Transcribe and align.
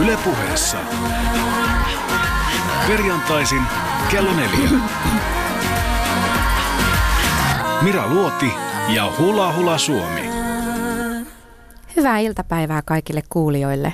Yle 0.00 0.18
puheessa. 0.24 0.78
Perjantaisin 2.86 3.62
kello 4.10 4.32
neljä. 4.32 4.70
Mira 7.82 8.08
Luoti 8.08 8.52
ja 8.94 9.12
Hula 9.18 9.52
Hula 9.52 9.78
Suomi. 9.78 10.30
Hyvää 11.96 12.18
iltapäivää 12.18 12.82
kaikille 12.82 13.22
kuulijoille. 13.28 13.92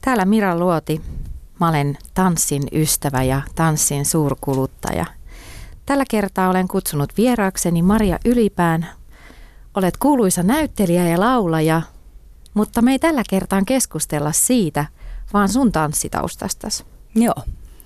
Täällä 0.00 0.24
Mira 0.24 0.58
Luoti. 0.58 1.00
Mä 1.60 1.68
olen 1.68 1.98
tanssin 2.14 2.62
ystävä 2.72 3.22
ja 3.22 3.42
tanssin 3.54 4.04
suurkuluttaja. 4.04 5.06
Tällä 5.86 6.04
kertaa 6.10 6.48
olen 6.48 6.68
kutsunut 6.68 7.12
vieraakseni 7.16 7.82
Maria 7.82 8.18
Ylipään. 8.24 8.86
Olet 9.74 9.96
kuuluisa 9.96 10.42
näyttelijä 10.42 11.08
ja 11.08 11.20
laulaja, 11.20 11.82
mutta 12.54 12.82
me 12.82 12.92
ei 12.92 12.98
tällä 12.98 13.22
kertaa 13.30 13.62
keskustella 13.66 14.32
siitä, 14.32 14.86
vaan 15.34 15.48
sun 15.48 15.72
tanssitaustastas. 15.72 16.84
Joo, 17.14 17.34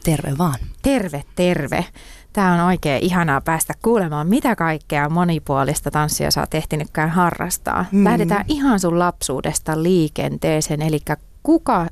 terve 0.05 0.39
vaan. 0.39 0.59
Terve, 0.83 1.25
terve. 1.35 1.85
Tämä 2.33 2.55
on 2.55 2.61
oikein 2.61 3.05
ihanaa 3.05 3.41
päästä 3.41 3.75
kuulemaan, 3.83 4.27
mitä 4.27 4.57
kaikkea 4.57 5.09
monipuolista 5.09 5.91
tanssia 5.91 6.31
sä 6.31 6.41
oot 6.41 6.55
ehtinytkään 6.55 7.11
harrastaa. 7.11 7.85
Mm. 7.93 8.05
Lähdetään 8.05 8.45
ihan 8.49 8.81
sun 8.81 8.99
lapsuudesta 8.99 9.83
liikenteeseen, 9.83 10.83
eli 10.83 11.01
kuka 11.43 11.87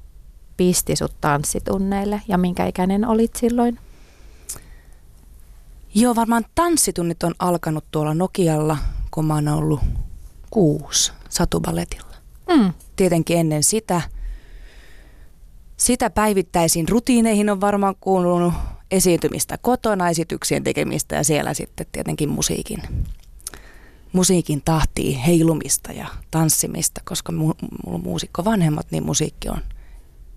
pisti 0.56 0.96
sut 0.96 1.20
tanssitunneille 1.20 2.22
ja 2.28 2.38
minkä 2.38 2.66
ikäinen 2.66 3.08
olit 3.08 3.36
silloin? 3.36 3.78
Joo, 5.94 6.16
varmaan 6.16 6.44
tanssitunnit 6.54 7.22
on 7.22 7.34
alkanut 7.38 7.84
tuolla 7.90 8.14
Nokialla, 8.14 8.76
kun 9.10 9.26
mä 9.26 9.34
oon 9.34 9.48
ollut 9.48 9.80
kuusi 10.50 11.12
satubaletilla. 11.28 12.14
Mm. 12.56 12.72
Tietenkin 12.96 13.38
ennen 13.38 13.62
sitä. 13.62 14.02
Sitä 15.76 16.10
päivittäisiin 16.10 16.88
rutiineihin 16.88 17.50
on 17.50 17.60
varmaan 17.60 17.94
kuulunut 18.00 18.54
esiintymistä 18.90 19.58
kotona, 19.58 20.08
esityksien 20.08 20.64
tekemistä 20.64 21.16
ja 21.16 21.24
siellä 21.24 21.54
sitten 21.54 21.86
tietenkin 21.92 22.28
musiikin, 22.28 22.82
musiikin 24.12 24.62
tahtiin 24.64 25.18
heilumista 25.18 25.92
ja 25.92 26.06
tanssimista, 26.30 27.00
koska 27.04 27.32
mulla 27.32 27.54
mu- 27.88 28.02
muusikko 28.02 28.44
vanhemmat, 28.44 28.86
niin 28.90 29.04
musiikki 29.04 29.48
on 29.48 29.60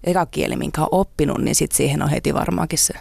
eka 0.04 0.26
kieli, 0.26 0.56
minkä 0.56 0.82
on 0.82 0.88
oppinut, 0.92 1.38
niin 1.38 1.56
sitten 1.56 1.78
siihen 1.78 2.02
on 2.02 2.10
heti 2.10 2.34
varmaankin 2.34 2.80
se 2.80 2.94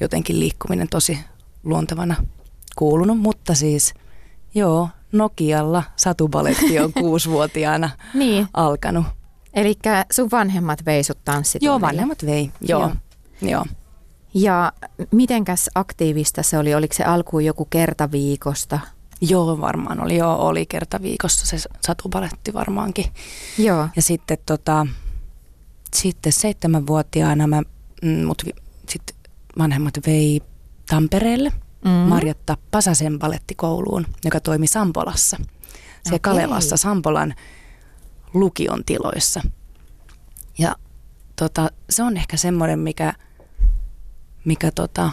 jotenkin 0.00 0.40
liikkuminen 0.40 0.88
tosi 0.88 1.18
luontevana 1.64 2.16
kuulunut, 2.76 3.18
mutta 3.18 3.54
siis 3.54 3.94
joo, 4.54 4.88
Nokialla 5.12 5.82
satubaletti 5.96 6.78
on 6.78 6.92
kuusivuotiaana 7.00 7.90
niin. 8.14 8.46
alkanut. 8.54 9.06
Eli 9.54 9.78
sun 10.12 10.30
vanhemmat 10.30 10.86
vei 10.86 11.04
sut 11.04 11.18
Joo, 11.60 11.80
vanhemmat 11.80 12.26
vei, 12.26 12.52
joo. 12.60 12.80
joo. 12.80 12.92
joo. 13.42 13.64
Ja 14.34 14.72
mitenkäs 15.10 15.70
aktiivista 15.74 16.42
se 16.42 16.58
oli? 16.58 16.74
Oliko 16.74 16.94
se 16.94 17.04
alkuun 17.04 17.44
joku 17.44 17.64
kerta 17.64 18.10
viikosta? 18.10 18.80
Joo, 19.20 19.60
varmaan 19.60 20.02
oli. 20.02 20.16
Joo, 20.16 20.46
oli 20.46 20.66
kerta 20.66 21.02
viikossa 21.02 21.46
se 21.46 21.68
satubaletti 21.80 22.54
varmaankin. 22.54 23.04
Joo. 23.58 23.88
Ja 23.96 24.02
sitten, 24.02 24.38
tota, 24.46 24.86
sitten 25.94 26.32
seitsemänvuotiaana 26.32 27.46
mä, 27.46 27.62
mm, 28.02 28.24
mut 28.24 28.42
sit 28.88 29.02
vanhemmat 29.58 29.94
vei 30.06 30.40
Tampereelle 30.90 31.52
mm. 31.84 31.90
Marjatta 31.90 32.56
Pasasen 32.70 33.18
balettikouluun, 33.18 34.06
joka 34.24 34.40
toimi 34.40 34.66
Sampolassa. 34.66 35.36
Se 36.02 36.14
okay. 36.14 36.18
Kalevassa 36.18 36.76
Sampolan 36.76 37.34
lukion 38.34 38.84
tiloissa. 38.84 39.40
Ja 40.58 40.76
tota, 41.36 41.70
se 41.90 42.02
on 42.02 42.16
ehkä 42.16 42.36
semmoinen, 42.36 42.78
mikä, 42.78 43.14
mikä 44.44 44.70
tota, 44.70 45.10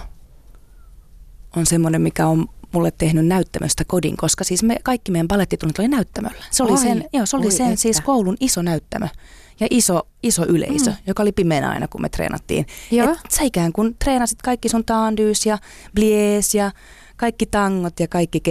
on 1.55 1.65
semmoinen, 1.65 2.01
mikä 2.01 2.27
on 2.27 2.47
mulle 2.71 2.91
tehnyt 2.91 3.25
näyttämöstä 3.27 3.85
kodin, 3.85 4.17
koska 4.17 4.43
siis 4.43 4.63
me, 4.63 4.77
kaikki 4.83 5.11
meidän 5.11 5.27
balettitunnit 5.27 5.79
oli 5.79 5.87
näyttämöllä. 5.87 6.43
Se 6.51 6.63
oli 6.63 6.71
Oi, 6.71 6.77
sen, 6.77 7.05
joo, 7.13 7.25
se 7.25 7.37
oli 7.37 7.51
sen 7.51 7.77
siis 7.77 8.01
koulun 8.01 8.37
iso 8.39 8.61
näyttämö 8.61 9.07
ja 9.59 9.67
iso, 9.69 10.07
iso 10.23 10.45
yleisö, 10.45 10.89
mm. 10.89 10.97
joka 11.07 11.23
oli 11.23 11.31
pimeänä 11.31 11.69
aina, 11.69 11.87
kun 11.87 12.01
me 12.01 12.09
treenattiin. 12.09 12.67
Joo. 12.91 13.11
Et 13.11 13.31
sä 13.31 13.43
ikään 13.43 13.73
kuin 13.73 13.95
treenasit 14.03 14.41
kaikki 14.41 14.69
sun 14.69 14.85
taandys 14.85 15.45
ja 15.45 15.57
blies 15.95 16.55
ja 16.55 16.71
kaikki 17.15 17.45
tangot 17.45 17.99
ja 17.99 18.07
kaikki 18.07 18.41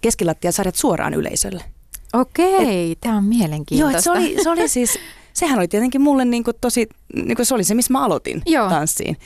keskilattiasarjat 0.00 0.74
suoraan 0.74 1.14
yleisölle. 1.14 1.64
Okei, 2.12 2.96
tämä 3.00 3.16
on 3.16 3.24
mielenkiintoista. 3.24 4.10
Joo, 4.10 4.20
se 4.20 4.26
oli, 4.26 4.42
se 4.42 4.50
oli 4.50 4.68
siis, 4.68 4.98
sehän 5.32 5.58
oli 5.58 5.68
tietenkin 5.68 6.00
mulle 6.00 6.24
niin 6.24 6.44
kuin 6.44 6.56
tosi, 6.60 6.88
niin 7.14 7.36
kuin 7.36 7.46
se 7.46 7.54
oli 7.54 7.64
se, 7.64 7.74
missä 7.74 7.92
mä 7.92 8.04
aloitin 8.04 8.42
Joo. 8.46 8.68
tanssiin. 8.68 9.16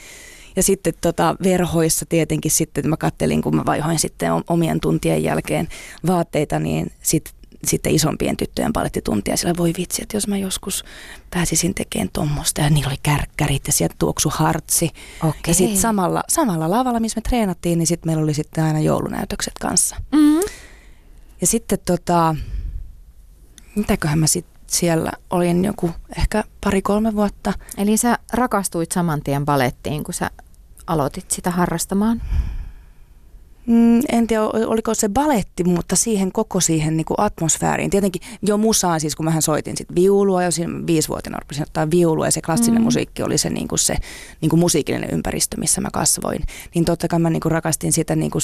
Ja 0.55 0.63
sitten 0.63 0.93
tota, 1.01 1.35
verhoissa 1.43 2.05
tietenkin 2.09 2.51
sitten, 2.51 2.89
mä 2.89 2.97
kattelin, 2.97 3.41
kun 3.41 3.55
mä 3.55 3.63
vaihoin 3.65 3.99
sitten 3.99 4.31
omien 4.47 4.79
tuntien 4.79 5.23
jälkeen 5.23 5.67
vaatteita, 6.07 6.59
niin 6.59 6.91
sitten 7.01 7.33
sitten 7.67 7.93
isompien 7.93 8.37
tyttöjen 8.37 8.73
palettituntia. 8.73 9.37
Sillä 9.37 9.53
voi 9.57 9.73
vitsi, 9.77 10.01
että 10.01 10.17
jos 10.17 10.27
mä 10.27 10.37
joskus 10.37 10.85
pääsisin 11.31 11.73
tekemään 11.73 12.09
tuommoista 12.13 12.61
ja 12.61 12.69
niillä 12.69 12.87
oli 12.87 12.97
kärkkärit 13.03 13.67
ja 13.67 13.73
sieltä 13.73 13.95
tuoksu 13.99 14.31
hartsi. 14.35 14.89
Okay. 15.19 15.41
Ja 15.47 15.53
sitten 15.53 15.77
samalla, 15.77 16.23
samalla 16.29 16.71
lavalla, 16.71 16.99
missä 16.99 17.17
me 17.17 17.29
treenattiin, 17.29 17.79
niin 17.79 17.87
sitten 17.87 18.09
meillä 18.09 18.23
oli 18.23 18.33
sitten 18.33 18.63
aina 18.63 18.79
joulunäytökset 18.79 19.53
kanssa. 19.59 19.95
Mm-hmm. 20.11 20.41
Ja 21.41 21.47
sitten 21.47 21.79
tota, 21.85 22.35
mitäköhän 23.75 24.19
mä 24.19 24.27
sitten 24.27 24.61
siellä 24.67 25.11
olin 25.29 25.65
joku 25.65 25.91
ehkä 26.17 26.43
pari-kolme 26.63 27.15
vuotta. 27.15 27.53
Eli 27.77 27.97
sä 27.97 28.17
rakastuit 28.33 28.91
saman 28.91 29.21
tien 29.23 29.45
balettiin, 29.45 30.03
kun 30.03 30.13
sä 30.13 30.31
aloitit 30.87 31.31
sitä 31.31 31.51
harrastamaan? 31.51 32.21
Mm, 33.65 33.99
en 34.11 34.27
tiedä, 34.27 34.43
oliko 34.43 34.93
se 34.93 35.09
baletti, 35.09 35.63
mutta 35.63 35.95
siihen 35.95 36.31
koko 36.31 36.59
siihen 36.59 36.97
niin 36.97 37.05
kuin 37.05 37.15
atmosfääriin. 37.19 37.89
Tietenkin 37.89 38.21
jo 38.41 38.57
musaan, 38.57 38.99
siis 38.99 39.15
kun 39.15 39.25
mähän 39.25 39.41
soitin 39.41 39.77
sit 39.77 39.95
viulua, 39.95 40.43
jo 40.43 40.51
siinä 40.51 40.87
viisivuotiaana 40.87 41.39
rupesin 41.39 41.63
ottaa 41.63 41.91
viulua 41.91 42.27
ja 42.27 42.31
se 42.31 42.41
klassinen 42.41 42.81
mm. 42.81 42.83
musiikki 42.83 43.23
oli 43.23 43.37
se, 43.37 43.49
niin 43.49 43.67
kuin 43.67 43.79
se 43.79 43.97
niin 44.41 44.49
kuin 44.49 44.59
musiikillinen 44.59 45.09
ympäristö, 45.09 45.57
missä 45.57 45.81
mä 45.81 45.89
kasvoin. 45.93 46.41
Niin 46.75 46.85
totta 46.85 47.07
kai 47.07 47.19
mä 47.19 47.29
niin 47.29 47.41
kuin 47.41 47.51
rakastin 47.51 47.93
sitä, 47.93 48.15
niin 48.15 48.31
kuin 48.31 48.41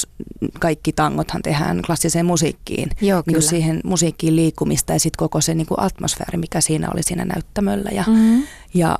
kaikki 0.59 0.93
tangothan 0.93 1.41
tehdään 1.41 1.81
klassiseen 1.85 2.25
musiikkiin. 2.25 2.89
Joo, 3.01 3.23
niin 3.25 3.35
kuin 3.35 3.43
siihen 3.43 3.79
musiikkiin 3.83 4.35
liikkumista 4.35 4.93
ja 4.93 4.99
sitten 4.99 5.17
koko 5.17 5.41
se 5.41 5.53
niin 5.53 5.67
kuin 5.67 5.79
atmosfääri, 5.79 6.37
mikä 6.37 6.61
siinä 6.61 6.89
oli 6.93 7.03
siinä 7.03 7.25
näyttämöllä. 7.25 7.89
Ja, 7.93 8.03
mm 8.07 8.43
ja, 8.73 8.99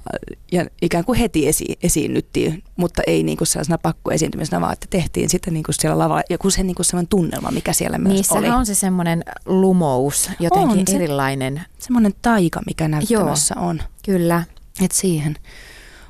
ja 0.51 0.66
ikään 0.81 1.05
kuin 1.05 1.19
heti 1.19 1.47
esi, 1.47 1.66
esiinnyttiin, 1.83 2.63
mutta 2.75 3.01
ei 3.07 3.23
niin 3.23 3.38
kuin 3.38 3.47
sellaisena 3.47 3.78
pakkoesiintymisenä, 3.78 4.61
vaan 4.61 4.73
että 4.73 4.88
tehtiin 4.89 5.29
sitten 5.29 5.53
niin 5.53 5.63
kuin 5.63 5.75
siellä 5.75 5.97
lavalla 5.97 6.22
joku 6.29 6.50
se 6.50 6.63
niin 6.63 6.75
kuin 6.75 6.85
sellainen 6.85 7.09
tunnelma, 7.09 7.51
mikä 7.51 7.73
siellä 7.73 7.97
myös 7.97 8.13
Niissä 8.13 8.35
oli. 8.35 8.50
on 8.50 8.66
se 8.66 8.75
semmoinen 8.75 9.23
lumous, 9.45 10.29
jotenkin 10.39 10.79
on 10.79 10.88
se, 10.88 10.95
erilainen. 10.95 11.61
Semmoinen 11.79 12.13
taika, 12.22 12.61
mikä 12.67 12.88
näyttämässä 12.88 13.55
Joo, 13.57 13.67
on. 13.67 13.81
Kyllä. 14.05 14.44
Et 14.81 14.91
siihen. 14.91 15.35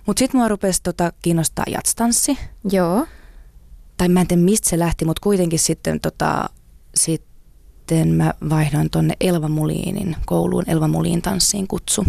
Mutta 0.06 0.20
sitten 0.20 0.40
mua 0.40 0.48
rupesi 0.48 0.84
tota 0.84 1.14
kiinnostaa 1.22 1.66
jatstanssi. 1.68 2.38
Joo. 2.72 3.08
Tai 3.98 4.10
mä 4.10 4.22
en 4.22 4.28
tiedä 4.28 4.42
mistä 4.42 4.70
se 4.70 4.80
lähti, 4.80 5.06
mutta 5.06 5.22
kuitenkin 5.24 5.60
sitten 5.60 6.00
tota, 6.00 6.50
sitten 6.96 8.08
mä 8.08 8.34
vaihdoin 8.50 8.90
tonne 8.90 9.14
Elva 9.22 9.48
Muliinin 9.48 10.16
kouluun, 10.26 10.64
Elva 10.68 10.88
Muliin 10.88 11.22
tanssiin 11.22 11.68
kutsu. 11.68 12.06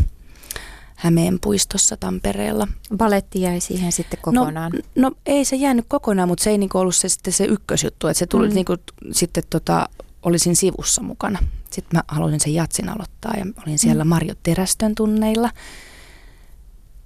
Hämeen 0.98 1.38
puistossa 1.40 1.96
Tampereella. 1.96 2.68
Baletti 2.96 3.40
jäi 3.40 3.60
siihen 3.60 3.92
sitten 3.92 4.18
no, 4.18 4.22
kokonaan? 4.22 4.72
No, 4.72 5.08
no 5.08 5.16
ei 5.26 5.44
se 5.44 5.56
jäänyt 5.56 5.84
kokonaan, 5.88 6.28
mutta 6.28 6.44
se 6.44 6.50
ei 6.50 6.58
niinku 6.58 6.78
ollut 6.78 6.96
se, 6.96 7.08
sitten 7.08 7.32
se 7.32 7.44
ykkösjuttu, 7.44 8.06
että 8.06 8.18
se 8.18 8.26
tuli 8.26 8.48
mm. 8.48 8.54
niinku, 8.54 8.76
sitten 9.12 9.42
tota, 9.50 9.88
olisin 10.22 10.56
sivussa 10.56 11.02
mukana. 11.02 11.38
Sitten 11.70 11.98
mä 11.98 12.02
halusin 12.08 12.40
sen 12.40 12.54
jatsin 12.54 12.88
aloittaa 12.88 13.32
ja 13.36 13.46
olin 13.66 13.78
siellä 13.78 14.04
mm. 14.04 14.08
Marjo 14.08 14.34
Terästön 14.42 14.94
tunneilla. 14.94 15.50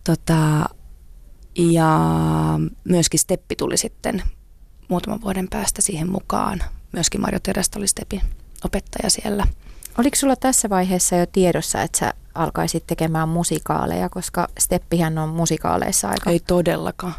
Tota, 0.04 0.64
ja 1.56 1.90
myöskin 2.84 3.20
Steppi 3.20 3.56
tuli 3.56 3.76
sitten 3.76 4.22
muutaman 4.88 5.20
vuoden 5.20 5.48
päästä 5.50 5.82
siihen 5.82 6.10
mukaan. 6.10 6.62
Myöskin 6.92 7.20
Marjo 7.20 7.40
Terästö 7.42 7.78
oli 7.78 7.88
Steppin 7.88 8.22
opettaja 8.64 9.10
siellä. 9.10 9.46
Oliko 9.98 10.16
sulla 10.16 10.36
tässä 10.36 10.70
vaiheessa 10.70 11.16
jo 11.16 11.26
tiedossa, 11.26 11.82
että 11.82 11.98
sä 11.98 12.12
alkaisit 12.34 12.86
tekemään 12.86 13.28
musikaaleja, 13.28 14.08
koska 14.08 14.48
Steppihän 14.58 15.18
on 15.18 15.28
musikaaleissa 15.28 16.08
aika... 16.08 16.30
Ei 16.30 16.40
todellakaan. 16.40 17.14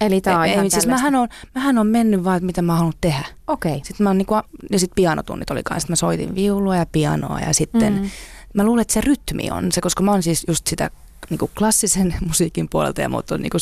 Eli 0.00 0.20
tämä 0.20 0.38
on 0.38 0.44
ei, 0.44 0.52
ihan 0.52 0.64
ei, 0.64 0.70
siis 0.70 0.86
mähän 0.86 1.14
on, 1.14 1.28
mähän 1.54 1.78
on 1.78 1.86
mennyt 1.86 2.24
vaan, 2.24 2.44
mitä 2.44 2.62
mä 2.62 2.76
haluan 2.76 2.92
tehdä. 3.00 3.24
Okei. 3.46 3.72
Okay. 3.72 3.84
Sitten 3.84 4.04
mä 4.04 4.14
niinku, 4.14 4.34
ja 4.70 4.78
sitten 4.78 4.94
pianotunnit 4.94 5.50
oli 5.50 5.62
kanssa. 5.62 5.88
Mä 5.88 5.96
soitin 5.96 6.34
viulua 6.34 6.76
ja 6.76 6.86
pianoa 6.92 7.40
ja 7.40 7.54
sitten 7.54 7.94
mm. 7.94 8.10
mä 8.54 8.64
luulen, 8.64 8.82
että 8.82 8.94
se 8.94 9.00
rytmi 9.00 9.50
on 9.50 9.72
se, 9.72 9.80
koska 9.80 10.02
mä 10.02 10.10
oon 10.10 10.22
siis 10.22 10.44
just 10.48 10.66
sitä 10.66 10.90
niin 11.30 11.38
kuin 11.38 11.50
klassisen 11.58 12.14
musiikin 12.28 12.68
puolelta 12.68 13.00
ja 13.00 13.08
muut 13.08 13.30
on 13.30 13.42
niin 13.42 13.50
kuin 13.50 13.60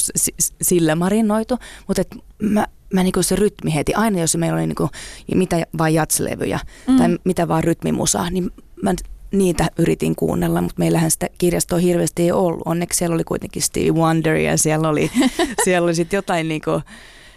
sillä 0.63 0.95
marinoitu, 0.95 1.59
mutta 1.89 2.01
et 2.01 2.17
mä, 2.39 2.67
mä 2.95 3.03
niin 3.03 3.13
kuin 3.13 3.25
se 3.25 3.37
rytmi 3.37 3.75
heti, 3.75 3.95
aina 3.95 4.21
jos 4.21 4.37
meillä 4.37 4.57
oli 4.57 4.67
niin 4.67 4.75
kuin, 4.75 4.91
mitä 5.35 5.67
vaan 5.79 5.95
jatslevyjä 5.95 6.61
mm. 6.89 6.97
tai 6.97 7.19
mitä 7.25 7.49
vaan 7.49 7.65
rytmimusaa, 7.65 8.31
niin 8.31 8.51
mä 8.83 8.95
niitä 9.33 9.71
yritin 9.79 10.17
kuunnella, 10.17 10.63
mutta 10.63 10.79
meillähän 10.79 11.11
sitä 11.11 11.29
kirjastoa 11.39 11.79
hirveästi 11.79 12.23
ei 12.23 12.33
ollut. 12.33 12.63
Onneksi 12.65 12.99
siellä 12.99 13.15
oli 13.15 13.25
kuitenkin 13.25 13.63
Stevie 13.63 13.93
Wonder 13.93 14.37
ja 14.37 14.59
siellä 14.59 14.89
oli, 14.89 15.11
siellä 15.65 15.85
oli 15.85 15.95
sitten 15.95 16.19
jotain 16.19 16.49
niinku 16.49 16.81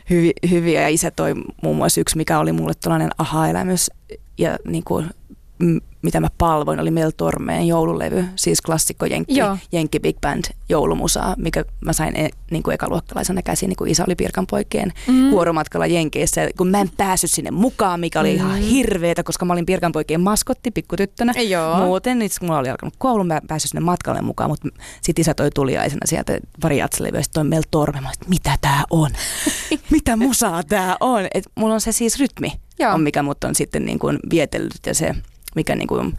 hyvi, 0.10 0.32
hyviä 0.50 0.82
ja 0.82 0.88
isä 0.88 1.12
toi 1.12 1.34
muun 1.64 1.78
muassa 1.78 2.02
yksi, 2.02 2.18
mikä 2.18 2.40
oli 2.40 2.52
mulle 2.52 2.74
tällainen 2.82 3.10
aha-elämys 3.18 3.92
ja 4.38 4.58
niinku 4.68 5.04
mitä 6.08 6.20
mä 6.20 6.28
palvoin, 6.38 6.80
oli 6.80 6.92
Mel 6.92 7.12
Tormeen 7.18 7.68
joululevy, 7.68 8.26
siis 8.36 8.62
klassikko 8.62 9.06
Jenkki, 9.06 9.36
Jenkki 9.72 10.00
Big 10.00 10.18
Band 10.22 10.44
joulumusaa, 10.70 11.36
mikä 11.38 11.66
mä 11.86 11.94
sain 11.94 12.16
e, 12.16 12.30
niin 12.52 12.64
kuin 12.64 12.74
ekaluokkalaisena 12.74 13.42
käsiin, 13.42 13.70
niin 13.70 13.78
kuin 13.78 13.92
isä 13.92 14.04
oli 14.08 14.16
Pirkan 14.16 14.48
poikien 14.48 14.94
mm. 15.08 15.32
vuoromatkalla 15.32 15.86
Jenkeissä, 15.86 16.50
kun 16.58 16.68
mä 16.68 16.82
en 16.82 16.90
päässyt 16.98 17.32
sinne 17.32 17.52
mukaan, 17.52 18.00
mikä 18.00 18.20
oli 18.20 18.30
mm. 18.30 18.36
ihan 18.36 18.58
hirveetä, 18.58 19.24
koska 19.24 19.46
mä 19.46 19.54
olin 19.54 19.66
Pirkan 19.66 19.92
poikien 19.92 20.22
maskotti 20.22 20.72
pikkutyttönä. 20.72 21.34
Joo. 21.42 21.78
Muuten, 21.78 22.20
niin 22.20 22.32
mulla 22.42 22.60
oli 22.60 22.70
alkanut 22.70 22.94
koulu, 22.98 23.24
mä 23.24 23.42
pääsin 23.48 23.70
sinne 23.70 23.82
matkalle 23.82 24.22
mukaan, 24.22 24.50
mutta 24.50 24.70
sitten 25.02 25.22
isä 25.22 25.34
toi 25.34 25.50
tuliaisena 25.56 26.06
sieltä 26.06 26.40
pari 26.62 26.78
jatsalevyä, 26.78 27.22
sitten 27.22 27.44
toi 27.44 27.50
Mel 27.50 27.64
Torme, 27.72 28.02
mä 28.02 28.12
että 28.14 28.30
mitä 28.30 28.58
tää 28.62 28.84
on? 28.90 29.12
mitä 29.92 30.16
musaa 30.16 30.64
tää 30.64 30.96
on? 31.00 31.28
Et 31.34 31.44
mulla 31.56 31.74
on 31.74 31.82
se 31.82 31.92
siis 31.92 32.20
rytmi, 32.20 32.52
Joo. 32.80 32.94
on 32.94 33.02
mikä 33.02 33.24
mut 33.24 33.44
on 33.44 33.56
sitten 33.56 33.86
niin 33.86 34.00
kuin 34.00 34.20
vietellyt 34.30 34.86
ja 34.86 34.94
se 34.94 35.16
mikä 35.58 35.76
niin 35.76 35.88
kuin 35.88 36.14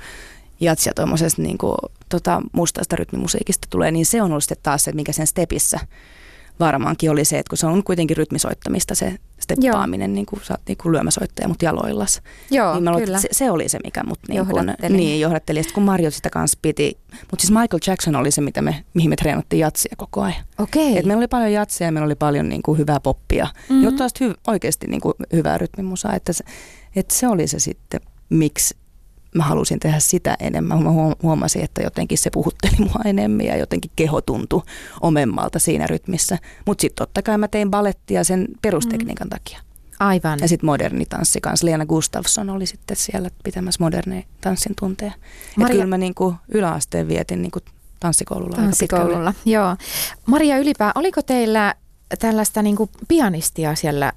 jatsia 0.60 0.92
tuommoisesta 0.96 1.42
niin 1.42 1.58
kuin, 1.58 1.74
tota, 2.08 2.42
mustasta 2.52 2.96
rytmimusiikista 2.96 3.68
tulee, 3.70 3.90
niin 3.90 4.06
se 4.06 4.22
on 4.22 4.30
ollut 4.30 4.44
sitten 4.44 4.62
taas 4.62 4.84
se, 4.84 4.92
mikä 4.92 5.12
sen 5.12 5.26
stepissä 5.26 5.80
varmaankin 6.60 7.10
oli 7.10 7.24
se, 7.24 7.38
että 7.38 7.50
kun 7.50 7.58
se 7.58 7.66
on 7.66 7.84
kuitenkin 7.84 8.16
rytmisoittamista 8.16 8.94
se 8.94 9.14
steppaaminen, 9.40 10.14
niin 10.14 10.26
kuin 10.26 10.42
sä 10.44 10.54
oot 10.54 10.60
niin 10.68 10.78
kuin 10.82 10.92
lyömäsoittaja, 10.92 11.48
mutta 11.48 11.64
jaloillas. 11.64 12.22
Joo, 12.50 12.80
niin 12.80 13.04
kyllä. 13.04 13.20
Se, 13.20 13.28
se, 13.32 13.50
oli 13.50 13.68
se, 13.68 13.78
mikä 13.84 14.04
mut 14.04 14.18
niin 14.28 14.36
johdatteli. 14.36 14.96
Niin, 14.96 15.20
johdatteli. 15.20 15.62
Sitten 15.62 15.74
kun 15.74 15.82
Mario 15.82 16.10
sitä 16.10 16.30
kanssa 16.30 16.58
piti, 16.62 16.98
mutta 17.12 17.36
siis 17.38 17.50
Michael 17.50 17.80
Jackson 17.86 18.16
oli 18.16 18.30
se, 18.30 18.40
mitä 18.40 18.62
me, 18.62 18.84
mihin 18.94 19.10
me 19.10 19.16
treenattiin 19.16 19.60
jatsia 19.60 19.94
koko 19.96 20.20
ajan. 20.20 20.44
Okei. 20.58 20.98
Et 20.98 21.04
meillä 21.04 21.20
oli 21.20 21.28
paljon 21.28 21.52
jatsia 21.52 21.86
ja 21.86 21.92
meillä 21.92 22.06
oli 22.06 22.14
paljon 22.14 22.48
niin 22.48 22.62
kuin 22.62 22.78
hyvää 22.78 23.00
poppia, 23.00 23.44
mm-hmm. 23.44 23.84
jotta 23.84 24.04
hy, 24.20 24.34
oikeasti 24.46 24.86
niin 24.86 25.00
kuin 25.00 25.14
hyvää 25.32 25.58
rytmimusaa. 25.58 26.14
Että 26.14 26.32
se, 26.32 26.44
että 26.96 27.14
se 27.14 27.28
oli 27.28 27.46
se 27.46 27.58
sitten, 27.58 28.00
miksi 28.28 28.76
mä 29.34 29.44
halusin 29.44 29.80
tehdä 29.80 29.98
sitä 29.98 30.36
enemmän. 30.40 30.82
Mä 30.82 30.90
huomasin, 31.22 31.64
että 31.64 31.82
jotenkin 31.82 32.18
se 32.18 32.30
puhutteli 32.30 32.76
mua 32.88 33.00
enemmän 33.04 33.46
ja 33.46 33.56
jotenkin 33.56 33.90
keho 33.96 34.20
tuntui 34.20 34.62
omemmalta 35.00 35.58
siinä 35.58 35.86
rytmissä. 35.86 36.38
Mutta 36.66 36.80
sitten 36.82 37.06
totta 37.06 37.22
kai 37.22 37.38
mä 37.38 37.48
tein 37.48 37.70
balettia 37.70 38.24
sen 38.24 38.48
perustekniikan 38.62 39.26
mm. 39.26 39.30
takia. 39.30 39.60
Aivan. 40.00 40.38
Ja 40.40 40.48
sitten 40.48 40.66
moderni 40.66 41.06
tanssi 41.06 41.40
kanssa. 41.40 41.66
Liana 41.66 41.86
Gustafsson 41.86 42.50
oli 42.50 42.66
sitten 42.66 42.96
siellä 42.96 43.30
pitämässä 43.44 43.84
moderni 43.84 44.26
tanssin 44.40 44.74
tunteja. 44.80 45.12
Maria... 45.56 45.72
kyllä 45.72 45.86
mä 45.86 45.98
niinku 45.98 46.34
yläasteen 46.48 47.08
vietin 47.08 47.42
niinku 47.42 47.58
tanssikoululla. 48.00 48.56
Tanssikoululla, 48.56 49.34
joo. 49.44 49.76
Maria 50.26 50.58
Ylipää, 50.58 50.92
oliko 50.94 51.22
teillä 51.22 51.74
tällaista 52.18 52.62
niinku 52.62 52.90
pianistia 53.08 53.74
siellä 53.74 54.12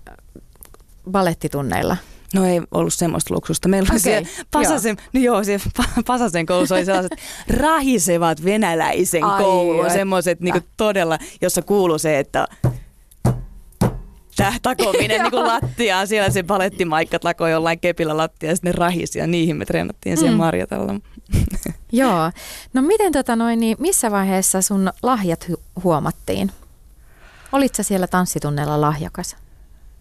balettitunneilla? 1.12 1.98
No 2.34 2.46
ei 2.46 2.62
ollut 2.72 2.94
semmoista 2.94 3.34
luksusta. 3.34 3.70
Meillä 3.70 3.86
okay, 3.86 3.96
oli 3.96 4.00
siellä 4.00 4.30
Pasasen, 4.52 4.98
joo. 4.98 5.10
No 5.14 5.20
joo, 5.20 5.44
se 5.44 5.60
Pasasen 6.08 6.46
koulussa 6.46 6.76
oli 6.76 6.86
sellaiset 6.86 7.12
rahisevat 7.62 8.44
venäläisen 8.44 9.24
Ai 9.24 9.44
koulu. 9.44 9.90
Semmoiset 9.90 10.40
niin 10.40 10.64
todella, 10.78 11.18
jossa 11.42 11.62
kuuluu 11.62 11.98
se, 11.98 12.20
että 12.20 12.48
takominen 14.62 15.22
niin 15.22 15.32
kuin 15.32 15.48
lattiaan. 15.48 16.08
Siellä 16.08 16.30
se 16.30 16.44
palettimaikka 16.44 17.20
takoi 17.20 17.52
jollain 17.52 17.80
kepillä 17.80 18.18
lattia 18.18 18.50
ja 18.50 18.56
sitten 18.56 18.70
ne 18.70 18.76
rahisi 18.78 19.20
ja 19.20 19.28
niihin 19.28 19.58
me 19.58 19.66
treenattiin 19.66 20.18
siellä 20.18 20.36
mm. 20.36 20.38
Marjatalla. 20.38 20.94
Joo. 21.92 22.32
No 22.74 22.82
miten 22.82 23.12
tota 23.12 23.36
noin, 23.36 23.60
niin 23.60 23.78
missä 23.80 24.12
vaiheessa 24.12 24.62
sun 24.62 24.92
lahjat 25.04 25.52
huomattiin? 25.84 26.52
Olitko 27.52 27.84
siellä 27.84 28.08
tanssitunneilla 28.08 28.82
lahjakas? 28.82 29.36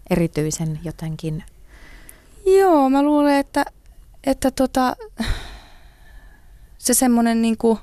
Erityisen 0.09 0.79
jotenkin 0.83 1.43
Joo, 2.59 2.89
mä 2.89 3.03
luulen, 3.03 3.35
että, 3.35 3.65
että 4.23 4.51
tota, 4.51 4.95
se 6.77 6.93
semmoinen 6.93 7.41
niinku 7.41 7.79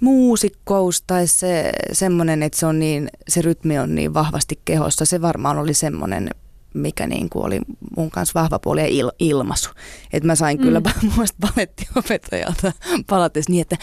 muusikkous 0.00 1.02
tai 1.02 1.26
se 1.26 1.72
semmoinen, 1.92 2.42
että 2.42 2.58
se, 2.58 2.66
on 2.66 2.78
niin, 2.78 3.10
se 3.28 3.42
rytmi 3.42 3.78
on 3.78 3.94
niin 3.94 4.14
vahvasti 4.14 4.60
kehossa, 4.64 5.04
se 5.04 5.22
varmaan 5.22 5.58
oli 5.58 5.74
semmoinen, 5.74 6.30
mikä 6.74 7.06
niin 7.06 7.30
kuin 7.30 7.46
oli 7.46 7.60
mun 7.96 8.10
kanssa 8.10 8.40
vahva 8.40 8.58
puoli 8.58 8.80
ja 8.80 8.86
il, 8.86 9.10
ilmaisu. 9.18 9.70
Että 10.12 10.26
mä 10.26 10.34
sain 10.34 10.58
mm. 10.58 10.62
kyllä 10.62 10.80
muista 11.16 11.36
balettiopettajalta 11.40 12.72
palatessa 13.10 13.52
niin, 13.52 13.62
että 13.62 13.76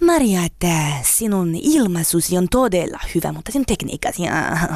Maria, 0.00 0.44
että 0.44 0.90
sinun 1.02 1.54
ilmaisusi 1.54 2.38
on 2.38 2.46
todella 2.50 2.98
hyvä, 3.14 3.32
mutta 3.32 3.52
sinun 3.52 3.66
tekniikka, 3.66 4.12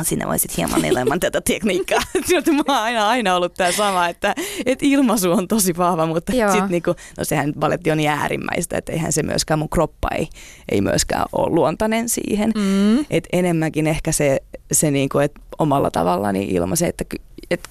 sinä 0.03 0.27
voisit 0.29 0.57
hieman 0.57 0.85
enemmän 0.85 1.21
tätä 1.21 1.41
tekniikkaa. 1.41 2.01
mä 2.57 2.63
oon 2.69 2.83
aina, 2.83 3.09
aina 3.09 3.37
ollut 3.37 3.55
tämä 3.55 3.73
sama, 3.73 4.09
että, 4.09 4.35
että 4.67 4.87
ilmaisu 4.87 5.33
on 5.33 5.49
tosi 5.49 5.77
vahva, 5.77 6.07
mutta 6.07 6.33
sitten 6.33 6.69
niinku, 6.69 6.95
no 7.19 7.25
sehän 7.25 7.53
baletti 7.59 7.91
on 7.91 7.97
niin 7.97 8.11
äärimmäistä, 8.11 8.79
että 8.79 8.93
eihän 8.93 9.13
se 9.13 9.23
myöskään 9.23 9.59
mun 9.59 9.69
kroppa 9.69 10.09
ei, 10.15 10.29
ei 10.69 10.81
myöskään 10.81 11.25
ole 11.33 11.55
luontainen 11.55 12.09
siihen. 12.09 12.53
Mm. 12.55 12.99
Et 13.11 13.29
enemmänkin 13.33 13.87
ehkä 13.87 14.13
se, 14.13 14.39
se 14.73 14.91
niinku, 14.91 15.19
että 15.19 15.41
omalla 15.59 15.91
tavallaan 15.91 16.37
ilmaise, 16.37 16.87
että, 16.87 17.05
että 17.51 17.69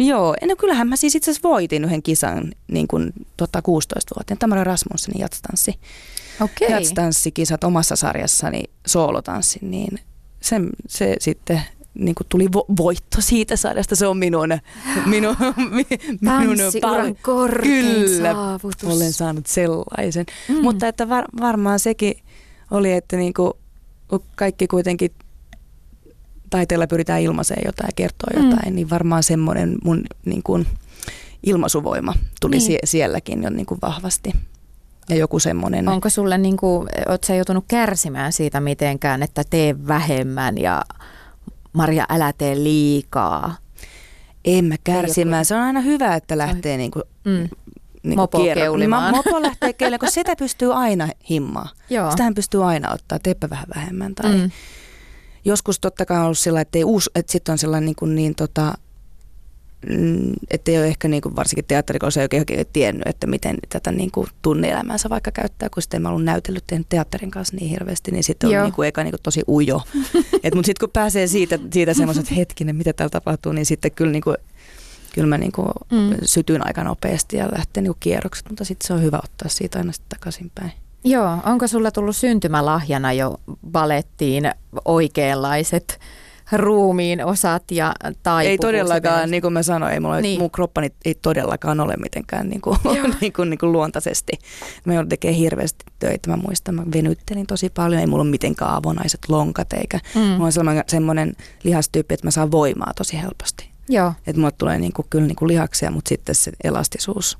Joo, 0.00 0.36
no 0.48 0.56
kyllähän 0.56 0.88
mä 0.88 0.96
siis 0.96 1.14
itse 1.14 1.30
asiassa 1.30 1.48
voitin 1.48 1.84
yhden 1.84 2.02
kisan 2.02 2.52
niin 2.68 2.88
kuin, 2.88 3.12
tota 3.36 3.58
16-vuotiaan. 3.58 4.38
Tamara 4.38 4.64
Rasmussenin 4.64 5.20
jatstanssi. 5.20 5.74
Okay. 6.40 6.68
Jatstanssikisat 6.70 7.64
omassa 7.64 7.96
sarjassani 7.96 8.62
soolotanssin, 8.86 9.70
niin 9.70 9.98
se, 10.40 10.56
se 10.88 11.16
sitten 11.20 11.62
niin 11.94 12.14
kuin 12.14 12.26
tuli 12.28 12.46
vo- 12.46 12.74
voitto 12.78 13.20
siitä 13.20 13.56
sarjasta. 13.56 13.96
Se 13.96 14.06
on 14.06 14.16
minun, 14.16 14.48
minun, 15.06 15.36
minun 16.20 16.56
pal- 16.80 17.14
Kyllä, 17.62 18.32
saavutus. 18.32 18.84
olen 18.84 19.12
saanut 19.12 19.46
sellaisen. 19.46 20.26
Mm. 20.48 20.62
Mutta 20.62 20.88
että 20.88 21.08
var, 21.08 21.24
varmaan 21.40 21.78
sekin 21.78 22.14
oli, 22.70 22.92
että 22.92 23.16
niin 23.16 23.34
kuin 23.34 23.52
kaikki 24.36 24.66
kuitenkin 24.66 25.10
taiteella 26.50 26.86
pyritään 26.86 27.20
ilmaiseen 27.22 27.62
jotain 27.64 27.88
ja 27.88 27.92
kertoa 27.96 28.30
mm. 28.36 28.50
jotain, 28.50 28.74
niin 28.74 28.90
varmaan 28.90 29.22
semmoinen 29.22 29.78
mun 29.84 30.04
niin 30.24 30.42
kuin, 30.42 30.66
ilmaisuvoima 31.42 32.14
tuli 32.40 32.56
niin. 32.56 32.66
sie- 32.66 32.78
sielläkin 32.84 33.42
jo 33.42 33.50
niin 33.50 33.66
kuin 33.66 33.78
vahvasti. 33.82 34.32
Ja 35.08 35.16
joku 35.16 35.38
semmoinen. 35.38 35.88
Onko 35.88 36.10
sulle, 36.10 36.38
niin 36.38 36.56
kuin, 36.56 36.88
oot 37.08 37.24
sä 37.24 37.34
joutunut 37.34 37.64
kärsimään 37.68 38.32
siitä 38.32 38.60
mitenkään, 38.60 39.22
että 39.22 39.42
tee 39.50 39.86
vähemmän 39.86 40.58
ja 40.58 40.82
Maria, 41.72 42.04
älä 42.08 42.32
tee 42.32 42.56
liikaa? 42.56 43.56
En 44.44 44.64
mä 44.64 44.74
kärsimään. 44.84 45.44
Se 45.44 45.54
on 45.54 45.60
aina 45.60 45.80
hyvä, 45.80 46.14
että 46.14 46.38
lähtee 46.38 46.76
niin 46.76 46.90
kuin, 46.90 47.02
mm. 47.24 47.48
Niin 48.02 48.18
mopo 48.18 48.38
keulimaan. 48.54 49.14
Mopo 49.16 49.42
lähtee 49.42 49.72
keulimaan, 49.72 49.98
koska 49.98 50.14
sitä 50.14 50.36
pystyy 50.36 50.74
aina 50.74 51.08
himmaa. 51.30 51.68
Joo. 51.90 52.10
Sitähän 52.10 52.34
pystyy 52.34 52.64
aina 52.64 52.92
ottaa, 52.92 53.18
teepä 53.18 53.50
vähän 53.50 53.66
vähemmän. 53.74 54.14
Tai 54.14 54.32
mm. 54.32 54.50
Joskus 55.44 55.80
totta 55.80 56.06
kai 56.06 56.18
on 56.18 56.24
ollut 56.24 56.38
sillä, 56.38 56.60
että, 56.60 56.78
että 57.14 57.32
sitten 57.32 57.52
on 57.52 57.58
sellainen 57.58 57.86
niin, 57.86 57.96
kuin 57.96 58.14
niin 58.14 58.34
tota, 58.34 58.74
Mm, 59.86 60.32
että 60.50 60.70
ei 60.70 60.78
ole 60.78 60.86
ehkä 60.86 61.08
niin 61.08 61.22
kuin 61.22 61.36
varsinkin 61.36 61.64
teatterikossa 61.64 62.20
ei 62.20 62.28
oikein 62.38 62.66
tiennyt, 62.72 63.06
että 63.06 63.26
miten 63.26 63.56
tätä 63.68 63.92
niin 63.92 64.10
kuin 64.10 64.26
tunneelämäänsä 64.42 65.08
vaikka 65.08 65.32
käyttää, 65.32 65.68
kun 65.74 65.82
sitten 65.82 66.02
mä 66.02 66.08
ollut 66.08 66.24
näytellyt 66.24 66.64
tehnyt 66.66 66.88
teatterin 66.88 67.30
kanssa 67.30 67.56
niin 67.56 67.70
hirveästi, 67.70 68.10
niin 68.10 68.24
sitten 68.24 68.58
on 68.58 68.64
niin 68.64 68.72
kuin 68.72 68.88
eka 68.88 69.02
niin 69.02 69.12
kuin 69.12 69.22
tosi 69.22 69.42
ujo. 69.48 69.82
mutta 70.54 70.66
sitten 70.66 70.80
kun 70.80 70.90
pääsee 70.92 71.26
siitä, 71.26 71.58
siitä 71.72 71.94
semmoiset, 71.94 72.22
että 72.22 72.34
hetkinen, 72.34 72.76
mitä 72.76 72.92
täällä 72.92 73.10
tapahtuu, 73.10 73.52
niin 73.52 73.66
sitten 73.66 73.92
kyllä, 73.92 74.12
niin 74.12 74.22
kuin, 74.22 74.36
kyllä 75.14 75.28
mä 75.28 75.38
niin 75.38 75.52
kuin 75.52 75.68
mm. 75.90 76.16
sytyn 76.22 76.66
aika 76.66 76.84
nopeasti 76.84 77.36
ja 77.36 77.48
lähtee 77.52 77.82
niin 77.82 77.92
kuin 77.92 78.00
kierrokset, 78.00 78.48
mutta 78.48 78.64
sitten 78.64 78.86
se 78.86 78.94
on 78.94 79.02
hyvä 79.02 79.20
ottaa 79.24 79.48
siitä 79.48 79.78
aina 79.78 79.92
sitten 79.92 80.18
takaisinpäin. 80.18 80.72
Joo, 81.04 81.38
onko 81.44 81.66
sulla 81.66 81.90
tullut 81.90 82.16
syntymälahjana 82.16 83.12
jo 83.12 83.40
balettiin 83.70 84.50
oikeanlaiset 84.84 86.00
ruumiin 86.52 87.24
osat 87.24 87.62
ja 87.70 87.94
tai 88.22 88.46
Ei 88.46 88.58
todellakaan, 88.58 89.30
niin 89.30 89.42
kuin 89.42 89.52
mä 89.52 89.62
sanoin, 89.62 89.92
ei 89.92 90.00
mulla, 90.00 90.20
niin. 90.20 90.40
mun 90.40 90.50
kroppani 90.50 90.92
ei 91.04 91.14
todellakaan 91.14 91.80
ole 91.80 91.96
mitenkään 91.96 92.48
niin 92.48 92.60
kuin, 92.60 92.78
niin 93.20 93.32
kuin, 93.32 93.50
niin 93.50 93.58
kuin 93.58 93.72
luontaisesti. 93.72 94.32
Mä 94.84 94.94
joudun 94.94 95.08
tekemään 95.08 95.38
hirveästi 95.38 95.84
töitä. 95.98 96.30
Mä 96.30 96.36
muistan, 96.36 96.74
mä 96.74 96.82
venyttelin 96.94 97.46
tosi 97.46 97.70
paljon. 97.70 98.00
Ei 98.00 98.06
mulla 98.06 98.22
ole 98.22 98.30
mitenkään 98.30 98.74
avonaiset 98.74 99.20
lonkat 99.28 99.72
eikä. 99.72 100.00
Mm. 100.14 100.20
Mulla 100.20 100.44
on 100.44 100.52
sellainen, 100.52 100.84
semmoinen 100.88 101.36
lihastyyppi, 101.64 102.14
että 102.14 102.26
mä 102.26 102.30
saan 102.30 102.50
voimaa 102.50 102.92
tosi 102.96 103.22
helposti. 103.22 103.70
Joo. 103.88 104.12
Että 104.26 104.40
mulle 104.40 104.52
tulee 104.58 104.78
niin 104.78 104.92
kuin, 104.92 105.06
kyllä 105.10 105.26
niin 105.26 105.36
kuin 105.36 105.48
lihaksia, 105.48 105.90
mutta 105.90 106.08
sitten 106.08 106.34
se 106.34 106.52
elastisuus 106.64 107.38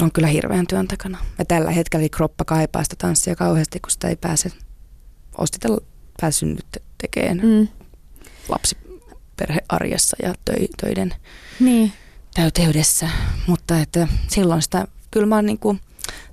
on 0.00 0.12
kyllä 0.12 0.28
hirveän 0.28 0.66
työn 0.66 0.88
takana. 0.88 1.18
Ja 1.38 1.44
tällä 1.44 1.70
hetkellä 1.70 2.08
kroppa 2.08 2.44
kaipaa 2.44 2.82
sitä 2.82 2.96
tanssia 2.98 3.36
kauheasti, 3.36 3.80
kun 3.80 3.90
sitä 3.90 4.08
ei 4.08 4.16
pääse 4.16 4.50
ostitella 5.38 5.80
päässyt 6.20 6.48
nyt 6.48 6.82
tekemään. 6.98 7.40
Mm 7.42 7.68
lapsiperhearjessa 8.50 10.16
ja 10.22 10.34
töiden, 10.80 11.14
niin. 11.60 11.92
täyteydessä, 12.34 13.08
mutta 13.46 13.80
että 13.80 14.08
silloin 14.28 14.62
sitä, 14.62 14.86
kyllä 15.10 15.26
mä 15.26 15.42
niin 15.42 15.58
kuin, 15.58 15.80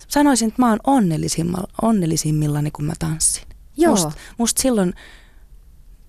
sanoisin, 0.08 0.48
että 0.48 0.62
mä 0.62 0.70
oon 0.70 0.80
onnellisimmilla, 0.88 1.68
onnellisimmillani, 1.82 2.72
kun 2.72 2.86
mä 2.86 2.94
tanssin. 3.00 3.48
Joo. 3.78 3.92
Musta 3.92 4.12
must 4.38 4.58
silloin 4.58 4.94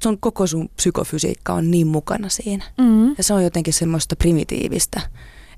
sun 0.02 0.18
koko 0.20 0.46
sun 0.46 0.68
psykofysiikka 0.76 1.52
on 1.52 1.70
niin 1.70 1.86
mukana 1.86 2.28
siinä. 2.28 2.64
Mm. 2.78 3.08
Ja 3.08 3.24
se 3.24 3.34
on 3.34 3.44
jotenkin 3.44 3.74
semmoista 3.74 4.16
primitiivistä. 4.16 5.00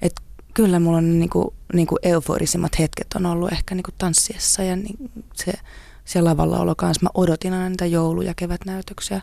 Että 0.03 0.23
kyllä 0.55 0.81
mulla 0.81 0.99
on 0.99 1.19
niinku, 1.19 1.55
niinku 1.73 1.99
euforisimmat 2.03 2.79
hetket 2.79 3.07
on 3.15 3.27
ollut 3.27 3.53
ehkä 3.53 3.75
niinku 3.75 3.91
tanssiessa 3.99 4.63
ja 4.63 4.77
niin 4.77 4.97
se, 5.35 5.53
se 6.05 6.21
lavalla 6.21 6.59
olo 6.59 6.75
kanssa. 6.75 7.03
Mä 7.03 7.11
odotin 7.15 7.53
aina 7.53 7.69
niitä 7.69 7.87
joulu- 7.87 8.23
ja 8.23 8.35
kevätnäytöksiä. 8.35 9.21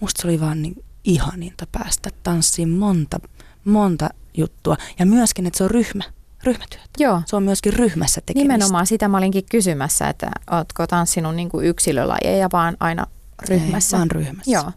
Musta 0.00 0.22
se 0.22 0.28
oli 0.28 0.40
vaan 0.40 0.62
niin 0.62 0.84
ihaninta 1.04 1.66
päästä 1.72 2.10
tanssiin 2.22 2.68
monta, 2.68 3.20
monta 3.64 4.10
juttua. 4.36 4.76
Ja 4.98 5.06
myöskin, 5.06 5.46
että 5.46 5.58
se 5.58 5.64
on 5.64 5.70
ryhmä, 5.70 6.04
ryhmätyötä. 6.44 6.86
Joo. 6.98 7.22
Se 7.26 7.36
on 7.36 7.42
myöskin 7.42 7.72
ryhmässä 7.72 8.20
tekemistä. 8.26 8.52
Nimenomaan 8.52 8.86
sitä 8.86 9.08
mä 9.08 9.16
olinkin 9.18 9.44
kysymässä, 9.50 10.08
että 10.08 10.30
ootko 10.50 10.86
tanssinut 10.86 11.34
niin 11.34 11.48
kuin 11.48 11.66
yksilölajeja 11.66 12.48
vaan 12.52 12.76
aina 12.80 13.06
ryhmässä? 13.48 13.96
Ei, 13.96 13.98
vaan 13.98 14.10
ryhmässä. 14.10 14.50
Joo. 14.50 14.72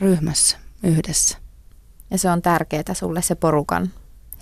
Ryhmässä, 0.00 0.56
yhdessä. 0.82 1.38
Ja 2.10 2.18
se 2.18 2.30
on 2.30 2.42
tärkeää 2.42 2.94
sulle 2.94 3.22
se 3.22 3.34
porukan 3.34 3.90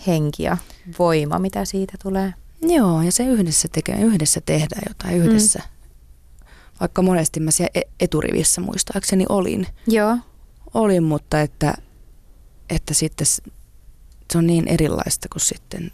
henki 0.06 0.42
ja 0.42 0.56
voima, 0.98 1.38
mitä 1.38 1.64
siitä 1.64 1.92
tulee. 2.02 2.34
Joo, 2.62 3.02
ja 3.02 3.12
se 3.12 3.24
yhdessä, 3.24 3.68
tekee, 3.72 4.02
yhdessä 4.02 4.40
tehdään 4.46 4.82
jotain, 4.88 5.16
yhdessä. 5.16 5.58
Mm. 5.58 5.79
Vaikka 6.80 7.02
monesti 7.02 7.40
mä 7.40 7.50
siellä 7.50 7.70
e- 7.74 7.90
eturivissä 8.00 8.60
muistaakseni 8.60 9.24
olin. 9.28 9.66
Joo. 9.86 10.18
Olin, 10.74 11.02
mutta 11.02 11.40
että, 11.40 11.74
että 12.70 12.94
sitten 12.94 13.26
se 14.32 14.38
on 14.38 14.46
niin 14.46 14.68
erilaista 14.68 15.28
kuin 15.28 15.40
sitten 15.40 15.92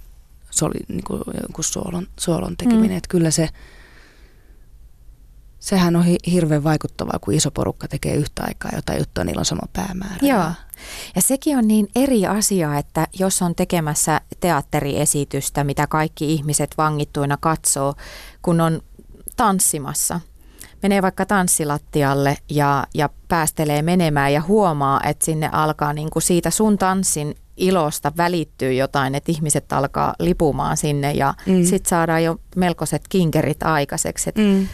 soli, 0.50 0.74
niin 0.88 1.04
kuin 1.04 1.22
jonkun 1.42 1.64
soolon, 1.64 2.06
soolon 2.20 2.56
tekeminen. 2.56 2.90
Mm. 2.90 2.96
Että 2.96 3.08
kyllä 3.08 3.30
se, 3.30 3.48
sehän 5.58 5.96
on 5.96 6.04
hirveän 6.04 6.64
vaikuttavaa, 6.64 7.18
kun 7.20 7.34
iso 7.34 7.50
porukka 7.50 7.88
tekee 7.88 8.14
yhtä 8.14 8.44
aikaa 8.46 8.70
jotain 8.74 8.98
juttua, 8.98 9.24
niillä 9.24 9.40
on 9.40 9.44
sama 9.44 9.68
päämäärä. 9.72 10.18
Joo. 10.22 10.50
Ja 11.16 11.22
sekin 11.22 11.58
on 11.58 11.68
niin 11.68 11.88
eri 11.94 12.26
asia, 12.26 12.78
että 12.78 13.06
jos 13.18 13.42
on 13.42 13.54
tekemässä 13.54 14.20
teatteriesitystä, 14.40 15.64
mitä 15.64 15.86
kaikki 15.86 16.32
ihmiset 16.32 16.74
vangittuina 16.78 17.36
katsoo, 17.36 17.94
kun 18.42 18.60
on 18.60 18.80
tanssimassa. 19.36 20.20
Menee 20.83 21.02
vaikka 21.02 21.26
tanssilattialle 21.26 22.37
ja, 22.50 22.87
ja 22.95 23.09
päästelee 23.28 23.83
menemään 23.83 24.33
ja 24.33 24.42
huomaa, 24.42 25.00
että 25.04 25.25
sinne 25.25 25.49
alkaa 25.52 25.92
niin 25.92 26.11
kuin 26.11 26.23
siitä 26.23 26.50
sun 26.50 26.78
tanssin 26.78 27.35
ilosta 27.56 28.12
välittyy 28.16 28.73
jotain, 28.73 29.14
että 29.14 29.33
ihmiset 29.33 29.73
alkaa 29.73 30.14
lipumaan 30.18 30.76
sinne 30.76 31.12
ja 31.12 31.35
mm. 31.47 31.64
sitten 31.64 31.90
saadaan 31.90 32.25
jo 32.25 32.40
melkoiset 32.56 33.02
kinkerit 33.09 33.62
aikaiseksi. 33.62 34.28
Että 34.28 34.40
mm. 34.40 34.68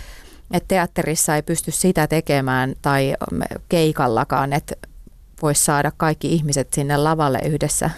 et 0.53 0.65
teatterissa 0.69 1.37
ei 1.37 1.43
pysty 1.43 1.71
sitä 1.71 2.07
tekemään 2.07 2.75
tai 2.83 3.15
keikallakaan, 3.69 4.53
että 4.53 4.75
voisi 5.43 5.65
saada 5.65 5.93
kaikki 5.97 6.33
ihmiset 6.33 6.73
sinne 6.73 6.97
lavalle 6.97 7.39
yhdessä 7.45 7.91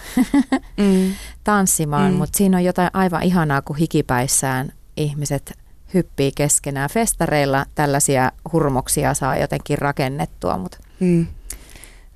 mm. 0.76 1.12
tanssimaan, 1.44 2.12
mm. 2.12 2.18
mutta 2.18 2.38
siinä 2.38 2.56
on 2.56 2.64
jotain 2.64 2.90
aivan 2.92 3.22
ihanaa, 3.22 3.62
kun 3.62 3.76
hikipäissään 3.76 4.72
ihmiset 4.96 5.63
hyppii 5.94 6.32
keskenään. 6.32 6.90
Festareilla 6.90 7.66
tällaisia 7.74 8.32
hurmoksia 8.52 9.14
saa 9.14 9.36
jotenkin 9.36 9.78
rakennettua, 9.78 10.58
mutta 10.58 10.78
mm. 11.00 11.26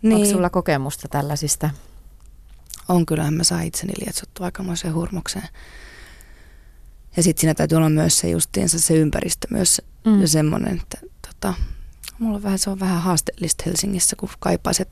niin. 0.02 0.14
onko 0.14 0.26
sulla 0.26 0.50
kokemusta 0.50 1.08
tällaisista? 1.08 1.70
On, 2.88 3.06
kyllähän 3.06 3.35
mä 3.35 3.44
saan 3.44 3.64
itseni 3.64 3.92
lietsottua 4.00 4.47
aikamoiseen 4.47 4.94
hurmokseen. 4.94 5.49
Ja 7.16 7.23
sitten 7.23 7.40
siinä 7.40 7.54
täytyy 7.54 7.76
olla 7.76 7.88
myös 7.88 8.18
se 8.18 8.30
justiinsa 8.30 8.78
se 8.80 8.94
ympäristö 8.94 9.49
myös 9.50 9.82
mm. 10.04 10.26
semmoinen, 10.26 10.80
että 10.82 10.99
tota, 11.28 11.54
mulla 12.18 12.37
on 12.37 12.42
vähän, 12.42 12.58
se 12.58 12.70
on 12.70 12.80
vähän 12.80 13.02
haasteellista 13.02 13.62
Helsingissä, 13.66 14.16
kun 14.16 14.28
kaipaiset 14.38 14.88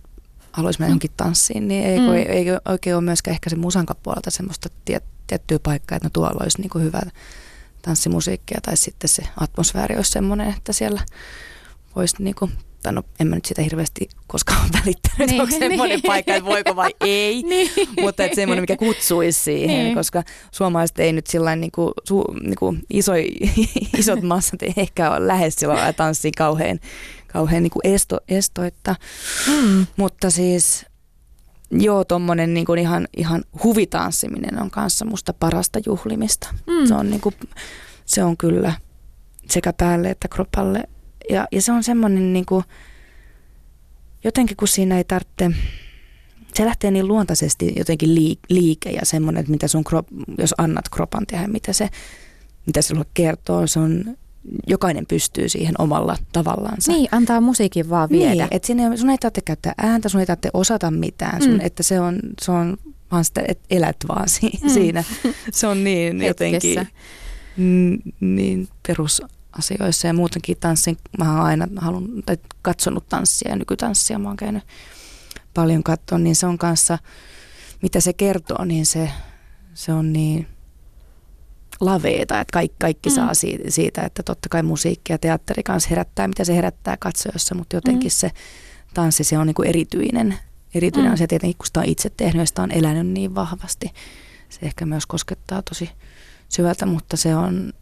haluaisi 0.52 0.80
mennä 0.80 0.90
johonkin 0.90 1.10
tanssiin, 1.16 1.68
niin 1.68 1.84
ei, 1.84 2.00
mm. 2.00 2.12
ei, 2.12 2.28
ei 2.28 2.46
oikein 2.68 2.96
ole 2.96 3.04
myöskään 3.04 3.32
ehkä 3.32 3.50
se 3.50 3.56
musankan 3.56 3.96
puolelta 4.02 4.30
semmoista 4.30 4.68
tiet, 4.84 5.04
tiettyä 5.26 5.58
paikkaa, 5.58 5.96
että 5.96 6.06
no 6.06 6.10
tuolla 6.12 6.40
olisi 6.42 6.60
niin 6.60 6.84
hyvä 6.84 7.02
tanssimusiikkia 7.86 8.60
tai 8.62 8.76
sitten 8.76 9.08
se 9.08 9.22
atmosfääri 9.40 9.96
olisi 9.96 10.10
semmoinen, 10.10 10.48
että 10.48 10.72
siellä 10.72 11.00
voisi 11.96 12.16
niin 12.18 12.34
kuin, 12.34 12.52
tai 12.82 12.92
no 12.92 13.02
en 13.20 13.26
mä 13.26 13.34
nyt 13.34 13.44
sitä 13.44 13.62
hirveästi 13.62 14.08
koskaan 14.26 14.68
välittänyt, 14.72 15.30
niin, 15.30 15.40
onko 15.40 15.58
semmoinen 15.58 15.96
niin. 15.96 16.06
paikka, 16.06 16.34
että 16.34 16.50
voiko 16.50 16.76
vai 16.76 16.90
ei, 17.00 17.42
niin. 17.48 17.70
mutta 18.00 18.24
että 18.24 18.34
semmoinen, 18.34 18.62
mikä 18.62 18.76
kutsuisi 18.76 19.40
siihen, 19.40 19.84
niin. 19.84 19.94
koska 19.94 20.22
suomalaiset 20.52 20.98
ei 20.98 21.12
nyt 21.12 21.26
sillä 21.26 21.56
niin 21.56 21.72
kuin, 21.72 21.92
su, 22.04 22.24
niin 22.42 22.56
kuin 22.58 22.82
iso, 22.90 23.12
isot 23.98 24.22
massat 24.22 24.62
ei 24.62 24.72
ehkä 24.76 25.10
ole 25.10 25.26
lähes 25.26 25.54
sillä 25.54 25.92
tanssiin 25.92 26.34
kauhean, 26.36 26.80
kauhean 27.26 27.62
niin 27.62 27.70
kuin 27.70 27.94
esto, 27.94 28.20
estoitta, 28.28 28.96
mm. 29.46 29.86
mutta 29.96 30.30
siis 30.30 30.85
joo, 31.70 32.04
tuommoinen 32.04 32.54
niin 32.54 32.66
kuin 32.66 32.78
ihan, 32.78 33.08
ihan 33.16 33.44
huvitanssiminen 33.64 34.62
on 34.62 34.70
kanssa 34.70 35.04
musta 35.04 35.32
parasta 35.32 35.78
juhlimista. 35.86 36.48
Mm. 36.66 36.86
Se, 36.86 36.94
on 36.94 37.10
niin 37.10 37.20
kuin, 37.20 37.34
se 38.04 38.24
on 38.24 38.36
kyllä 38.36 38.72
sekä 39.50 39.72
päälle 39.72 40.10
että 40.10 40.28
kropalle. 40.28 40.84
Ja, 41.30 41.48
ja 41.52 41.62
se 41.62 41.72
on 41.72 41.82
semmoinen 41.82 42.32
niin 42.32 42.46
kuin, 42.46 42.64
jotenkin 44.24 44.56
kun 44.56 44.68
siinä 44.68 44.96
ei 44.96 45.04
tarvitse, 45.04 45.50
se 46.54 46.64
lähtee 46.64 46.90
niin 46.90 47.08
luontaisesti 47.08 47.72
jotenkin 47.76 48.14
liike 48.48 48.90
ja 48.90 49.04
semmoinen, 49.04 49.40
että 49.40 49.52
mitä 49.52 49.68
sun 49.68 49.84
krop, 49.84 50.06
jos 50.38 50.54
annat 50.58 50.88
kropan 50.88 51.26
tehdä, 51.26 51.48
mitä 51.48 51.72
se, 51.72 51.88
mitä 52.66 52.82
se 52.82 52.88
sulle 52.88 53.06
kertoo, 53.14 53.66
se 53.66 53.78
on 53.78 54.16
jokainen 54.66 55.06
pystyy 55.06 55.48
siihen 55.48 55.74
omalla 55.78 56.16
tavallaansa. 56.32 56.92
Niin, 56.92 57.08
antaa 57.12 57.40
musiikin 57.40 57.90
vaan 57.90 58.08
viedä. 58.08 58.32
Niin, 58.32 58.48
että 58.50 58.66
sinne, 58.66 58.96
sun 58.96 59.10
ei 59.10 59.18
tarvitse 59.18 59.40
käyttää 59.40 59.74
ääntä, 59.78 60.08
sun 60.08 60.20
ei 60.20 60.26
tarvitse 60.26 60.50
osata 60.54 60.90
mitään, 60.90 61.42
sun, 61.42 61.52
mm. 61.52 61.60
että 61.60 61.82
se 61.82 62.00
on, 62.00 62.18
se 62.42 62.52
on 62.52 62.76
vaan 63.12 63.24
sitä, 63.24 63.42
että 63.48 63.64
elät 63.70 63.96
vaan 64.08 64.28
si- 64.28 64.58
mm. 64.62 64.68
siinä. 64.68 65.04
Se 65.52 65.66
on 65.66 65.84
niin 65.84 66.22
jotenkin 66.26 66.88
niin 68.20 68.68
perusasioissa 68.86 70.06
ja 70.06 70.14
muutenkin 70.14 70.56
tanssin, 70.60 70.96
mä 71.18 71.32
oon 71.32 71.46
aina 71.46 71.66
halun, 71.76 72.22
tai 72.26 72.36
katsonut 72.62 73.08
tanssia 73.08 73.50
ja 73.50 73.56
nykytanssia, 73.56 74.18
mä 74.18 74.28
oon 74.28 74.36
käynyt 74.36 74.62
paljon 75.54 75.82
katsoa, 75.82 76.18
niin 76.18 76.36
se 76.36 76.46
on 76.46 76.58
kanssa, 76.58 76.98
mitä 77.82 78.00
se 78.00 78.12
kertoo, 78.12 78.64
niin 78.64 78.86
se, 78.86 79.10
se 79.74 79.92
on 79.92 80.12
niin 80.12 80.46
laveeta, 81.80 82.40
että 82.40 82.52
kaikki, 82.52 82.76
kaikki 82.80 83.08
mm. 83.08 83.14
saa 83.14 83.34
siitä, 83.34 83.70
siitä, 83.70 84.02
että 84.02 84.22
totta 84.22 84.48
kai 84.48 84.62
musiikki 84.62 85.12
ja 85.12 85.18
teatteri 85.18 85.62
kanssa 85.62 85.90
herättää, 85.90 86.28
mitä 86.28 86.44
se 86.44 86.56
herättää 86.56 86.96
katsojassa, 86.96 87.54
mutta 87.54 87.76
jotenkin 87.76 88.08
mm. 88.08 88.14
se 88.14 88.30
tanssi, 88.94 89.24
se 89.24 89.38
on 89.38 89.46
niin 89.46 89.54
kuin 89.54 89.68
erityinen, 89.68 90.38
erityinen 90.74 91.10
mm. 91.10 91.14
asia 91.14 91.26
tietenkin, 91.26 91.58
kun 91.58 91.66
sitä 91.66 91.80
on 91.80 91.86
itse 91.86 92.10
tehnyt 92.16 92.40
ja 92.40 92.46
sitä 92.46 92.62
on 92.62 92.72
elänyt 92.72 93.06
niin 93.06 93.34
vahvasti. 93.34 93.92
Se 94.48 94.58
ehkä 94.62 94.86
myös 94.86 95.06
koskettaa 95.06 95.62
tosi 95.62 95.90
syvältä, 96.48 96.86
mutta 96.86 97.16
se 97.16 97.36
on, 97.36 97.72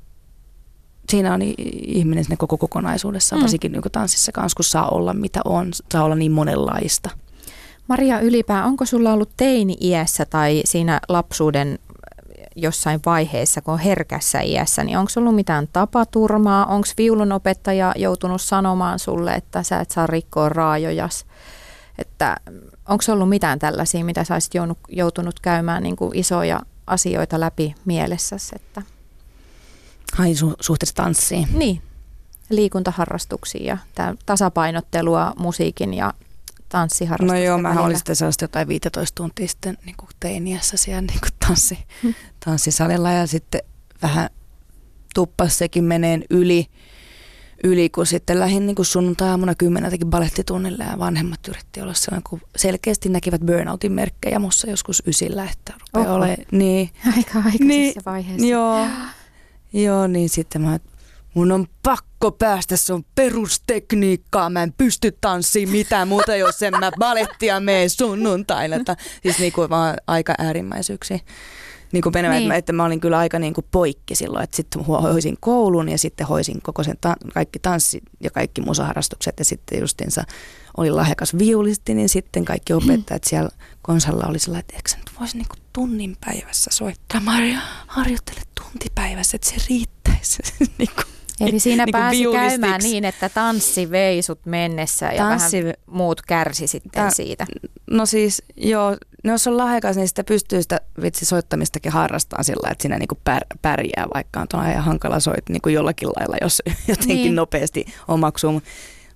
siinä 1.09 1.35
on 1.35 1.41
ihminen 1.87 2.25
sinne 2.25 2.37
koko 2.37 2.59
kokonaisuudessaan, 2.59 3.41
mm. 3.41 3.43
varsinkin 3.43 3.73
niin 3.73 3.83
tanssissa 3.93 4.33
kanssa, 4.33 4.57
kun 4.57 4.65
saa 4.65 4.89
olla 4.89 5.15
mitä 5.15 5.41
on, 5.45 5.71
saa 5.93 6.05
olla 6.05 6.15
niin 6.15 6.33
monenlaista. 6.33 7.11
Maria 7.89 8.21
Ylipää, 8.21 8.65
onko 8.65 8.87
sulla 8.87 9.13
ollut 9.13 9.31
teini-iässä 9.37 10.27
tai 10.27 10.63
siinä 10.65 11.01
lapsuuden 11.09 11.79
jossain 12.57 13.01
vaiheessa, 13.07 13.63
kun 13.63 13.75
on 13.75 13.81
herkässä 13.81 14.41
iässä, 14.41 14.85
niin 14.85 14.99
onko 14.99 15.11
ollut 15.17 15.35
mitään 15.35 15.69
tapaturmaa? 15.73 16.67
Onko 16.67 16.89
viulunopettaja 16.99 17.93
joutunut 17.97 18.43
sanomaan 18.43 18.99
sulle, 18.99 19.35
että 19.35 19.63
sä 19.63 19.81
et 19.81 19.91
saa 19.91 20.07
rikkoa 20.07 20.49
raajojas? 20.49 21.27
Että 21.99 22.37
onko 22.89 23.05
ollut 23.09 23.29
mitään 23.29 23.59
tällaisia, 23.59 24.05
mitä 24.05 24.25
sä 24.25 24.35
olisit 24.35 24.53
joutunut 24.89 25.41
käymään 25.41 25.83
niin 25.83 25.97
kuin 25.97 26.19
isoja 26.19 26.61
asioita 26.87 27.41
läpi 27.41 27.75
mielessäsi? 27.85 28.57
Että... 28.57 28.83
Ai 30.19 30.33
su- 30.33 30.57
suhteessa 30.61 30.95
tanssiin? 30.95 31.49
Niin, 31.53 31.83
liikuntaharrastuksiin 32.51 33.65
ja 33.65 33.79
tasapainottelua 34.27 35.33
musiikin 35.39 35.95
ja 35.95 36.15
tanssiharrastusten 36.75 37.41
No 37.41 37.47
joo, 37.47 37.59
mä 37.59 37.81
olin 37.81 37.97
sitten 37.97 38.17
sellaista 38.17 38.45
jotain 38.45 38.69
15 38.69 39.15
tuntia 39.15 39.49
sitten 39.49 39.79
niin 39.85 39.97
kuin 39.97 40.09
teiniässä 40.21 40.77
siellä 40.77 41.01
niin 41.01 41.21
kuin 41.21 41.33
tanssi, 41.47 41.79
hmm. 42.03 42.15
tanssisalilla 42.45 43.13
ja 43.13 43.27
sitten 43.27 43.61
vähän 44.03 44.31
tuppas 45.15 45.59
sekin 45.59 45.85
meneen 45.85 46.25
yli, 46.31 46.67
yli 47.65 47.91
kun 47.91 48.07
sitten 48.07 48.41
lähdin 48.41 48.67
niin 48.67 48.85
sunnuntai-aamuna 48.85 49.55
kymmeneltäkin 49.55 50.11
balettitunnille 50.11 50.85
ja 50.85 50.99
vanhemmat 50.99 51.49
yritti 51.49 51.81
olla 51.81 51.95
sellainen, 51.95 52.23
kun 52.31 52.41
selkeästi 52.57 53.09
näkivät 53.09 53.41
burnoutin 53.41 53.93
merkkejä 53.93 54.39
mussa 54.39 54.71
joskus 54.71 55.03
ysillä, 55.07 55.49
että 55.53 55.73
rupeaa 55.81 56.15
ole, 56.15 56.37
niin, 56.51 56.91
Aika 57.17 57.39
aikaisessa 57.39 57.65
niin, 57.67 57.95
vaiheessa. 58.07 58.47
Joo, 58.47 58.87
joo, 59.73 60.07
niin 60.07 60.29
sitten 60.29 60.63
mä, 60.63 60.79
mun 61.35 61.53
on 61.53 61.67
pakko 61.83 62.33
päästä, 62.33 62.77
se 62.77 62.93
on 62.93 63.05
perustekniikkaa, 63.15 64.51
mä 64.51 64.63
en 64.63 64.73
pysty 64.73 65.19
tanssiin 65.21 65.69
mitään 65.69 66.09
muuta, 66.09 66.37
jos 66.37 66.63
en 66.63 66.75
mä 66.81 66.91
balettia 66.99 67.61
mene 67.61 67.89
sunnuntaina. 67.89 68.77
Siis 69.23 69.39
niinku 69.39 69.67
vaan 69.71 69.97
aika 70.07 70.35
äärimmäisyyksiä 70.39 71.19
niin 71.95 72.13
menemään, 72.15 72.41
niin. 72.41 72.53
että, 72.53 72.59
että 72.59 72.73
mä 72.73 72.85
olin 72.85 73.01
kyllä 73.01 73.19
aika 73.19 73.39
niin 73.39 73.55
kuin 73.55 73.67
poikki 73.71 74.15
silloin, 74.15 74.45
että 74.45 74.57
sitten 74.57 74.85
hoisin 74.85 75.37
koulun 75.41 75.89
ja 75.89 75.99
sitten 75.99 76.27
hoisin 76.27 76.63
koko 76.63 76.83
sen 76.83 76.97
ta- 77.01 77.17
kaikki 77.35 77.59
tanssi 77.59 78.03
ja 78.21 78.31
kaikki 78.31 78.61
musaharrastukset 78.61 79.35
ja 79.39 79.45
sitten 79.45 79.81
justinsa 79.81 80.25
oli 80.77 80.91
lahjakas 80.91 81.39
viulisti, 81.39 81.95
niin 81.95 82.09
sitten 82.09 82.45
kaikki 82.45 82.73
opettajat 82.83 83.25
siellä 83.25 83.51
konsalla 83.83 84.27
oli 84.29 84.39
sellainen, 84.39 84.61
että 84.61 84.77
eikö 84.77 84.91
sä 84.91 84.97
nyt 84.97 85.11
voisi 85.21 85.37
niin 85.37 85.49
kuin 85.49 85.59
tunnin 85.73 86.17
päivässä 86.25 86.71
soittaa. 86.73 87.21
Maria, 87.21 87.59
harjoittele 87.87 88.41
tuntipäivässä, 88.63 89.37
että 89.37 89.51
se 89.51 89.57
riittäisi. 89.69 90.43
niin 90.79 90.91
kuin. 90.95 91.15
Eli 91.41 91.59
siinä 91.59 91.85
niin 91.85 91.93
pääsi 91.93 92.25
käymään 92.33 92.81
niin, 92.81 93.05
että 93.05 93.29
tanssi 93.29 93.91
vei 93.91 94.23
sut 94.23 94.47
mennessä 94.47 95.07
ja 95.07 95.19
tanssi... 95.25 95.63
vähän 95.63 95.75
muut 95.87 96.23
kärsi 96.23 96.67
sitten 96.67 97.05
Ta- 97.05 97.11
siitä. 97.11 97.47
No 97.91 98.07
siis 98.07 98.43
joo, 98.57 98.97
no 99.25 99.33
jos 99.33 99.47
on 99.47 99.57
lahjakas, 99.57 99.97
niin 99.97 100.09
sitä 100.09 100.25
pystyy 100.25 100.63
sitä 100.63 100.81
vitsi 101.03 101.25
soittamistakin 101.25 101.93
harrastaa 101.93 102.43
sillä, 102.43 102.69
että 102.71 102.83
siinä 102.83 102.99
niinku 102.99 103.19
pär, 103.25 103.43
pärjää, 103.63 104.07
vaikka 104.15 104.41
on 104.41 104.47
tuolla 104.51 104.71
ihan 104.71 104.85
hankala 104.85 105.21
soit 105.21 105.49
niinku 105.49 105.69
jollakin 105.69 106.09
lailla, 106.09 106.37
jos 106.41 106.63
jotenkin 106.89 107.17
niin. 107.17 107.35
nopeasti 107.35 107.85
omaksuu. 108.09 108.63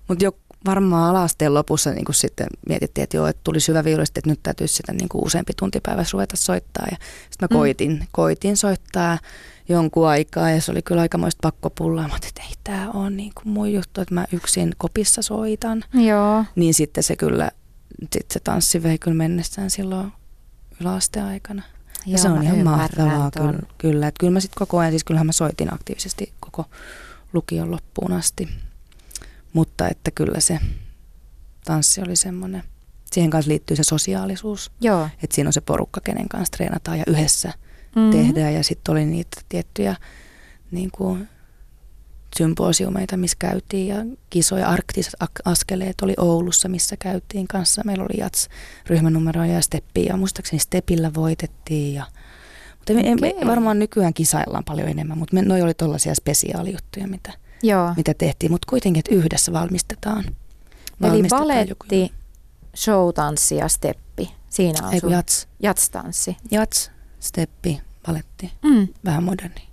Mutta 0.07 0.23
jo 0.25 0.31
varmaan 0.65 1.09
alasteen 1.09 1.53
lopussa 1.53 1.91
niin 1.91 2.05
sitten 2.11 2.47
mietittiin, 2.69 3.03
että 3.03 3.17
joo, 3.17 3.27
että 3.27 3.41
tuli 3.43 3.59
syvä 3.59 3.83
viulisti, 3.83 4.19
että 4.19 4.29
nyt 4.29 4.39
täytyisi 4.43 4.73
sitä 4.73 4.93
niin 4.93 5.09
useampi 5.13 5.53
tunti 5.59 5.79
päivässä 5.83 6.11
ruveta 6.13 6.37
soittaa. 6.37 6.87
Ja 6.91 6.97
sitten 7.29 7.47
mä 7.51 7.57
koitin, 7.57 7.91
mm. 7.91 8.07
koitin 8.11 8.57
soittaa 8.57 9.17
jonkun 9.69 10.07
aikaa 10.07 10.49
ja 10.49 10.61
se 10.61 10.71
oli 10.71 10.81
kyllä 10.81 11.01
aikamoista 11.01 11.39
pakkopullaa. 11.41 12.07
Mä 12.07 12.15
että 12.27 12.43
ei 12.43 12.55
tämä 12.63 12.91
ole 12.91 13.09
niin 13.09 13.31
kuin 13.35 13.47
mun 13.47 13.73
juttu, 13.73 14.01
että 14.01 14.13
mä 14.13 14.25
yksin 14.31 14.73
kopissa 14.77 15.21
soitan. 15.21 15.83
Joo. 15.93 16.45
Niin 16.55 16.73
sitten 16.73 17.03
se 17.03 17.15
kyllä, 17.15 17.51
sit 18.13 18.31
se 18.31 18.39
tanssi 18.39 18.83
vei 18.83 18.97
kyllä 18.97 19.17
mennessään 19.17 19.69
silloin 19.69 20.11
yläasteen 20.81 21.25
aikana. 21.25 21.63
Ja 22.05 22.11
Joo, 22.11 22.17
se 22.17 22.29
on 22.29 22.43
ihan 22.43 22.63
mahtavaa 22.63 23.31
kyllä, 23.31 23.59
kyllä. 23.77 24.07
Että 24.07 24.19
kyllä 24.19 24.33
mä 24.33 24.39
sitten 24.39 24.59
koko 24.59 24.77
ajan, 24.77 24.91
siis 24.91 25.03
kyllähän 25.03 25.25
mä 25.25 25.31
soitin 25.31 25.73
aktiivisesti 25.73 26.33
koko 26.39 26.65
lukion 27.33 27.71
loppuun 27.71 28.13
asti. 28.13 28.49
Mutta 29.53 29.87
että 29.87 30.11
kyllä 30.11 30.39
se 30.39 30.59
tanssi 31.65 32.01
oli 32.01 32.15
semmoinen, 32.15 32.63
siihen 33.11 33.29
kanssa 33.29 33.49
liittyy 33.49 33.77
se 33.77 33.83
sosiaalisuus. 33.83 34.71
Joo. 34.81 35.09
Että 35.23 35.35
siinä 35.35 35.47
on 35.47 35.53
se 35.53 35.61
porukka, 35.61 36.01
kenen 36.01 36.29
kanssa 36.29 36.51
treenataan 36.51 36.97
ja 36.97 37.03
yhdessä– 37.07 37.53
mm-hmm. 37.95 38.11
tehdään. 38.11 38.53
Ja 38.53 38.63
sitten 38.63 38.91
oli 38.91 39.05
niitä 39.05 39.41
tiettyjä 39.49 39.95
niin 40.71 40.89
kuin, 40.91 41.27
symposiumeita, 42.37 43.17
missä 43.17 43.37
käytiin 43.39 43.87
ja 43.87 43.95
kisoja, 44.29 44.69
arktiset 44.69 45.13
askeleet 45.45 46.01
oli 46.01 46.13
Oulussa, 46.17 46.69
missä 46.69 46.97
käytiin 46.97 47.47
kanssa. 47.47 47.81
Meillä 47.85 48.03
oli 48.03 48.19
jats 48.19 48.49
ryhmänumeroja 48.87 49.53
ja 49.53 49.61
steppiä 49.61 50.03
ja 50.03 50.17
muistaakseni 50.17 50.59
stepillä 50.59 51.13
voitettiin 51.13 51.93
ja 51.93 52.05
mutta 52.77 52.93
okay. 52.93 53.15
me, 53.39 53.47
varmaan 53.47 53.79
nykyään 53.79 54.13
kisaillaan 54.13 54.63
paljon 54.63 54.87
enemmän, 54.87 55.17
mutta 55.17 55.35
me, 55.35 55.41
noi 55.41 55.61
oli 55.61 55.73
tuollaisia 55.73 56.15
spesiaalijuttuja, 56.15 57.07
mitä, 57.07 57.33
Joo. 57.63 57.93
mitä 57.97 58.13
tehtiin, 58.13 58.51
mutta 58.51 58.69
kuitenkin, 58.69 58.99
että 58.99 59.15
yhdessä 59.15 59.53
valmistetaan. 59.53 60.23
Eli 61.03 61.23
baletti, 61.29 62.13
showtanssi 62.75 63.55
ja 63.55 63.67
steppi. 63.67 64.31
Siinä 64.49 64.87
on 64.87 64.93
Eiku, 64.93 65.07
sun 65.07 65.11
jats. 65.11 65.47
jats-tanssi. 65.63 66.37
Jats, 66.51 66.91
steppi, 67.19 67.81
valetti, 68.07 68.51
mm. 68.63 68.87
vähän 69.05 69.23
moderni. 69.23 69.67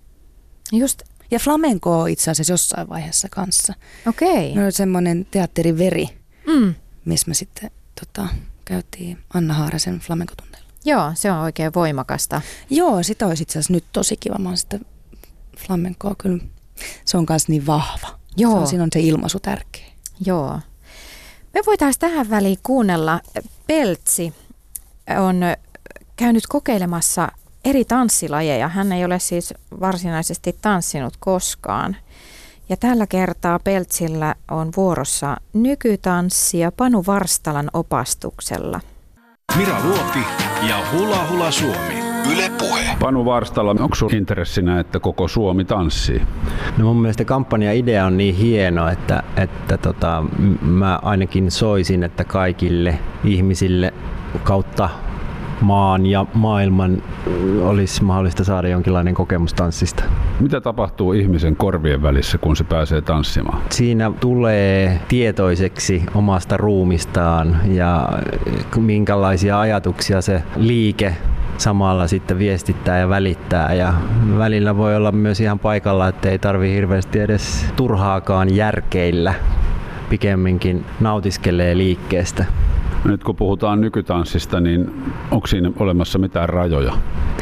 Just. 0.73 1.03
Ja 1.31 1.39
flamenco 1.39 2.07
itse 2.07 2.31
asiassa 2.31 2.53
jossain 2.53 2.89
vaiheessa 2.89 3.29
kanssa. 3.31 3.75
Okei. 4.07 4.53
Okay. 4.53 4.65
No 4.65 4.71
semmoinen 4.71 5.27
teatteriveri, 5.31 6.09
mm. 6.47 6.75
missä 7.05 7.29
me 7.29 7.35
sitten 7.35 7.71
tota, 8.01 8.29
käytiin 8.65 9.19
Anna 9.35 9.55
Haarasen 9.55 10.01
flamenco 10.01 10.35
Joo, 10.87 11.13
se 11.15 11.33
on 11.33 11.39
oikein 11.39 11.75
voimakasta. 11.75 12.41
Joo, 12.71 13.03
sitä 13.03 13.27
olisi 13.27 13.43
itse 13.43 13.59
asiassa 13.59 13.73
nyt 13.73 13.85
tosi 13.93 14.17
kiva. 14.17 14.39
Mä 14.39 14.49
oon 14.49 14.57
sitä 14.57 14.79
flamencoa 15.59 16.15
kyllä, 16.19 16.45
se 17.05 17.17
on 17.17 17.27
myös 17.29 17.49
niin 17.49 17.67
vahva. 17.67 18.19
Joo. 18.37 18.53
Se 18.53 18.59
on, 18.59 18.67
siinä 18.67 18.83
on 18.83 18.91
se 18.93 19.01
ilmaisu 19.01 19.41
tärkeä. 19.41 19.87
Joo. 20.27 20.61
Me 21.55 21.61
voitaisiin 21.67 22.01
tähän 22.01 22.31
väliin 22.31 22.59
kuunnella. 22.63 23.21
Peltsi 23.67 24.35
on 25.27 25.41
käynyt 26.17 26.45
kokeilemassa 26.49 27.29
eri 27.65 27.85
tanssilajeja. 27.85 28.69
Hän 28.69 28.93
ei 28.93 29.05
ole 29.05 29.19
siis 29.19 29.55
varsinaisesti 29.81 30.57
tanssinut 30.63 31.15
koskaan. 31.21 31.97
Ja 32.69 32.77
tällä 32.77 33.07
kertaa 33.07 33.59
Peltsillä 33.59 34.35
on 34.51 34.71
vuorossa 34.77 35.37
nykytanssi 35.53 36.59
ja 36.59 36.73
Panu 36.73 37.05
Varstalan 37.07 37.71
opastuksella. 37.73 38.81
Mira 39.57 39.77
Luoti 39.85 40.19
ja 40.69 40.77
Hula 40.93 41.27
Hula 41.31 41.51
Suomi. 41.51 42.07
Yle 42.33 42.51
Puhe. 42.59 42.97
Panu 43.01 43.25
Varstalla, 43.25 43.71
onko 43.71 43.95
sinulla 43.95 44.17
intressinä, 44.17 44.81
että 44.81 45.01
koko 45.01 45.29
Suomi 45.29 45.65
tanssii? 45.65 46.23
No 46.79 46.85
mun 46.85 46.97
mielestä 46.97 47.25
kampanja-idea 47.25 48.07
on 48.07 48.17
niin 48.17 48.35
hieno, 48.35 48.89
että, 48.89 49.23
että 49.37 49.79
tota, 49.79 50.25
mä 50.61 50.99
ainakin 51.03 51.51
soisin, 51.51 52.03
että 52.03 52.25
kaikille 52.25 52.99
ihmisille 53.25 53.95
kautta 54.43 54.89
maan 55.61 56.07
ja 56.07 56.27
maailman 56.35 57.03
olisi 57.63 58.05
mahdollista 58.05 58.45
saada 58.45 58.69
jonkinlainen 58.69 59.15
kokemus 59.15 59.55
tanssista. 59.55 60.05
Mitä 60.41 60.61
tapahtuu 60.61 61.13
ihmisen 61.13 61.57
korvien 61.57 62.03
välissä, 62.03 62.39
kun 62.39 62.57
se 62.57 62.65
pääsee 62.65 63.01
tanssimaan? 63.01 63.59
Siinä 63.71 64.13
tulee 64.21 65.01
tietoiseksi 65.09 66.03
omasta 66.15 66.57
ruumistaan 66.57 67.57
ja 67.69 68.09
minkälaisia 68.77 69.61
ajatuksia 69.61 70.21
se 70.21 70.43
liike 70.57 71.17
samalla 71.59 72.07
sitten 72.07 72.39
viestittää 72.39 72.99
ja 72.99 73.09
välittää. 73.09 73.75
Ja 73.75 73.95
välillä 74.39 74.77
voi 74.77 74.97
olla 74.97 75.13
myös 75.13 75.41
ihan 75.41 75.59
paikalla, 75.59 76.09
että 76.09 76.31
ei 76.31 76.39
tarvi 76.39 76.73
hirveästi 76.73 77.21
edes 77.21 77.67
turhaakaan 77.77 78.57
järkeillä, 78.57 79.35
pikemminkin 80.09 80.85
nautiskelee 81.01 81.77
liikkeestä. 81.77 82.45
Nyt 83.07 83.25
kun 83.25 83.37
puhutaan 83.37 83.81
nykytanssista, 83.81 84.61
niin 84.61 85.03
onko 85.31 85.47
siinä 85.47 85.71
olemassa 85.79 86.19
mitään 86.19 86.49
rajoja? 86.49 86.93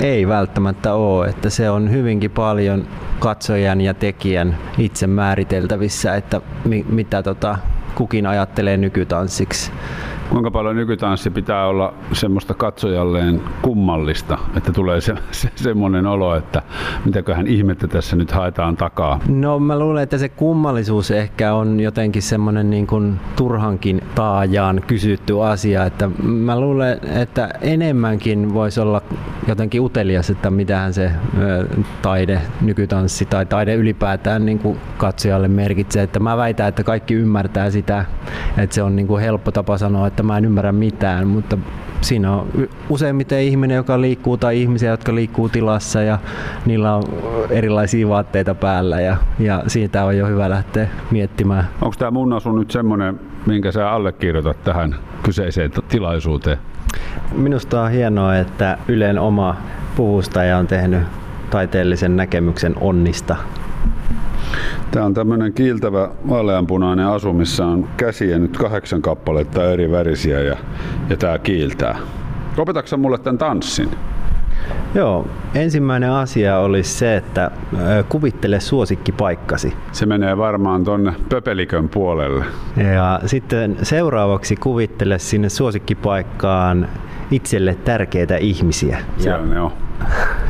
Ei 0.00 0.29
välttämättä 0.29 0.94
ole, 0.94 1.27
että 1.29 1.50
se 1.50 1.70
on 1.70 1.90
hyvinkin 1.90 2.31
paljon 2.31 2.87
katsojan 3.18 3.81
ja 3.81 3.94
tekijän 3.94 4.57
itse 4.79 5.07
määriteltävissä, 5.07 6.14
että 6.14 6.40
mi- 6.64 6.87
mitä 6.88 7.22
tota 7.22 7.59
kukin 7.94 8.27
ajattelee 8.27 8.77
nykytanssiksi. 8.77 9.72
Kuinka 10.30 10.50
paljon 10.50 10.76
nykytanssi 10.76 11.30
pitää 11.30 11.66
olla 11.66 11.94
semmoista 12.12 12.54
katsojalleen 12.54 13.40
kummallista, 13.62 14.38
että 14.56 14.72
tulee 14.72 15.00
se, 15.00 15.14
se, 15.30 15.50
semmoinen 15.56 16.06
olo, 16.06 16.37
että 16.37 16.62
mitäköhän 17.04 17.46
ihmettä 17.46 17.88
tässä 17.88 18.16
nyt 18.16 18.30
haetaan 18.30 18.76
takaa? 18.76 19.20
No 19.28 19.58
mä 19.58 19.78
luulen, 19.78 20.02
että 20.02 20.18
se 20.18 20.28
kummallisuus 20.28 21.10
ehkä 21.10 21.54
on 21.54 21.80
jotenkin 21.80 22.22
semmoinen 22.22 22.70
niin 22.70 22.87
kuin 22.87 23.20
turhankin 23.37 24.02
taajaan 24.14 24.82
kysytty 24.87 25.42
asia, 25.42 25.84
että 25.84 26.10
mä 26.22 26.60
luulen, 26.60 27.00
että 27.22 27.48
enemmänkin 27.60 28.54
voisi 28.54 28.80
olla 28.80 29.02
jotenkin 29.48 29.80
utelias, 29.80 30.30
että 30.30 30.50
mitähän 30.50 30.94
se 30.94 31.10
taide, 32.02 32.40
nykytanssi 32.60 33.26
tai 33.26 33.46
taide 33.46 33.74
ylipäätään 33.74 34.46
niin 34.46 34.58
kuin 34.58 34.78
katsojalle 34.96 35.48
merkitsee. 35.48 36.02
Että 36.02 36.20
mä 36.20 36.37
väitän, 36.37 36.68
että 36.68 36.84
kaikki 36.84 37.14
ymmärtää 37.14 37.70
sitä, 37.70 38.04
että 38.58 38.74
se 38.74 38.82
on 38.82 38.96
niin 38.96 39.06
kuin 39.06 39.22
helppo 39.22 39.52
tapa 39.52 39.78
sanoa, 39.78 40.06
että 40.14 40.22
mä 40.22 40.38
en 40.38 40.44
ymmärrä 40.44 40.72
mitään, 40.72 41.27
mutta 41.27 41.59
siinä 42.00 42.33
on 42.33 42.46
useimmiten 42.88 43.40
ihminen, 43.40 43.74
joka 43.74 44.00
liikkuu 44.00 44.37
tai 44.37 44.62
ihmisiä, 44.62 44.90
jotka 44.90 45.14
liikkuu 45.14 45.48
tilassa 45.48 46.03
ja 46.03 46.18
niillä 46.66 46.94
on 46.94 47.03
erilaisia 47.50 48.09
vaatteita 48.09 48.55
päällä 48.55 49.00
ja, 49.00 49.16
ja 49.38 49.62
siitä 49.66 50.05
on 50.05 50.18
jo 50.18 50.27
hyvä 50.27 50.50
lähteä 50.50 50.88
miettimään. 51.11 51.68
Onko 51.83 51.94
tämä 51.98 52.11
mun 52.11 52.33
asu 52.33 52.53
nyt 52.53 52.70
semmoinen, 52.70 53.20
minkä 53.46 53.72
sä 53.72 53.90
allekirjoitat 53.90 54.64
tähän 54.64 54.94
kyseiseen 55.22 55.70
tilaisuuteen? 55.88 56.59
Minusta 57.33 57.83
on 57.83 57.90
hienoa, 57.90 58.37
että 58.37 58.79
Ylen 58.88 59.18
oma 59.18 59.57
puvustaja 59.96 60.59
on 60.59 60.66
tehnyt 60.66 61.03
taiteellisen 61.50 62.16
näkemyksen 62.16 62.74
onnista 62.81 63.37
Tämä 64.90 65.07
on 65.07 65.14
tämmöinen 65.14 65.52
kiiltävä 65.52 66.09
vaaleanpunainen 66.28 67.07
asu, 67.07 67.33
missä 67.33 67.66
on 67.66 67.88
käsiä 67.96 68.38
nyt 68.38 68.57
kahdeksan 68.57 69.02
kappaletta 69.02 69.64
eri 69.64 69.90
värisiä 69.90 70.40
ja, 70.40 70.57
ja 71.11 71.16
tämä 71.16 71.38
kiiltää. 71.38 71.98
Opetatko 72.59 72.96
mulle 72.96 73.18
tämän 73.18 73.38
tanssin? 73.38 73.90
Joo, 74.94 75.26
ensimmäinen 75.54 76.11
asia 76.11 76.59
olisi 76.59 76.94
se, 76.94 77.16
että 77.16 77.50
kuvittele 78.09 78.61
suosikkipaikkasi. 78.61 79.74
Se 79.92 80.07
menee 80.07 80.37
varmaan 80.37 80.85
tuonne 80.85 81.12
pöpelikön 81.28 81.88
puolelle. 81.88 82.44
Ja 82.94 83.20
sitten 83.26 83.76
seuraavaksi 83.83 84.57
kuvittele 84.57 85.18
sinne 85.18 85.48
suosikkipaikkaan 85.48 86.88
itselle 87.30 87.74
tärkeitä 87.74 88.37
ihmisiä. 88.37 88.98
Siellä 89.18 89.38
ja, 89.38 89.54
ne 89.54 89.61
on. 89.61 89.72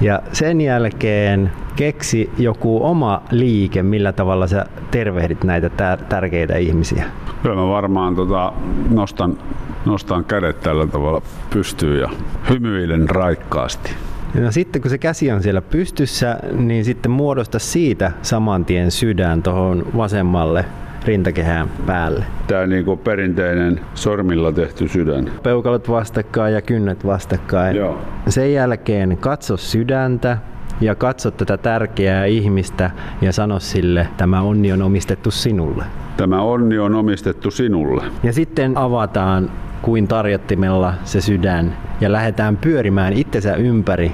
Ja 0.00 0.22
sen 0.32 0.60
jälkeen 0.60 1.52
keksi 1.76 2.30
joku 2.38 2.86
oma 2.86 3.22
liike, 3.30 3.82
millä 3.82 4.12
tavalla 4.12 4.46
sä 4.46 4.66
tervehdit 4.90 5.44
näitä 5.44 5.66
tär- 5.68 6.04
tärkeitä 6.04 6.56
ihmisiä. 6.56 7.04
Kyllä 7.42 7.54
mä 7.54 7.68
varmaan 7.68 8.16
tota, 8.16 8.52
nostan, 8.90 9.38
nostan 9.84 10.24
kädet 10.24 10.60
tällä 10.60 10.86
tavalla 10.86 11.22
pystyyn 11.50 12.00
ja 12.00 12.10
hymyilen 12.50 13.10
raikkaasti. 13.10 13.90
No 14.34 14.52
sitten 14.52 14.82
kun 14.82 14.90
se 14.90 14.98
käsi 14.98 15.32
on 15.32 15.42
siellä 15.42 15.62
pystyssä, 15.62 16.38
niin 16.52 16.84
sitten 16.84 17.10
muodosta 17.10 17.58
siitä 17.58 18.12
saman 18.22 18.64
tien 18.64 18.90
sydän 18.90 19.42
tuohon 19.42 19.86
vasemmalle 19.96 20.64
rintakehään 21.04 21.68
päälle. 21.86 22.24
Tämä 22.46 22.66
niinku 22.66 22.96
perinteinen 22.96 23.80
sormilla 23.94 24.52
tehty 24.52 24.88
sydän. 24.88 25.30
Peukalot 25.42 25.88
vastakkain 25.88 26.54
ja 26.54 26.62
kynnet 26.62 27.06
vastakkain. 27.06 27.76
Joo. 27.76 27.98
Sen 28.28 28.52
jälkeen 28.52 29.16
katso 29.20 29.56
sydäntä 29.56 30.38
ja 30.80 30.94
katso 30.94 31.30
tätä 31.30 31.56
tärkeää 31.56 32.24
ihmistä 32.24 32.90
ja 33.20 33.32
sano 33.32 33.58
sille, 33.58 34.08
tämä 34.16 34.42
onni 34.42 34.72
on 34.72 34.82
omistettu 34.82 35.30
sinulle. 35.30 35.84
Tämä 36.16 36.42
onni 36.42 36.78
on 36.78 36.94
omistettu 36.94 37.50
sinulle. 37.50 38.04
Ja 38.22 38.32
sitten 38.32 38.78
avataan 38.78 39.50
kuin 39.82 40.08
tarjottimella 40.08 40.94
se 41.04 41.20
sydän 41.20 41.76
ja 42.00 42.12
lähdetään 42.12 42.56
pyörimään 42.56 43.12
itsensä 43.12 43.54
ympäri 43.54 44.12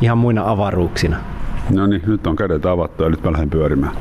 ihan 0.00 0.18
muina 0.18 0.50
avaruuksina. 0.50 1.16
No 1.70 1.86
niin, 1.86 2.02
nyt 2.06 2.26
on 2.26 2.36
kädet 2.36 2.66
avattu 2.66 3.02
ja 3.02 3.08
nyt 3.10 3.22
mä 3.22 3.32
lähden 3.32 3.50
pyörimään. 3.50 3.92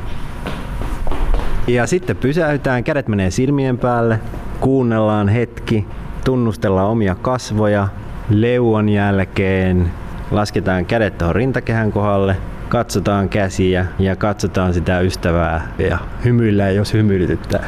Ja 1.68 1.88
sitten 1.88 2.18
pysäytään, 2.18 2.84
kädet 2.84 3.08
menee 3.08 3.32
silmien 3.32 3.78
päälle, 3.78 4.20
kuunnellaan 4.60 5.30
hetki, 5.30 5.86
tunnustellaan 6.26 6.90
omia 6.90 7.16
kasvoja, 7.16 7.88
leuan 8.30 8.90
jälkeen 8.90 9.92
lasketaan 10.32 10.86
kädet 10.86 11.18
tuohon 11.18 11.36
rintakehän 11.36 11.92
kohdalle, 11.92 12.38
katsotaan 12.70 13.30
käsiä 13.30 13.86
ja 14.00 14.16
katsotaan 14.16 14.74
sitä 14.74 15.00
ystävää 15.00 15.68
ja 15.78 15.98
hymyillään, 16.26 16.76
jos 16.76 16.94
hymyilytyttää. 16.94 17.66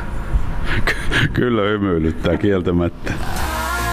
Kyllä 1.33 1.61
hymyilyttää 1.61 2.37
kieltämättä. 2.37 3.13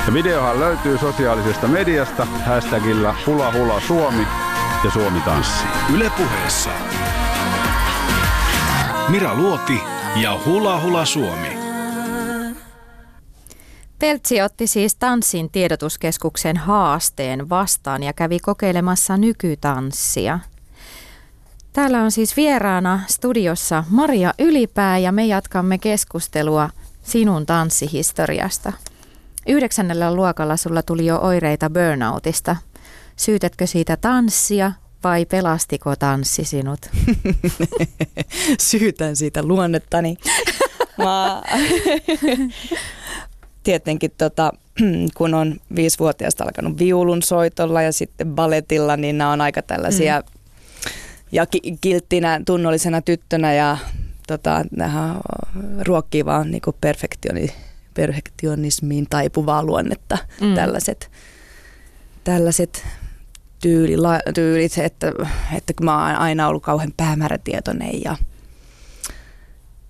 Ja 0.07 0.15
videohan 0.15 0.61
löytyy 0.61 0.99
sosiaalisesta 0.99 1.69
mediasta 1.69 2.27
hashtagillä 2.47 3.15
hula 3.27 3.53
hula 3.53 3.81
Suomi 3.81 4.27
ja 4.85 4.91
Suomi 4.91 5.21
tanssii. 5.21 5.69
Yle 5.95 6.11
puheessa. 6.19 6.71
Mira 9.09 9.35
Luoti 9.35 9.83
ja 10.23 10.41
Hula 10.47 10.81
Hula 10.81 11.05
Suomi. 11.05 11.59
Peltsi 13.99 14.41
otti 14.41 14.67
siis 14.67 14.95
Tanssin 14.95 15.51
tiedotuskeskuksen 15.51 16.57
haasteen 16.57 17.49
vastaan 17.49 18.03
ja 18.03 18.12
kävi 18.12 18.38
kokeilemassa 18.38 19.17
nykytanssia. 19.17 20.38
Täällä 21.73 22.03
on 22.03 22.11
siis 22.11 22.37
vieraana 22.37 23.01
studiossa 23.07 23.85
Maria 23.91 24.35
Ylipää 24.38 24.99
ja 24.99 25.12
me 25.12 25.27
jatkamme 25.27 25.79
keskustelua 25.79 26.71
sinun 27.03 27.47
tanssihistoriasta. 27.47 28.73
Yhdeksännellä 29.47 30.15
luokalla 30.15 30.57
sulla 30.57 30.83
tuli 30.83 31.07
jo 31.07 31.19
oireita 31.19 31.71
burnoutista. 31.71 32.57
Syytätkö 33.17 33.67
siitä 33.67 33.97
tanssia 33.97 34.73
vai 35.05 35.27
pelastiko 35.27 35.97
tanssi 35.97 36.45
sinut? 36.45 36.81
Syytän 38.61 39.17
siitä 39.17 39.43
luonnettani. 39.43 40.17
Mä... 40.99 41.43
Tietenkin 43.62 44.12
tota, 44.19 44.53
kun 45.17 45.35
on 45.35 45.57
viisivuotiaasta 45.77 46.45
alkanut 46.45 46.79
viulun 46.79 47.23
soitolla 47.23 47.83
ja 47.83 47.93
sitten 47.93 48.35
balletilla, 48.35 48.97
niin 48.97 49.19
nämä 49.19 49.33
on 49.33 49.41
aika 49.41 49.62
tällaisia 49.62 50.21
mm. 50.21 50.41
ja 51.33 51.47
ki- 51.47 51.77
kilttinä, 51.81 52.41
tunnollisena 52.47 53.03
tyttönä 53.03 53.55
ja 53.55 53.77
tota, 54.27 54.65
ruokkii 55.81 56.25
vaan 56.25 56.51
niin 56.51 56.62
perfektioni, 56.81 57.49
perfektionismiin 57.95 59.07
taipuvaa 59.11 59.65
luonnetta 59.65 60.19
mm. 60.41 60.55
tällaiset, 60.55 61.11
tällaiset 62.25 62.87
tyyli, 63.62 63.96
la, 63.96 64.20
tyylit, 64.35 64.79
että, 64.79 65.12
että 65.57 65.72
mä 65.83 66.07
oon 66.07 66.16
aina 66.16 66.48
ollut 66.48 66.62
kauhean 66.62 66.92
päämäärätietoinen 66.96 68.03
ja, 68.05 68.16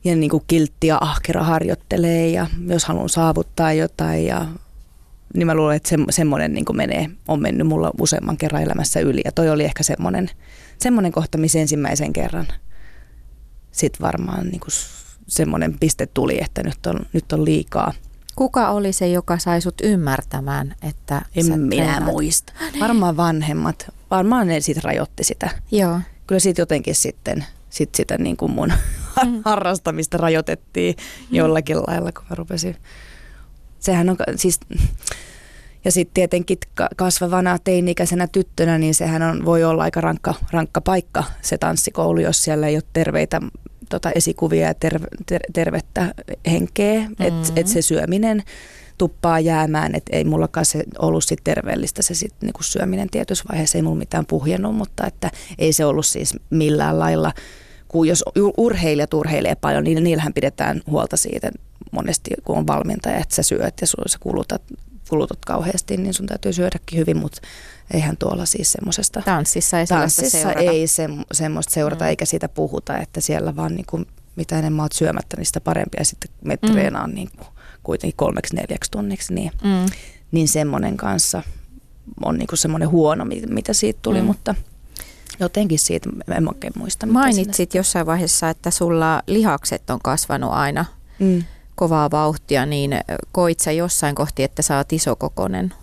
ja 0.05 0.17
niin 0.17 0.31
kuin 0.31 0.45
kiltti 0.47 0.87
ja 0.87 0.99
ahkera 1.01 1.43
harjoittelee 1.43 2.29
ja 2.29 2.47
jos 2.67 2.85
haluan 2.85 3.09
saavuttaa 3.09 3.73
jotain 3.73 4.27
ja 4.27 4.47
niin 5.35 5.47
mä 5.47 5.55
luulen, 5.55 5.77
että 5.77 5.89
se, 5.89 5.97
semmoinen 6.11 6.55
niin 6.55 6.65
menee, 6.73 7.11
on 7.29 7.43
mennyt 7.43 7.67
mulla 7.67 7.91
useamman 8.01 8.37
kerran 8.37 8.63
elämässä 8.63 9.01
yli. 9.01 9.21
Ja 9.25 9.33
toi 9.33 9.51
oli 9.51 9.65
ehkä 9.65 9.83
semmoinen, 9.83 10.31
semmoinen 10.79 11.13
kohta, 11.13 11.39
missä 11.39 11.59
ensimmäisen 11.59 12.13
kerran 12.13 12.47
sitten 13.73 14.07
varmaan 14.07 14.47
niin 14.47 14.61
kuin 14.61 14.73
semmoinen 15.27 15.79
piste 15.79 16.07
tuli, 16.07 16.39
että 16.43 16.63
nyt 16.63 16.87
on, 16.87 17.07
nyt 17.13 17.33
on 17.33 17.45
liikaa– 17.45 17.93
Kuka 18.37 18.71
oli 18.71 18.93
se, 18.93 19.09
joka 19.09 19.39
sai 19.39 19.61
sut 19.61 19.75
ymmärtämään, 19.83 20.75
että 20.83 21.23
En 21.37 21.61
minä 21.61 21.85
treenaat? 21.85 22.05
muista. 22.05 22.53
Niin. 22.61 22.81
Varmaan 22.81 23.17
vanhemmat. 23.17 23.91
Varmaan 24.11 24.47
ne 24.47 24.61
sitten 24.61 24.85
rajoitti 24.85 25.25
sitä. 25.25 25.51
Joo. 25.71 26.01
Kyllä 26.27 26.39
siitä 26.39 26.63
jotenkin 26.63 26.95
sitten 26.95 27.47
sit 27.71 27.95
sitä 27.95 28.19
niin 28.19 28.37
kuin 28.37 28.53
mun 28.53 28.73
mm. 29.25 29.43
harrastamista 29.45 30.17
rajoitettiin 30.17 30.95
mm. 31.31 31.37
jollakin 31.37 31.77
lailla, 31.77 32.13
kun 32.13 32.25
mä 32.31 32.35
rupesin. 32.35 32.77
Sehän 33.79 34.11
on 34.11 34.17
siis... 34.37 34.61
Ja 35.85 35.93
sitten 35.93 36.15
tietenkin 36.15 36.59
kasvavana 36.97 37.59
teini-ikäisenä 37.59 38.27
tyttönä, 38.27 38.79
niin 38.79 38.95
sehän 38.95 39.23
on, 39.23 39.45
voi 39.45 39.65
olla 39.65 39.83
aika 39.83 40.01
rankka, 40.01 40.35
rankka 40.51 40.81
paikka 40.81 41.25
se 41.41 41.59
tanssikoulu, 41.59 42.21
jos 42.21 42.45
siellä 42.45 42.67
ei 42.67 42.77
ole 42.77 42.83
terveitä 42.93 43.41
tota 43.93 44.11
esikuvia 44.15 44.67
ja 44.67 44.75
terve, 44.75 45.07
ter, 45.27 45.41
tervettä 45.53 46.15
henkeä, 46.51 47.01
mm-hmm. 47.01 47.27
että 47.27 47.53
et 47.57 47.67
se 47.67 47.83
syöminen 47.83 48.43
tuppaa 48.99 49.41
jäämään, 49.41 49.95
että 49.95 50.17
ei 50.17 50.25
mullakaan 50.25 50.67
se 50.67 50.85
ollut 50.99 51.25
sit 51.25 51.41
terveellistä 51.45 52.03
se 52.03 52.15
sit 52.15 52.35
niinku 52.43 52.63
syöminen 52.63 53.11
tietyssä 53.11 53.45
vaiheessa, 53.49 53.79
ei 53.79 53.83
mulla 53.83 53.99
mitään 53.99 54.27
puhjennut, 54.27 54.77
mutta 54.77 55.07
että 55.07 55.31
ei 55.59 55.73
se 55.73 55.85
ollut 55.85 56.07
siis 56.07 56.35
millään 56.51 56.99
lailla, 56.99 57.33
kun 57.89 58.09
jos 58.09 58.25
urheilijat 58.57 59.15
urheilee 59.15 59.55
paljon, 59.55 59.85
niin 59.85 60.05
niillähän 60.05 60.33
pidetään 60.33 60.81
huolta 60.87 61.17
siitä 61.17 61.51
monesti, 61.93 62.31
kun 62.45 62.59
on 62.59 62.67
valmentaja, 62.67 63.17
että 63.17 63.35
sä 63.35 63.43
syöt 63.43 63.75
ja 63.81 63.87
sä 63.87 64.19
kulutat, 64.21 64.63
kulutat 65.13 65.45
kauheasti, 65.45 65.97
niin 65.97 66.15
sun 66.15 66.27
täytyy 66.27 66.53
syödäkin 66.53 66.99
hyvin, 66.99 67.17
mutta 67.17 67.41
eihän 67.95 68.17
tuolla 68.17 68.47
siis 68.47 68.73
semmoisesta... 68.73 69.23
Tanssissa 69.25 69.81
ei 69.81 69.87
Tanssissa 69.87 70.39
seurata. 70.39 70.61
ei 70.61 70.87
se, 70.87 71.09
semmoista 71.33 71.73
seurata, 71.73 72.05
mm. 72.05 72.09
eikä 72.09 72.25
siitä 72.25 72.49
puhuta, 72.49 72.99
että 72.99 73.21
siellä 73.21 73.57
vaan 73.57 73.75
niin 73.75 73.87
kuin, 73.87 74.07
mitä 74.37 74.59
enemmän 74.59 74.83
olet 74.83 74.93
syömättä, 74.93 75.37
niin 75.37 75.47
sitä 75.47 75.61
parempia. 75.61 76.05
Sitten 76.05 76.31
me 76.45 76.59
mm. 76.63 76.73
treenaan 76.73 77.15
niin 77.15 77.31
kuin, 77.37 77.49
kuitenkin 77.83 78.17
kolmeksi 78.17 78.57
neljäksi 78.57 78.91
tunniksi, 78.91 79.35
niin, 79.35 79.51
mm. 79.65 79.87
niin 80.31 80.49
semmoinen 80.49 80.97
kanssa 80.97 81.43
on 82.25 82.39
niin 82.39 82.47
kuin 82.47 82.59
semmoinen 82.59 82.89
huono, 82.89 83.27
mitä 83.49 83.73
siitä 83.73 83.99
tuli, 84.03 84.21
mm. 84.21 84.27
mutta 84.27 84.55
jotenkin 85.41 85.79
siitä 85.79 86.11
en 86.37 86.49
oikein 86.49 86.73
muista. 86.77 87.07
Mainitsit 87.07 87.75
jossain 87.75 88.07
vaiheessa, 88.07 88.51
että 88.51 88.71
sulla 88.71 89.23
lihakset 89.27 89.91
on 89.91 89.99
kasvanut 90.03 90.53
aina 90.53 90.85
mm. 91.19 91.45
Kovaa 91.75 92.11
vauhtia, 92.11 92.67
niin 92.67 93.01
koit 93.33 93.61
sä 93.61 93.73
jossain 93.73 94.15
kohti, 94.15 94.43
että 94.43 94.63
sä 94.63 94.77
oot 94.77 94.93
isokokonen? 94.93 95.75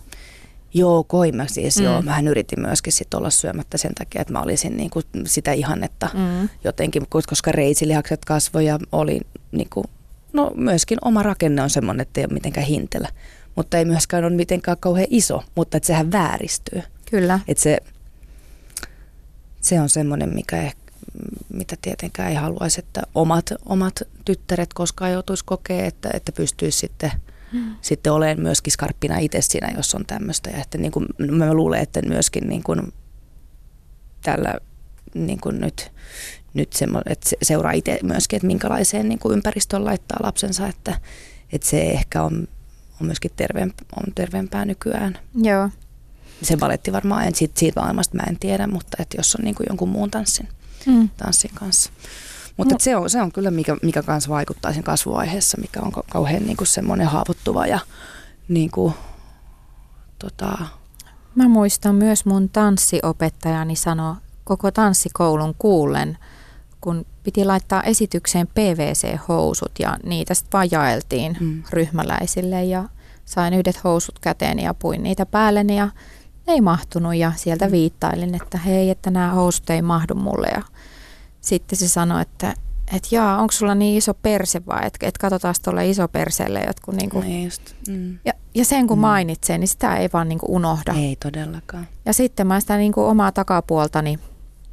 Joo, 0.74 1.04
koima 1.04 1.46
siis 1.46 1.76
mm. 1.76 1.84
joo. 1.84 2.02
Mähän 2.02 2.28
yritin 2.28 2.60
myöskin 2.60 2.92
sit 2.92 3.14
olla 3.14 3.30
syömättä 3.30 3.78
sen 3.78 3.94
takia, 3.94 4.20
että 4.20 4.32
mä 4.32 4.42
olisin 4.42 4.76
niinku 4.76 5.00
sitä 5.26 5.52
ihannetta 5.52 6.08
mm. 6.14 6.48
jotenkin, 6.64 7.06
koska 7.08 7.52
reisilihakset 7.52 8.24
kasvoja 8.24 8.78
oli 8.92 9.20
niinku, 9.52 9.84
no 10.32 10.50
myöskin 10.54 10.98
oma 11.04 11.22
rakenne 11.22 11.62
on 11.62 11.70
semmoinen, 11.70 12.02
että 12.02 12.20
ei 12.20 12.24
ole 12.24 12.34
mitenkään 12.34 12.66
hintellä. 12.66 13.08
Mutta 13.56 13.78
ei 13.78 13.84
myöskään 13.84 14.24
ole 14.24 14.32
mitenkään 14.32 14.76
kauhean 14.80 15.06
iso, 15.10 15.42
mutta 15.54 15.76
että 15.76 15.86
sehän 15.86 16.12
vääristyy. 16.12 16.82
Kyllä. 17.10 17.40
Että 17.48 17.62
se, 17.62 17.78
se 19.60 19.80
on 19.80 19.88
semmoinen, 19.88 20.34
mikä 20.34 20.62
ehkä 20.62 20.79
mitä 21.52 21.76
tietenkään 21.82 22.28
ei 22.28 22.34
haluaisi, 22.34 22.80
että 22.80 23.02
omat, 23.14 23.52
omat 23.66 24.02
tyttäret 24.24 24.74
koskaan 24.74 25.12
joutuisi 25.12 25.44
kokea, 25.44 25.86
että, 25.86 26.10
että 26.14 26.32
pystyisi 26.32 26.78
sitten– 26.78 27.12
mm. 27.52 27.74
sitten 27.80 28.12
olen 28.12 28.40
myöskin 28.40 28.72
skarppina 28.72 29.18
itse 29.18 29.40
siinä, 29.40 29.72
jos 29.76 29.94
on 29.94 30.06
tämmöistä. 30.06 30.50
Ja 30.50 30.58
että 30.58 30.78
niin 30.78 30.92
kuin, 30.92 31.06
mä 31.30 31.54
luulen, 31.54 31.80
että 31.80 32.02
myöskin 32.02 32.48
niin 32.48 32.62
kuin 32.62 32.92
tällä 34.22 34.54
niin 35.14 35.40
kuin 35.40 35.60
nyt, 35.60 35.92
nyt 36.54 36.72
semmo, 36.72 37.02
että 37.06 37.30
seuraa 37.42 37.72
itse 37.72 37.98
myöskin, 38.02 38.36
että 38.36 38.46
minkälaiseen 38.46 39.08
niin 39.08 39.18
kuin 39.18 39.32
ympäristöön 39.32 39.84
laittaa 39.84 40.18
lapsensa, 40.22 40.68
että, 40.68 41.00
että 41.52 41.68
se 41.68 41.90
ehkä 41.90 42.22
on, 42.22 42.48
on 43.00 43.06
myöskin 43.06 43.30
terveempää, 43.36 43.86
on 43.96 44.14
terveempää 44.14 44.64
nykyään. 44.64 45.18
Joo. 45.34 45.70
Se 46.42 46.60
valetti 46.60 46.92
varmaan, 46.92 47.26
en 47.26 47.34
siitä, 47.34 47.60
siitä 47.60 47.80
maailmasta 47.80 48.16
mä 48.16 48.22
en 48.28 48.38
tiedä, 48.38 48.66
mutta 48.66 48.96
että 49.00 49.16
jos 49.16 49.34
on 49.34 49.44
niin 49.44 49.54
kuin 49.54 49.66
jonkun 49.68 49.88
muun 49.88 50.10
tanssin, 50.10 50.48
mm. 50.86 51.08
tanssin 51.16 51.50
kanssa. 51.54 51.90
Mutta 52.56 52.74
no. 52.74 52.78
se, 52.78 52.96
on, 52.96 53.10
se 53.10 53.22
on 53.22 53.32
kyllä, 53.32 53.50
mikä, 53.50 53.76
mikä 53.82 54.02
kanssa 54.02 54.30
vaikuttaa 54.30 54.72
sen 54.72 54.82
kasvuvaiheessa, 54.82 55.58
mikä 55.60 55.80
on 55.80 55.92
kauhean 56.10 56.42
niin 56.42 56.56
kuin 56.56 56.68
semmoinen 56.68 57.06
haavoittuva 57.06 57.66
ja 57.66 57.78
niin 58.48 58.70
kuin, 58.70 58.94
tota, 60.18 60.58
Mä 61.34 61.48
muistan 61.48 61.94
myös 61.94 62.24
mun 62.24 62.48
tanssiopettajani 62.48 63.76
sano 63.76 64.16
koko 64.44 64.70
tanssikoulun 64.70 65.54
kuullen, 65.58 66.18
kun 66.80 67.06
piti 67.22 67.44
laittaa 67.44 67.82
esitykseen 67.82 68.46
PVC-housut 68.46 69.72
ja 69.78 69.96
niitä 70.04 70.34
sitten 70.34 70.52
vaan 70.52 70.68
jaeltiin 70.70 71.36
mm. 71.40 71.62
ryhmäläisille 71.70 72.64
ja 72.64 72.88
sain 73.24 73.54
yhdet 73.54 73.84
housut 73.84 74.18
käteen 74.18 74.58
ja 74.58 74.74
puin 74.74 75.02
niitä 75.02 75.26
päälleni 75.26 75.76
ja 75.76 75.88
ei 76.50 76.60
mahtunut 76.60 77.14
ja 77.14 77.32
sieltä 77.36 77.66
mm. 77.66 77.72
viittailin, 77.72 78.34
että 78.34 78.58
hei, 78.58 78.90
että 78.90 79.10
nämä 79.10 79.30
housut 79.30 79.70
ei 79.70 79.82
mahdu 79.82 80.14
mulle 80.14 80.48
ja 80.48 80.62
sitten 81.40 81.78
se 81.78 81.88
sanoi, 81.88 82.22
että 82.22 82.54
että 82.92 83.08
jaa, 83.10 83.38
onko 83.38 83.52
sulla 83.52 83.74
niin 83.74 83.98
iso 83.98 84.14
perse 84.14 84.66
vai, 84.66 84.86
että 84.86 85.06
et 85.06 85.18
katsotaan 85.18 85.54
tuolle 85.64 85.88
iso 85.88 86.08
perseelle 86.08 86.64
jotkut 86.66 86.94
niinku, 86.94 87.20
Niin 87.20 87.44
just. 87.44 87.62
Mm. 87.88 88.18
ja, 88.24 88.32
ja 88.54 88.64
sen 88.64 88.86
kun 88.86 88.98
mm. 88.98 89.00
mainitsee, 89.00 89.58
niin 89.58 89.68
sitä 89.68 89.96
ei 89.96 90.08
vaan 90.12 90.28
niinku 90.28 90.46
unohda. 90.54 90.92
Ei 90.92 91.16
todellakaan. 91.16 91.88
Ja 92.04 92.12
sitten 92.12 92.46
mä 92.46 92.60
sitä 92.60 92.76
niinku 92.76 93.04
omaa 93.04 93.32
takapuoltani 93.32 94.18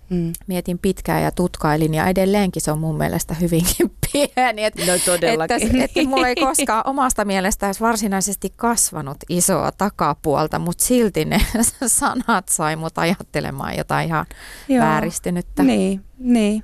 mm. 0.09 0.33
mietin 0.47 0.79
pitkään 0.79 1.23
ja 1.23 1.31
tutkailin 1.31 1.93
ja 1.93 2.07
edelleenkin 2.07 2.61
se 2.61 2.71
on 2.71 2.79
mun 2.79 2.97
mielestä 2.97 3.33
hyvinkin 3.33 3.91
pieni. 4.11 4.63
Et, 4.63 4.75
no 4.75 4.93
todellakin. 5.05 5.63
Että, 5.63 5.83
että 5.83 6.09
mulla 6.09 6.27
ei 6.27 6.35
koskaan 6.35 6.87
omasta 6.87 7.25
mielestä 7.25 7.71
varsinaisesti 7.81 8.53
kasvanut 8.55 9.17
isoa 9.29 9.71
takapuolta, 9.71 10.59
mutta 10.59 10.85
silti 10.85 11.25
ne 11.25 11.41
sanat 11.87 12.49
sai 12.49 12.75
mut 12.75 12.97
ajattelemaan 12.97 13.77
jotain 13.77 14.07
ihan 14.07 14.25
Joo. 14.67 14.85
vääristynyttä. 14.85 15.63
Niin, 15.63 16.01
niin. 16.19 16.63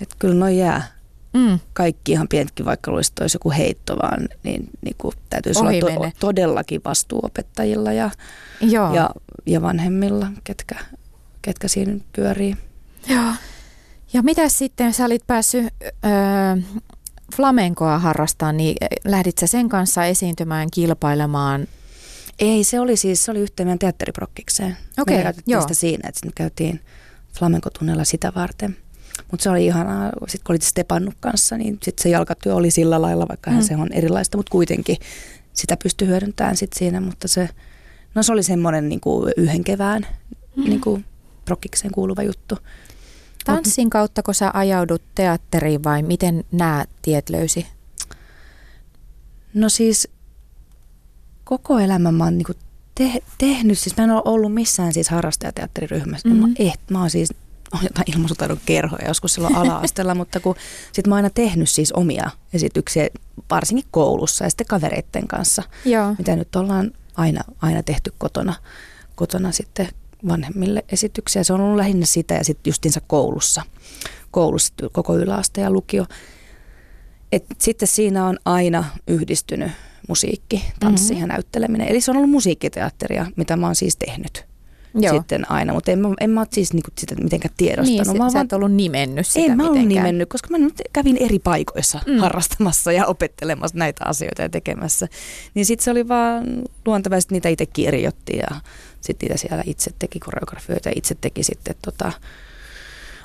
Että 0.00 0.16
kyllä 0.18 0.34
no 0.34 0.48
jää. 0.48 1.00
Mm. 1.32 1.58
Kaikki 1.72 2.12
ihan 2.12 2.28
pienetkin, 2.28 2.66
vaikka 2.66 2.90
olisi 2.90 3.12
olisi 3.20 3.36
joku 3.36 3.50
heitto 3.50 3.96
vaan, 3.96 4.28
niin, 4.42 4.70
niin 4.84 4.96
kuin 4.98 5.14
täytyisi 5.30 5.64
Ohi 5.64 5.82
olla 5.82 6.10
to- 6.10 6.16
todellakin 6.20 6.80
vastuuopettajilla 6.84 7.92
ja, 7.92 8.10
Joo. 8.60 8.94
ja, 8.94 9.10
ja 9.46 9.62
vanhemmilla, 9.62 10.26
ketkä, 10.44 10.78
ketkä 11.42 11.68
siinä 11.68 11.98
pyörii. 12.16 12.56
Joo. 13.08 13.32
Ja 14.12 14.22
mitä 14.22 14.48
sitten, 14.48 14.92
sä 14.92 15.04
olit 15.04 15.26
päässyt 15.26 15.66
öö, 15.84 16.10
flamenkoa 17.36 17.98
harrastamaan, 17.98 18.56
niin 18.56 18.76
lähdit 19.04 19.38
sä 19.38 19.46
sen 19.46 19.68
kanssa 19.68 20.04
esiintymään, 20.04 20.68
kilpailemaan? 20.70 21.66
Ei, 22.38 22.64
se 22.64 22.80
oli 22.80 22.96
siis, 22.96 23.24
se 23.24 23.30
oli 23.30 23.38
yhteen 23.38 23.66
meidän 23.66 23.78
teatteriprokkikseen. 23.78 24.76
Okei, 24.98 25.20
okay, 25.20 25.32
joo. 25.46 25.60
sitä 25.62 25.74
siinä, 25.74 26.08
että 26.08 26.18
sitten 26.18 26.32
käytiin 26.34 26.80
flamenkotunnella 27.38 28.04
sitä 28.04 28.32
varten. 28.36 28.76
Mutta 29.30 29.42
se 29.42 29.50
oli 29.50 29.66
ihanaa, 29.66 30.10
sitten 30.28 30.44
kun 30.46 30.52
olit 30.52 30.62
Stepannut 30.62 31.14
kanssa, 31.20 31.56
niin 31.56 31.78
sitten 31.82 32.02
se 32.02 32.08
jalkatyö 32.08 32.54
oli 32.54 32.70
sillä 32.70 33.02
lailla, 33.02 33.28
vaikka 33.28 33.50
mm. 33.50 33.62
se 33.62 33.76
on 33.76 33.92
erilaista, 33.92 34.36
mutta 34.36 34.50
kuitenkin 34.50 34.96
sitä 35.52 35.76
pystyi 35.82 36.08
hyödyntämään 36.08 36.56
sitten 36.56 36.78
siinä, 36.78 37.00
mutta 37.00 37.28
se, 37.28 37.48
no 38.14 38.22
se 38.22 38.32
oli 38.32 38.42
semmoinen 38.42 38.88
niin 38.88 39.00
kuin 39.00 39.32
yhden 39.36 39.64
kevään 39.64 40.06
mm. 40.56 40.64
niin 40.64 40.80
kuin 40.80 41.04
prokkikseen 41.44 41.92
kuuluva 41.92 42.22
juttu. 42.22 42.58
Tanssin 43.44 43.90
kautta, 43.90 44.22
kun 44.22 44.34
sä 44.34 44.50
ajaudut 44.54 45.02
teatteriin 45.14 45.84
vai 45.84 46.02
miten 46.02 46.44
nämä 46.52 46.84
tiet 47.02 47.30
löysi? 47.30 47.66
No 49.54 49.68
siis 49.68 50.08
koko 51.44 51.78
elämän 51.78 52.14
mä 52.14 52.24
oon 52.24 52.38
niin 52.38 52.46
te- 52.94 53.22
tehnyt, 53.38 53.78
siis 53.78 53.96
mä 53.96 54.04
en 54.04 54.10
ole 54.10 54.22
ollut 54.24 54.54
missään 54.54 54.92
siis 54.92 55.08
harrastajateatteriryhmässä. 55.08 56.28
Mm-hmm. 56.28 56.48
Mä, 56.48 56.54
eh, 56.58 56.78
mä 56.90 57.00
oon 57.00 57.10
siis 57.10 57.30
on 57.72 57.80
jotain 57.82 58.12
ilmaisutaidon 58.14 58.60
kerhoja 58.66 59.08
joskus 59.08 59.34
silloin 59.34 59.56
ala-asteella, 59.56 60.14
mutta 60.14 60.40
kun 60.40 60.54
sit 60.92 61.06
mä 61.06 61.14
oon 61.14 61.16
aina 61.16 61.30
tehnyt 61.30 61.70
siis 61.70 61.92
omia 61.92 62.30
esityksiä, 62.52 63.08
varsinkin 63.50 63.88
koulussa 63.90 64.44
ja 64.44 64.50
sitten 64.50 64.66
kavereitten 64.66 65.28
kanssa, 65.28 65.62
Joo. 65.84 66.14
mitä 66.18 66.36
nyt 66.36 66.56
ollaan 66.56 66.90
aina, 67.14 67.40
aina 67.62 67.82
tehty 67.82 68.12
kotona, 68.18 68.54
kotona 69.14 69.52
sitten 69.52 69.88
vanhemmille 70.28 70.84
esityksiä. 70.92 71.44
Se 71.44 71.52
on 71.52 71.60
ollut 71.60 71.76
lähinnä 71.76 72.06
sitä 72.06 72.34
ja 72.34 72.44
sitten 72.44 72.70
justiinsa 72.70 73.00
koulussa, 73.06 73.62
koulussa 74.30 74.74
koko 74.92 75.16
yläaste 75.16 75.60
ja 75.60 75.70
lukio. 75.70 76.06
Et 77.32 77.44
sitten 77.58 77.88
siinä 77.88 78.26
on 78.26 78.38
aina 78.44 78.84
yhdistynyt 79.06 79.72
musiikki, 80.08 80.64
tanssi 80.80 81.12
mm-hmm. 81.12 81.20
ja 81.20 81.26
näytteleminen. 81.26 81.88
Eli 81.88 82.00
se 82.00 82.10
on 82.10 82.16
ollut 82.16 82.30
musiikkiteatteria, 82.30 83.26
mitä 83.36 83.56
mä 83.56 83.66
oon 83.66 83.76
siis 83.76 83.96
tehnyt. 83.96 84.49
Joo. 84.94 85.14
sitten 85.14 85.50
aina, 85.50 85.72
mutta 85.72 85.90
en, 85.90 85.98
mä, 85.98 86.08
en 86.20 86.30
mä 86.30 86.40
ole 86.40 86.48
siis 86.52 86.72
niinku 86.72 86.90
sitä 86.98 87.14
mitenkään 87.14 87.54
tiedostanut. 87.56 88.06
Niin, 88.06 88.22
mä 88.22 88.30
sä 88.30 88.34
vaan, 88.34 88.44
et 88.44 88.52
ollut 88.52 88.72
nimennyt 88.72 89.26
sitä 89.26 89.52
En 89.52 89.56
mä 89.56 89.66
ollut 89.66 89.88
nimennyt, 89.88 90.28
koska 90.28 90.48
mä 90.50 90.58
nyt 90.58 90.82
kävin 90.92 91.16
eri 91.16 91.38
paikoissa 91.38 92.00
mm. 92.06 92.18
harrastamassa 92.18 92.92
ja 92.92 93.06
opettelemassa 93.06 93.78
näitä 93.78 94.04
asioita 94.04 94.42
ja 94.42 94.48
tekemässä. 94.48 95.08
Niin 95.54 95.66
sitten 95.66 95.84
se 95.84 95.90
oli 95.90 96.08
vaan 96.08 96.44
luontevaa, 96.86 97.18
että 97.18 97.34
niitä 97.34 97.48
itse 97.48 97.66
kirjoitti 97.66 98.36
ja 98.36 98.60
sitten 99.00 99.28
niitä 99.28 99.40
siellä 99.40 99.62
itse 99.66 99.90
teki 99.98 100.20
koreografioita 100.20 100.88
ja 100.88 100.92
itse 100.96 101.16
teki 101.20 101.42
sitten 101.42 101.74
tota, 101.84 102.12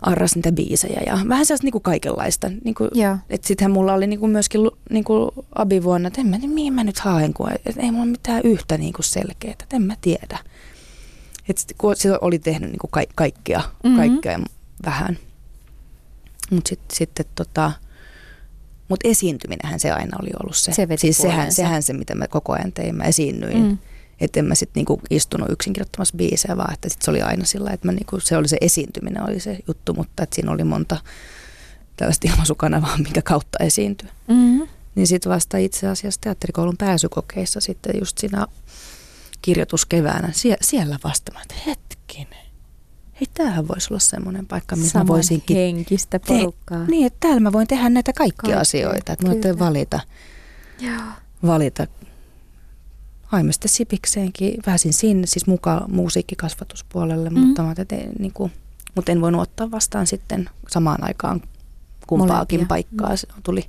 arras 0.02 0.36
niitä 0.36 0.52
biisejä 0.52 1.02
ja 1.06 1.20
vähän 1.30 1.46
sellaista 1.46 1.66
niinku 1.66 1.80
kaikenlaista. 1.80 2.52
Niinku, 2.64 2.90
että 3.30 3.48
sittenhän 3.48 3.72
mulla 3.72 3.94
oli 3.94 4.08
niinku 4.08 4.28
myöskin 4.28 4.62
niinku 4.90 5.32
abivuonna, 5.56 6.08
että 6.08 6.22
en 6.22 6.28
mä, 6.28 6.38
mihin 6.48 6.74
mä 6.74 6.84
nyt 6.84 7.00
haen, 7.00 7.34
kun 7.34 7.52
et 7.52 7.78
ei 7.78 7.92
mulla 7.92 8.06
mitään 8.06 8.42
yhtä 8.44 8.78
niinku 8.78 9.02
selkeää, 9.02 9.52
että 9.52 9.76
en 9.76 9.82
mä 9.82 9.96
tiedä. 10.02 10.40
Et 11.50 11.58
kun 11.78 11.96
se 11.96 12.18
oli 12.22 12.40
tehnyt 12.40 12.70
niin 12.70 12.80
kuin 12.80 12.92
ka- 12.92 13.14
kaikkea, 13.16 13.60
mm-hmm. 13.60 13.98
kaikkea 13.98 14.40
vähän. 14.86 15.18
Mutta 16.52 16.70
sitten 16.70 16.98
sit, 16.98 17.12
tota, 17.36 17.72
mut 18.90 19.00
esiintyminenhän 19.04 19.80
se 19.80 19.92
aina 19.92 20.18
oli 20.22 20.30
ollut 20.44 20.56
se. 20.56 20.74
se 20.74 20.88
siis 20.98 21.18
sehän, 21.18 21.52
sehän 21.52 21.84
se, 21.84 21.94
mitä 21.94 22.16
mä 22.16 22.28
koko 22.28 22.54
ajan 22.54 22.72
tein. 22.72 22.96
Mä 22.96 23.04
esiinnyin. 23.04 23.64
Mm. 23.64 23.78
Että 24.22 24.40
en 24.40 24.46
mä 24.46 24.56
sitten 24.56 24.80
niinku 24.80 25.02
istunut 25.10 25.52
yksin 25.52 25.74
kirjoittamassa 25.74 26.18
biisejä, 26.18 26.58
vaan 26.58 26.74
että 26.74 26.90
sit 26.90 27.02
se 27.02 27.12
oli 27.12 27.22
aina 27.22 27.46
sillä, 27.46 27.72
että 27.72 27.88
mä 27.88 27.92
niinku, 27.92 28.20
se 28.20 28.38
oli 28.38 28.48
se 28.48 28.58
esiintyminen 28.62 29.30
oli 29.30 29.40
se 29.40 29.60
juttu, 29.68 29.94
mutta 29.94 30.24
että 30.24 30.36
siinä 30.36 30.52
oli 30.52 30.64
monta 30.64 30.98
tällaista 31.96 32.28
ilmaisukanavaa, 32.32 32.98
minkä 32.98 33.22
kautta 33.22 33.64
esiintyä. 33.64 34.10
Mm-hmm. 34.28 34.68
Niin 34.96 35.08
sitten 35.08 35.32
vasta 35.32 35.58
itse 35.58 35.88
asiassa 35.88 36.22
teatterikoulun 36.22 36.78
pääsykokeissa 36.78 37.60
sitten 37.60 38.00
just 38.00 38.18
siinä 38.18 38.48
kirjoituskeväänä, 39.46 40.30
Sie- 40.32 40.58
siellä 40.62 41.00
vasta 41.04 41.32
että 41.42 41.56
hetkinen, 41.66 42.46
hei 43.14 43.28
tämähän 43.34 43.68
voisi 43.68 43.88
olla 43.92 44.00
semmoinen 44.00 44.46
paikka, 44.46 44.76
missä 44.76 44.92
Saman 44.92 45.08
voisinkin... 45.08 45.58
henkistä 45.58 46.20
porukkaa. 46.20 46.80
Te- 46.80 46.92
niin, 46.92 47.08
että 47.08 47.18
täällä 47.20 47.40
mä 47.40 47.52
voin 47.52 47.68
tehdä 47.68 47.90
näitä 47.90 48.14
kaikkia 48.14 48.42
Kaikkea, 48.42 48.60
asioita, 48.60 49.14
että 49.14 49.28
mä 49.28 49.34
voin 49.34 49.60
valita, 49.60 50.00
Joo. 50.80 51.02
valita 51.46 51.88
Aimeste 53.32 53.68
Sipikseenkin, 53.68 54.56
pääsin 54.66 54.94
sinne 54.94 55.28
siis 55.28 55.48
mukaan 55.48 55.92
musiikkikasvatuspuolelle, 55.92 57.30
mm-hmm. 57.30 57.48
mutta, 57.48 57.64
mä 57.64 57.76
te, 57.76 58.08
niin 58.20 58.34
kuin, 58.34 58.52
mutta 58.96 59.12
en 59.12 59.22
voinut 59.22 59.42
ottaa 59.42 59.72
vastaan 59.72 60.08
sitten 60.08 60.50
samaan 60.70 61.04
aikaan 61.04 61.42
kumpaakin 62.08 62.60
Molempia. 62.60 62.68
paikkaa. 62.68 63.16
Se 63.18 63.28
tuli 63.44 63.66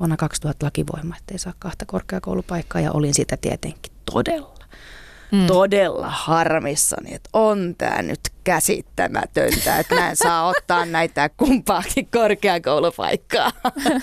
vuonna 0.00 0.16
2000 0.16 0.66
lakivoima, 0.66 1.16
ettei 1.16 1.38
saa 1.38 1.54
kahta 1.58 1.86
korkeakoulupaikkaa 1.86 2.80
ja 2.80 2.92
olin 2.92 3.14
sitä 3.14 3.36
tietenkin 3.36 3.92
todella 4.12 4.56
mm. 5.32 5.46
todella 5.46 6.10
harmissani, 6.10 7.14
että 7.14 7.30
on 7.32 7.74
tämä 7.78 8.02
nyt 8.02 8.20
käsittämätöntä, 8.44 9.78
että 9.78 9.94
mä 9.94 10.10
en 10.10 10.16
saa 10.16 10.48
ottaa 10.48 10.86
näitä 10.86 11.30
kumpaakin 11.36 12.08
korkeakoulupaikkaa. 12.12 13.52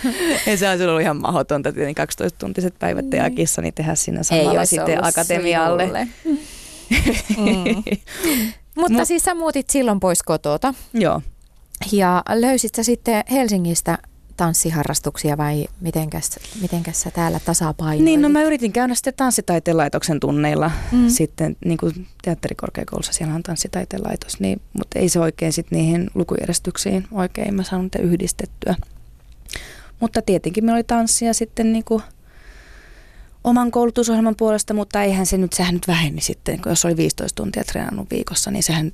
ja 0.48 0.58
se 0.58 0.70
on 0.70 0.90
ollut 0.90 1.02
ihan 1.02 1.18
mahdotonta, 1.18 1.74
tietenkin 1.74 2.04
12-tuntiset 2.04 2.74
päivät 2.80 3.10
teakissa, 3.10 3.62
niin 3.62 3.74
tehdä 3.74 3.96
sinne 3.96 4.24
samalla 4.24 4.66
sitten 4.66 5.06
akatemialle. 5.06 6.08
mm. 6.26 6.38
Mutta 8.76 9.06
siis 9.06 9.24
sä 9.24 9.36
muutit 9.36 9.70
silloin 9.70 10.00
pois 10.00 10.24
kotota. 10.24 10.74
Joo. 10.94 11.22
Ja 11.92 12.24
löysit 12.30 12.76
sä 12.76 12.84
sitten 12.84 13.24
Helsingistä 13.32 13.98
tanssiharrastuksia 14.38 15.38
vai 15.38 15.66
mitenkäs, 15.82 16.40
mitenkäs 16.62 17.02
sä 17.02 17.12
täällä 17.12 17.40
tasapainoilit? 17.40 18.06
Niin, 18.06 18.22
no 18.22 18.30
mä 18.30 18.44
yritin 18.44 18.74
käydä 18.74 18.96
sitten 18.96 19.14
tanssitaiteen 19.18 19.78
laitoksen 19.78 20.20
tunneilla 20.20 20.72
mm. 20.92 21.10
sitten 21.10 21.56
niin 21.66 21.78
kuin 21.78 22.08
teatterikorkeakoulussa, 22.24 23.14
siellä 23.14 23.36
on 23.36 23.44
tanssitaiteen 23.44 24.04
laitos, 24.04 24.40
niin, 24.40 24.62
mutta 24.74 25.00
ei 25.00 25.10
se 25.10 25.20
oikein 25.20 25.54
sitten 25.54 25.80
niihin 25.80 26.10
lukujärjestyksiin 26.16 27.08
oikein 27.12 27.56
mä 27.56 27.64
saanut 27.64 27.96
yhdistettyä. 27.96 28.76
Mutta 30.00 30.22
tietenkin 30.22 30.66
meillä 30.66 30.78
oli 30.78 30.84
tanssia 30.84 31.34
sitten 31.34 31.74
niin 31.74 31.86
kuin 31.86 32.04
oman 33.44 33.72
koulutusohjelman 33.72 34.36
puolesta, 34.36 34.74
mutta 34.74 35.04
eihän 35.04 35.26
se 35.26 35.38
nyt, 35.38 35.54
sehän 35.54 35.74
nyt 35.74 35.88
väheni 35.88 36.22
sitten, 36.22 36.62
kun 36.62 36.72
jos 36.72 36.86
oli 36.86 36.98
15 36.98 37.36
tuntia 37.36 37.64
treenannut 37.64 38.10
viikossa, 38.12 38.52
niin 38.52 38.64
sehän 38.64 38.92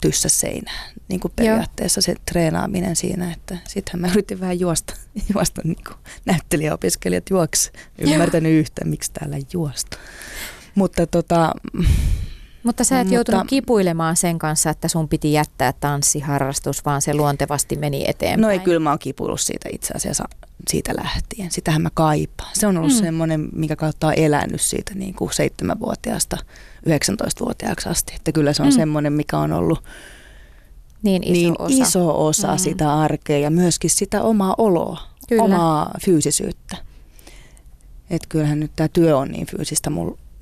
tyssä 0.00 0.28
seinään. 0.28 0.90
Niin 1.08 1.20
kuin 1.20 1.32
periaatteessa 1.36 2.00
se 2.00 2.14
treenaaminen 2.30 2.96
siinä, 2.96 3.32
että 3.32 3.58
sittenhän 3.68 4.00
mä 4.00 4.12
yritin 4.12 4.40
vähän 4.40 4.60
juosta, 4.60 4.94
juosta 5.34 5.60
niin 5.64 5.84
kuin 5.86 5.96
näyttelijäopiskelijat 6.24 7.30
juoksi. 7.30 7.72
Ymmärtänyt 7.98 8.52
yhtään, 8.52 8.90
miksi 8.90 9.12
täällä 9.12 9.36
juosta. 9.52 9.96
Mutta 10.74 11.06
tota, 11.06 11.54
Mutta 12.62 12.84
sä 12.84 13.00
et 13.00 13.06
Mutta- 13.06 13.14
joutunut 13.14 13.46
kipuilemaan 13.46 14.16
sen 14.16 14.38
kanssa, 14.38 14.70
että 14.70 14.88
sun 14.88 15.08
piti 15.08 15.32
jättää 15.32 15.72
tanssiharrastus, 15.80 16.84
vaan 16.84 17.02
se 17.02 17.14
luontevasti 17.14 17.76
meni 17.76 18.04
eteenpäin. 18.08 18.40
No 18.40 18.50
ei, 18.50 18.58
kyllä 18.58 18.78
mä 18.80 18.90
oon 18.90 18.98
kipuillut 18.98 19.40
siitä 19.40 19.68
itse 19.72 19.94
asiassa 19.96 20.24
siitä 20.68 20.92
lähtien. 20.96 21.50
Sitähän 21.50 21.82
mä 21.82 21.88
kaipaan. 21.94 22.50
Se 22.54 22.66
on 22.66 22.76
ollut 22.76 22.90
Mm. 22.92 22.96
mm. 22.98 23.04
semmoinen, 23.04 23.48
mikä 23.52 23.76
kautta 23.76 24.06
on 24.06 24.14
elänyt 24.16 24.60
siitä 24.60 24.94
niin 24.94 25.14
kuin 25.14 25.30
7-vuotiaasta 25.30 26.36
19-vuotiaaksi 26.88 27.88
asti. 27.88 28.12
Että 28.16 28.32
kyllä 28.32 28.52
se 28.52 28.62
on 28.62 28.68
Mm. 28.68 28.72
mm. 28.74 28.76
semmoinen, 28.78 29.12
mikä 29.12 29.38
on 29.38 29.52
ollut 29.52 29.84
Niin 31.02 31.22
iso 31.22 31.32
niin 31.32 31.54
osa. 31.58 31.82
iso 31.82 32.26
osa 32.26 32.52
Mm. 32.52 32.58
sitä 32.58 32.94
arkea 33.00 33.38
ja 33.38 33.50
myöskin 33.50 33.90
sitä 33.90 34.22
omaa 34.22 34.54
oloa, 34.58 35.00
Kyllä. 35.28 35.42
omaa 35.42 35.90
fyysisyyttä. 36.04 36.76
Että 38.10 38.26
kyllähän 38.28 38.60
nyt 38.60 38.70
tämä 38.76 38.88
työ 38.88 39.18
on 39.18 39.28
niin 39.28 39.46
fyysistä 39.46 39.90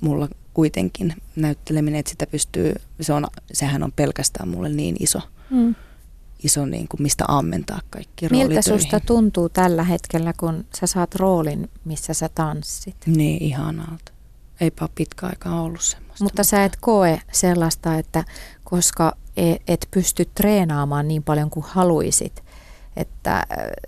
mulla 0.01 0.27
kuitenkin 0.59 1.13
näytteleminen, 1.35 1.99
että 1.99 2.09
sitä 2.09 2.27
pystyy, 2.27 2.75
se 3.01 3.13
on, 3.13 3.27
sehän 3.53 3.83
on 3.83 3.91
pelkästään 3.91 4.49
mulle 4.49 4.69
niin 4.69 4.95
iso, 4.99 5.19
Mm. 5.49 5.75
iso 6.43 6.65
niin 6.65 6.87
kuin 6.87 7.01
mistä 7.01 7.25
ammentaa 7.27 7.79
kaikki 7.89 8.27
Miltä 8.29 8.61
susta 8.61 8.99
tuntuu 8.99 9.49
tällä 9.49 9.83
hetkellä, 9.83 10.33
kun 10.39 10.65
sä 10.79 10.87
saat 10.87 11.15
roolin, 11.15 11.69
missä 11.85 12.13
sä 12.13 12.29
tanssit? 12.35 12.95
Niin 13.05 13.43
ihanalta. 13.43 14.11
Eipä 14.61 14.83
ole 14.85 14.89
pitkä 14.95 15.27
aikaa 15.27 15.61
ollut 15.61 15.81
semmoista. 15.81 16.23
Mutta 16.23 16.43
sä 16.43 16.63
et 16.65 16.77
koe 16.81 17.21
sellaista, 17.31 17.95
että 17.97 18.23
koska 18.63 19.17
e- 19.37 19.55
et 19.67 19.87
pysty 19.91 20.25
treenaamaan 20.35 21.07
niin 21.07 21.23
paljon 21.23 21.49
kuin 21.49 21.65
haluisit, 21.69 22.43
että, 22.99 23.43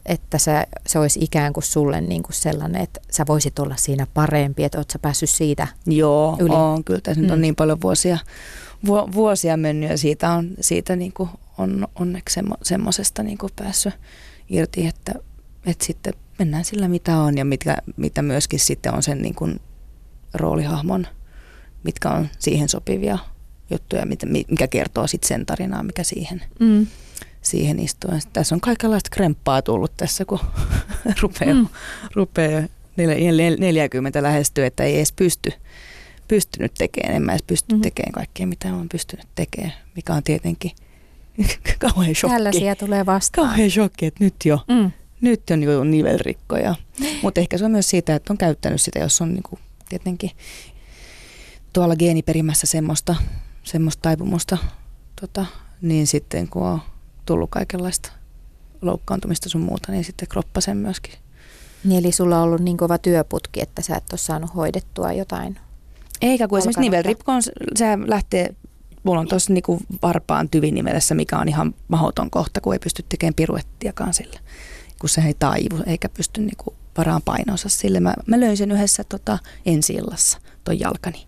että 0.05 0.37
se, 0.37 0.65
se 0.87 0.99
olisi 0.99 1.19
ikään 1.23 1.53
kuin 1.53 1.63
sulle 1.63 2.01
niin 2.01 2.23
kuin 2.23 2.33
sellainen, 2.33 2.81
että 2.81 3.01
sä 3.11 3.25
voisit 3.27 3.59
olla 3.59 3.75
siinä 3.75 4.07
parempi, 4.13 4.63
että 4.63 4.77
oot 4.77 4.89
sä 4.91 4.99
päässyt 4.99 5.29
siitä. 5.29 5.67
Joo, 5.85 6.37
yli. 6.39 6.55
on. 6.55 6.83
Kyllä 6.83 7.01
tässä 7.01 7.19
mm. 7.19 7.21
nyt 7.21 7.29
Mm. 7.29 7.33
on 7.33 7.41
niin 7.41 7.55
paljon 7.55 7.81
vuosia, 7.81 8.17
vu, 8.87 8.95
vuosia 9.13 9.57
mennyt 9.57 9.89
ja 9.89 9.97
siitä 9.97 10.31
on, 10.31 10.49
siitä 10.59 10.95
niin 10.95 11.13
kuin 11.13 11.29
on 11.57 11.87
onneksi 11.95 12.33
semmo, 12.33 12.55
semmoisesta 12.63 13.23
niin 13.23 13.37
kuin 13.37 13.51
päässyt 13.55 13.93
irti, 14.49 14.87
että, 14.87 15.13
että 15.65 15.85
sitten 15.85 16.13
mennään 16.39 16.65
sillä 16.65 16.87
mitä 16.87 17.17
on 17.17 17.37
ja 17.37 17.45
mitkä, 17.45 17.77
mitä 17.97 18.21
myöskin 18.21 18.59
sitten 18.59 18.93
on 18.93 19.03
sen 19.03 19.21
niin 19.21 19.35
kuin 19.35 19.59
roolihahmon, 20.33 21.07
mitkä 21.83 22.09
on 22.09 22.27
siihen 22.39 22.69
sopivia 22.69 23.17
juttuja, 23.71 24.05
mitä- 24.05 24.25
mikä 24.49 24.67
kertoo 24.67 25.07
sitten 25.07 25.27
sen 25.27 25.45
tarinaa, 25.45 25.83
mikä 25.83 26.03
siihen, 26.03 26.41
Mm. 26.59 26.87
Siihen 27.41 27.87
sit 27.87 27.97
Tässä 28.33 28.55
on 28.55 28.61
kaikenlaista 28.61 29.09
kremppaa 29.09 29.61
tullut 29.61 29.91
tässä, 29.97 30.25
kun 30.25 30.39
rupeaa, 31.21 31.53
Mm. 31.53 31.67
rupeaa 32.15 32.61
nel- 32.61 33.55
nel- 33.55 33.59
40 33.59 34.23
lähestyä, 34.23 34.65
että 34.65 34.83
ei 34.83 34.95
edes 34.97 35.11
pysty, 35.11 35.53
pystynyt 36.27 36.73
tekemään. 36.77 37.15
En 37.15 37.21
mä 37.21 37.31
edes 37.31 37.43
pysty 37.43 37.65
Mhm. 37.67 37.73
mm-hmm. 37.75 37.81
tekemään 37.81 38.11
kaikkea, 38.11 38.47
mitä 38.47 38.73
olen 38.75 38.89
pystynyt 38.89 39.27
tekemään, 39.35 39.73
mikä 39.95 40.13
on 40.13 40.23
tietenkin 40.23 40.71
kauhean 41.79 42.15
shokki. 42.15 42.35
Tällaisia 42.35 42.75
tulee 42.75 43.05
vastaan. 43.05 43.47
Kauhean 43.47 43.71
shokki, 43.71 44.05
että 44.05 44.23
nyt 44.23 44.35
jo, 44.45 44.59
Mm. 44.67 44.91
nyt 45.21 45.41
on 45.51 45.63
jo 45.63 45.83
nivelrikkoja. 45.83 46.75
Mutta 47.21 47.39
ehkä 47.41 47.57
se 47.57 47.65
on 47.65 47.71
myös 47.71 47.89
siitä, 47.89 48.15
että 48.15 48.33
on 48.33 48.37
käyttänyt 48.37 48.81
sitä, 48.81 48.99
jos 48.99 49.21
on 49.21 49.33
niinku 49.33 49.59
tietenkin 49.89 50.31
tuolla 51.73 51.95
geeniperimässä 51.95 52.67
semmoista, 52.67 53.15
semmoista 53.63 54.01
taipumusta, 54.01 54.57
tota, 55.21 55.45
niin 55.81 56.07
sitten 56.07 56.47
kun 56.47 56.63
on 56.63 56.81
tullut 57.25 57.49
kaikenlaista 57.49 58.11
loukkaantumista 58.81 59.49
sun 59.49 59.61
muuta, 59.61 59.91
niin 59.91 60.03
sitten 60.03 60.27
kroppa 60.27 60.61
sen 60.61 60.77
myöskin. 60.77 61.13
Niin 61.83 61.99
eli 61.99 62.11
sulla 62.11 62.37
on 62.37 62.43
ollut 62.43 62.61
niin 62.61 62.77
kova 62.77 62.97
työputki, 62.97 63.61
että 63.61 63.81
sä 63.81 63.95
et 63.95 64.11
ole 64.11 64.17
saanut 64.17 64.55
hoidettua 64.55 65.11
jotain. 65.11 65.59
Eikä 66.21 66.47
kun 66.47 66.57
esimerkiksi 66.57 66.79
Olkanutta. 66.79 66.97
nivelrikko 66.97 67.31
on, 67.31 67.41
se 67.75 67.85
lähtee, 68.05 68.55
mulla 69.03 69.19
on 69.19 69.27
tuossa 69.27 69.53
niinku 69.53 69.79
varpaan 70.01 70.49
tyvinimelessä, 70.49 71.15
mikä 71.15 71.37
on 71.37 71.47
ihan 71.47 71.73
mahdoton 71.87 72.29
kohta, 72.29 72.61
kun 72.61 72.73
ei 72.73 72.79
pysty 72.79 73.05
tekemään 73.09 73.33
piruettiakaan 73.33 74.13
sillä. 74.13 74.39
Kun 74.99 75.09
se 75.09 75.21
ei 75.21 75.33
taivu, 75.39 75.83
eikä 75.85 76.09
pysty 76.09 76.41
niinku 76.41 76.73
varaan 76.97 77.21
painonsa 77.21 77.69
sille. 77.69 77.99
Mä, 77.99 78.13
mä 78.25 78.39
löin 78.39 78.57
sen 78.57 78.71
yhdessä 78.71 79.03
tota, 79.03 79.39
ensi 79.65 79.93
illassa, 79.93 80.37
ton 80.63 80.79
jalkani. 80.79 81.25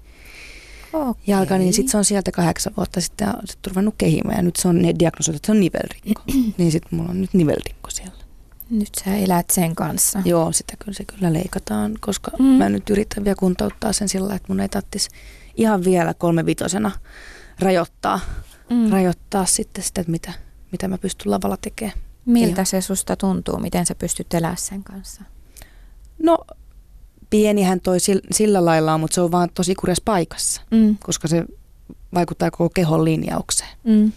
Okay. 0.94 1.14
Jalka, 1.28 1.58
niin 1.58 1.74
sitten 1.74 1.92
se 1.92 1.98
on 1.98 2.06
sieltä 2.06 2.32
kahdeksan 2.32 2.74
vuotta 2.78 3.02
sitten 3.02 3.28
sit 3.46 3.68
ruvennut 3.68 3.96
kehimään. 3.98 4.38
Ja 4.38 4.42
nyt 4.44 4.56
se 4.56 4.68
on 4.68 4.82
ne 4.82 4.94
diagnosoitu, 5.00 5.36
että 5.36 5.46
se 5.46 5.52
on 5.52 5.60
nivelrikko. 5.60 6.24
niin 6.58 6.72
sitten 6.72 6.96
mulla 7.00 7.10
on 7.12 7.22
nyt 7.22 7.34
nivelrikko 7.34 7.90
siellä. 7.90 8.24
Nyt 8.70 8.90
sä 9.06 9.16
elät 9.16 9.50
sen 9.50 9.76
kanssa. 9.76 10.22
Joo, 10.26 10.52
sitä 10.52 10.74
kyllä 10.80 10.96
se 10.96 11.04
kyllä 11.06 11.34
leikataan, 11.34 11.96
koska 12.00 12.32
Mm. 12.40 12.46
mä 12.46 12.70
nyt 12.70 12.90
yritän 12.90 13.24
vielä 13.24 13.36
kuntouttaa 13.36 13.94
sen 13.94 14.10
sillä, 14.10 14.36
että 14.36 14.46
mun 14.54 14.60
ei 14.60 14.70
tarvitsisi 14.70 15.10
ihan 15.56 15.84
vielä 15.84 16.14
kolmevitosena 16.14 16.92
rajoittaa, 17.60 18.20
Mm. 18.70 18.90
rajoittaa 18.92 19.46
sitten 19.46 19.84
sitä, 19.84 20.02
että 20.02 20.12
mitä, 20.12 20.34
mitä 20.72 20.88
mä 20.88 20.98
pystyn 20.98 21.32
lavalla 21.32 21.58
tekemään. 21.58 21.98
Miltä 22.26 22.62
Joo. 22.62 22.66
se 22.66 22.82
susta 22.82 23.16
tuntuu? 23.16 23.60
Miten 23.60 23.86
sä 23.86 23.96
pystyt 23.96 24.34
elämään 24.34 24.58
sen 24.58 24.84
kanssa? 24.84 25.22
No 26.24 26.38
pienihän 27.34 27.80
toi 27.82 27.98
sillä, 28.32 28.66
lailla 28.66 28.94
on, 28.94 29.00
mutta 29.00 29.16
se 29.16 29.22
on 29.22 29.32
vaan 29.32 29.50
tosi 29.54 29.76
kurjassa 29.76 30.02
paikassa, 30.06 30.62
Mm. 30.72 30.98
koska 31.04 31.28
se 31.28 31.46
vaikuttaa 32.14 32.52
koko 32.52 32.70
kehon 32.70 33.06
linjaukseen. 33.06 33.70
Mm. 33.84 34.12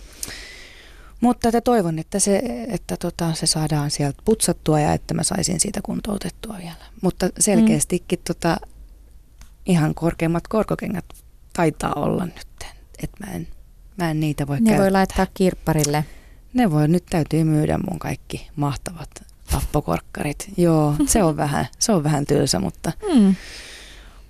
Mutta 1.21 1.49
että 1.49 1.61
toivon, 1.61 1.99
että 1.99 2.19
se, 2.19 2.43
että 2.69 2.97
tota, 2.97 3.35
se 3.35 3.47
saadaan 3.47 3.91
sieltä 3.91 4.23
putsattua 4.25 4.81
ja 4.81 4.93
että 4.93 5.15
mä 5.15 5.23
saisin 5.23 5.61
siitä 5.61 5.81
kuntoutettua 5.83 6.55
vielä. 6.59 6.75
Mutta 7.03 7.29
selkeästikin 7.39 8.19
tota, 8.27 8.57
ihan 9.67 9.95
korkeimmat 9.95 10.49
korkokengät 10.49 11.05
taitaa 11.53 11.93
olla 11.97 12.25
nyt. 12.27 12.47
Että 13.03 13.27
mä 13.27 13.33
en, 13.33 13.49
mä 13.99 14.11
en 14.11 14.21
niitä 14.21 14.47
voi 14.47 14.57
Ne 14.61 14.65
käyttää. 14.67 14.83
voi 14.83 14.91
laittaa 14.91 15.27
kirpparille. 15.35 16.05
Ne 16.55 16.71
voi, 16.71 16.89
nyt 16.89 17.05
täytyy 17.11 17.45
myydä 17.45 17.79
mun 17.91 17.99
kaikki 17.99 18.49
mahtavat 18.57 19.11
tappokorkkarit. 19.51 20.53
Joo, 20.57 20.95
se 21.07 21.23
on 21.23 21.37
vähän, 21.37 21.67
se 21.79 21.93
on 21.93 22.05
vähän 22.05 22.27
tylsä, 22.27 22.59
mutta, 22.59 22.93
Mm. 23.15 23.35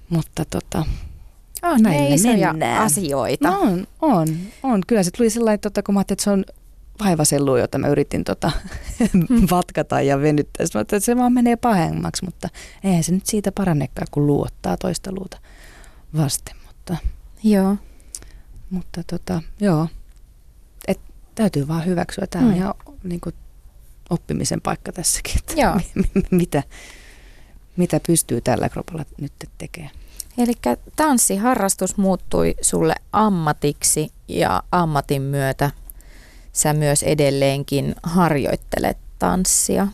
mutta 0.08 0.44
tota, 0.44 0.84
On 1.62 1.82
ne 1.82 1.90
Näillä 1.90 2.14
isoja 2.14 2.52
mennään. 2.52 2.82
asioita. 2.82 3.50
No 3.50 3.60
on, 3.60 3.86
on, 4.02 4.28
on. 4.62 4.80
Kyllä 4.86 5.02
se 5.02 5.10
tuli 5.16 5.30
sellainen, 5.30 5.60
tota, 5.60 5.82
kun 5.82 5.94
mä 5.94 5.98
ajattelin, 6.00 6.16
että 6.16 6.24
se 6.24 6.30
on 6.30 6.44
vaivasellu, 7.04 7.56
jota 7.56 7.78
mä 7.78 7.88
yritin 7.88 8.24
tota, 8.24 8.52
vatkata 9.50 10.00
ja 10.00 10.20
venyttää. 10.20 10.66
Sitten 10.66 10.78
mä 10.78 10.82
että 10.82 11.00
se 11.00 11.16
vaan 11.16 11.32
menee 11.32 11.56
pahemmaksi, 11.56 12.24
mutta 12.24 12.48
eihän 12.84 13.02
se 13.04 13.12
nyt 13.12 13.26
siitä 13.26 13.52
parannekaan, 13.52 14.06
kun 14.10 14.26
luu 14.26 14.42
ottaa 14.42 14.76
toista 14.76 15.12
luuta 15.12 15.38
vasten. 16.16 16.56
Mutta, 16.66 16.96
Joo. 17.42 17.76
mutta 18.70 19.02
tota, 19.10 19.42
joo, 19.60 19.88
Et, 20.88 21.00
täytyy 21.34 21.68
vaan 21.68 21.86
hyväksyä. 21.86 22.26
Tämä 22.26 22.44
on 22.44 22.50
Mm. 22.50 22.56
ihan 22.56 22.74
niin 23.04 23.20
kuin, 23.20 23.34
oppimisen 24.10 24.60
paikka 24.60 24.92
tässäkin, 24.92 25.32
että 25.38 25.54
Joo. 25.60 25.80
mitä, 26.30 26.62
mitä 27.76 28.00
pystyy 28.06 28.40
tällä 28.40 28.68
kropalla 28.68 29.04
nyt 29.20 29.32
tekemään. 29.58 29.92
Eli 30.38 30.52
tanssiharrastus 30.96 31.96
muuttui 31.96 32.54
sulle 32.60 32.94
ammatiksi 33.12 34.10
ja 34.28 34.62
ammatin 34.72 35.22
myötä 35.22 35.70
sä 36.52 36.72
myös 36.72 37.02
edelleenkin 37.02 37.94
harjoittelet 38.02 38.98
tanssia. 39.18 39.86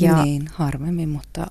Ja, 0.00 0.22
Niin, 0.24 0.48
harvemmin, 0.54 1.08
mutta 1.08 1.46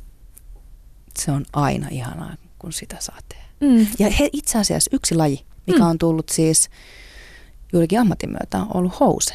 se 1.20 1.32
on 1.32 1.46
aina 1.54 1.88
ihanaa, 1.92 2.36
kun 2.60 2.74
sitä 2.74 2.98
saa 3.00 3.18
tehdä. 3.30 3.44
mm, 3.60 3.88
Ja 4.00 4.10
he, 4.10 4.30
itse 4.34 4.58
asiassa 4.60 4.90
yksi 4.94 5.16
laji, 5.16 5.46
mikä 5.68 5.80
Mm. 5.80 5.86
on 5.90 5.98
tullut 5.98 6.30
siis 6.30 6.70
juurikin 7.74 8.00
ammatin 8.00 8.30
myötä, 8.30 8.58
on 8.58 8.68
ollut 8.74 9.00
house. 9.00 9.34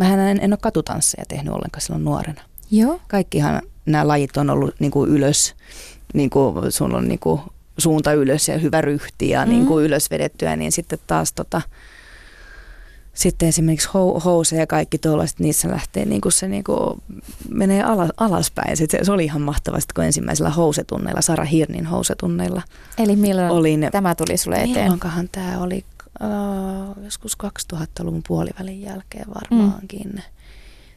Mähän 0.00 0.18
en, 0.18 0.38
en 0.42 0.52
ole 0.52 0.58
katutansseja 0.62 1.24
tehnyt 1.28 1.54
ollenkaan 1.54 1.80
silloin 1.80 2.04
nuorena. 2.04 2.40
joo. 2.70 3.00
Kaikkihan 3.08 3.62
nämä 3.86 4.08
lajit 4.08 4.36
on 4.36 4.50
ollut 4.50 4.74
niin 4.78 4.90
kuin 4.90 5.10
ylös, 5.10 5.54
niin 6.14 6.30
kuin 6.30 6.72
sulla 6.72 6.96
on 6.98 7.08
niin 7.08 7.18
kuin 7.18 7.40
suunta 7.78 8.12
ylös 8.12 8.48
ja 8.48 8.58
hyvä 8.58 8.80
ryhti 8.80 9.28
ja 9.28 9.44
Mm. 9.44 9.50
niin 9.50 9.66
kuin 9.66 9.84
ylös 9.84 10.10
vedettyä, 10.10 10.56
niin 10.56 10.72
sitten 10.72 10.98
taas 11.06 11.32
tota, 11.32 11.62
sitten 13.14 13.48
esimerkiksi 13.48 13.88
hou- 13.88 14.20
house 14.24 14.56
ja 14.56 14.66
kaikki 14.66 14.98
tuollaiset, 14.98 15.38
niissä 15.40 15.70
lähtee 15.70 16.04
niin 16.04 16.20
kuin 16.20 16.32
se 16.32 16.48
niin 16.48 16.64
kuin 16.64 17.02
menee 17.48 17.82
ala, 17.82 18.08
alaspäin. 18.16 18.76
Se, 18.76 18.86
se 19.02 19.12
oli 19.12 19.24
ihan 19.24 19.42
mahtavaa, 19.42 19.80
kun 19.94 20.04
ensimmäisellä 20.04 20.50
housetunneilla, 20.50 21.20
Sara 21.22 21.44
Hirnin 21.44 21.86
housetunneilla 21.86 22.62
Eli 22.98 23.16
milloin 23.16 23.50
olin. 23.50 23.88
tämä 23.92 24.14
tuli 24.14 24.36
sulle 24.36 24.56
eteen? 24.56 24.70
Milloinkahan 24.78 25.28
tämä 25.32 25.58
oli? 25.58 25.84
Uh, 26.20 27.04
joskus 27.04 27.36
2000-luvun 27.74 28.22
puolivälin 28.28 28.82
jälkeen 28.82 29.26
varmaankin. 29.34 30.10
Mm. 30.12 30.22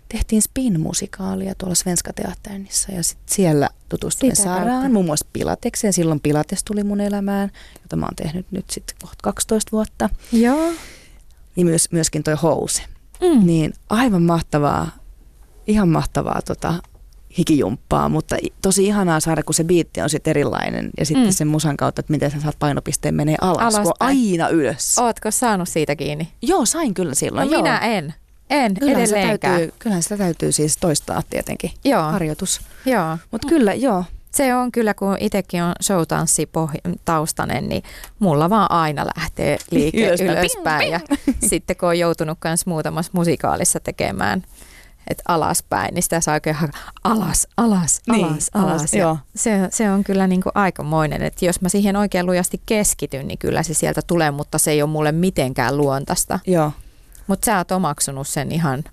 Tehtiin 0.10 0.42
spin-musikaalia 0.42 1.56
tuolla 1.58 1.76
Svenska 1.76 2.14
Teatterissa 2.14 2.92
ja 2.92 3.04
sit 3.04 3.18
siellä 3.26 3.70
tutustuin 3.90 4.36
Sitä 4.36 4.48
kautta. 4.50 4.64
Saraan, 4.64 4.92
muun 4.92 5.06
muassa 5.06 5.26
Pilatekseen. 5.34 5.94
Silloin 5.94 6.20
Pilates 6.20 6.64
tuli 6.64 6.84
mun 6.84 7.02
elämään, 7.02 7.52
jota 7.82 7.96
mä 7.96 8.06
oon 8.06 8.16
tehnyt 8.16 8.46
nyt 8.52 8.70
sitten 8.70 8.96
kohta 9.02 9.18
12 9.24 9.72
vuotta. 9.72 10.10
Joo. 10.32 10.72
Ja 11.56 11.66
myös, 11.66 11.92
myöskin 11.92 12.24
toi 12.24 12.36
house. 12.42 12.82
Mm. 13.22 13.46
Niin 13.46 13.74
aivan 13.90 14.24
mahtavaa, 14.24 14.92
ihan 15.68 15.90
mahtavaa 15.90 16.42
tota, 16.42 16.74
hikijumppaa, 17.38 18.10
mutta 18.10 18.36
tosi 18.62 18.86
ihanaa 18.86 19.20
saada, 19.20 19.44
kun 19.44 19.54
se 19.54 19.64
biitti 19.64 20.02
on 20.02 20.10
sitten 20.10 20.32
erilainen 20.32 20.90
ja 21.00 21.06
sitten 21.06 21.26
Mm. 21.26 21.32
sen 21.32 21.48
musan 21.48 21.78
kautta, 21.78 22.00
että 22.00 22.12
miten 22.14 22.32
sä 22.32 22.42
saat 22.42 22.60
painopisteen 22.60 23.16
menee 23.16 23.36
alas, 23.42 23.58
kun 23.74 23.82
Alaspäin. 23.82 23.94
aina 24.00 24.48
ylös. 24.50 24.98
Ootko 25.00 25.32
saanut 25.32 25.70
siitä 25.70 25.96
kiinni? 25.96 26.28
Joo, 26.42 26.66
sain 26.66 26.94
kyllä 26.94 27.16
silloin. 27.16 27.48
No 27.48 27.54
joo. 27.54 27.62
minä 27.64 27.78
en. 27.78 28.14
En 28.50 28.74
Kyllähän 28.74 29.08
sitä, 29.08 29.20
edelleenkään. 29.20 29.56
täytyy, 29.58 29.74
kyllähän 29.80 30.04
sitä 30.04 30.18
täytyy 30.18 30.52
siis 30.52 30.78
toistaa 30.78 31.22
tietenkin, 31.30 31.72
Joo, 31.86 32.02
harjoitus. 32.04 32.62
joo. 32.86 33.18
Mutta 33.32 33.48
kyllä, 33.48 33.74
joo. 33.74 34.04
Se 34.32 34.56
on 34.56 34.72
kyllä, 34.72 34.94
kun 34.94 35.18
itsekin 35.20 35.64
on 35.64 35.74
showtanssi 35.84 36.50
taustanen, 37.06 37.70
niin 37.70 37.84
mulla 38.20 38.50
vaan 38.50 38.72
aina 38.72 39.06
lähtee 39.18 39.58
liike 39.72 40.08
Ylöspäin. 40.08 40.32
ylöspäin. 40.38 40.80
Ping, 40.80 40.94
Ja 40.94 41.34
sitten 41.50 41.76
kun 41.78 41.90
on 41.90 42.00
joutunut 42.00 42.38
myös 42.44 42.66
muutamassa 42.66 43.12
musikaalissa 43.16 43.80
tekemään, 43.80 44.44
että 45.08 45.24
alaspäin, 45.28 45.94
niin 45.94 46.04
sitä 46.04 46.22
saa 46.22 46.34
oikein 46.34 46.56
hakea 46.56 46.82
alas, 47.04 47.48
alas, 47.58 48.02
Niin, 48.12 48.26
alas, 48.26 48.50
alas, 48.54 48.94
joo. 48.94 49.18
Se, 49.36 49.68
se 49.72 49.92
on 49.92 50.04
kyllä 50.04 50.28
niin 50.28 50.42
kuin 50.42 50.54
aikamoinen, 50.56 51.24
että 51.24 51.46
jos 51.46 51.62
mä 51.62 51.70
siihen 51.70 51.96
oikein 51.96 52.26
lujasti 52.26 52.62
keskityn, 52.66 53.28
niin 53.28 53.38
kyllä 53.38 53.64
se 53.64 53.74
sieltä 53.74 54.02
tulee, 54.08 54.32
mutta 54.32 54.58
se 54.58 54.72
ei 54.72 54.82
ole 54.82 54.90
mulle 54.90 55.12
mitenkään 55.12 55.78
luontaista. 55.78 56.40
Joo. 56.48 56.72
Mutta 57.28 57.46
sä 57.46 57.58
oot 57.58 57.72
omaksunut 57.72 58.28
sen 58.28 58.52
ihan, 58.52 58.84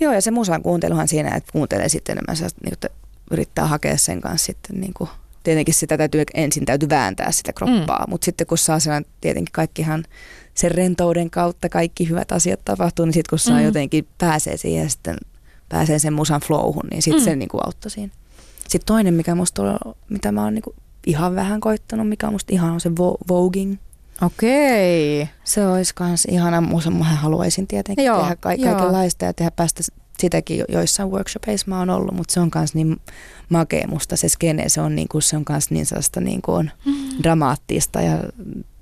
Joo, 0.00 0.12
ja 0.12 0.22
se 0.22 0.30
musan 0.30 0.62
kuunteluhan 0.62 1.08
siinä, 1.08 1.36
että 1.36 1.52
kuuntelee 1.52 1.88
sitten 1.88 2.12
enemmän, 2.12 2.36
sellaista, 2.36 2.60
niin 2.64 2.72
että 2.72 2.88
yrittää 3.30 3.66
hakea 3.66 3.96
sen 3.96 4.20
kanssa 4.20 4.46
sitten 4.46 4.80
niin 4.80 4.94
kuin, 4.94 5.10
tietenkin 5.42 5.74
sitä 5.74 5.98
täytyy 5.98 6.22
ensin 6.34 6.64
täytyy 6.64 6.88
vääntää 6.88 7.32
sitä 7.32 7.52
kroppaa, 7.52 8.04
mm. 8.06 8.10
mutta 8.10 8.24
sitten 8.24 8.46
kun 8.46 8.58
saa 8.58 8.78
sen, 8.78 9.04
tietenkin 9.20 9.52
kaikkihan 9.52 10.04
sen 10.58 10.70
rentouden 10.70 11.30
kautta 11.30 11.68
kaikki 11.68 12.08
hyvät 12.08 12.32
asiat 12.32 12.60
tapahtuu, 12.64 13.04
niin 13.04 13.12
sitten 13.14 13.30
kun 13.30 13.38
saa 13.38 13.58
Mm. 13.58 13.64
jotenkin 13.64 14.08
pääsee 14.18 14.56
siihen 14.56 14.82
ja 14.82 14.90
sitten 14.90 15.16
pääsee 15.68 15.98
sen 15.98 16.12
musan 16.12 16.40
flowhun, 16.40 16.88
niin 16.90 17.02
sitten 17.02 17.20
Mm. 17.22 17.24
se 17.24 17.36
niin 17.36 17.48
kuin 17.48 17.60
auttoi 17.66 17.90
siinä. 17.90 18.12
Sitten 18.68 18.86
toinen, 18.86 19.14
mikä 19.14 19.34
musta 19.34 19.62
on, 19.62 19.94
mitä 20.08 20.32
mä 20.32 20.44
oon 20.44 20.54
niin 20.54 20.62
kuin 20.62 20.76
ihan 21.06 21.34
vähän 21.34 21.60
koittanut, 21.60 22.08
mikä 22.08 22.26
on 22.26 22.32
musta 22.32 22.52
ihan 22.52 22.72
on 22.72 22.80
se 22.80 22.88
vo- 22.88 23.18
voging. 23.28 23.76
okei, 24.22 25.28
Se 25.44 25.66
olisi 25.66 25.94
kans 25.94 26.24
ihana 26.24 26.60
musa. 26.60 26.90
Mä 26.90 27.04
haluaisin 27.04 27.66
tietenkin 27.66 28.04
Joo, 28.04 28.20
tehdä 28.20 28.36
ka- 28.36 28.40
kaikenlaista 28.48 29.24
ja 29.24 29.32
tehdä 29.32 29.50
päästä 29.50 29.82
sitäkin 30.20 30.58
jo- 30.58 30.64
joissain 30.68 31.10
workshopeissa 31.10 31.66
mä 31.68 31.78
oon 31.78 31.90
ollut, 31.90 32.14
mutta 32.14 32.34
se 32.34 32.40
on 32.40 32.50
kans 32.50 32.74
niin 32.74 33.00
makea 33.48 33.88
musta 33.88 34.16
se 34.16 34.28
skene. 34.28 34.68
Se 34.68 34.80
on, 34.80 34.94
niinku, 34.94 35.20
se 35.20 35.36
on 35.36 35.44
kans 35.44 35.70
niin 35.70 35.86
sellaista 35.86 36.20
niinku 36.20 36.52
on 36.52 36.70
Mm. 36.84 36.92
dramaattista 37.22 38.00
ja, 38.00 38.18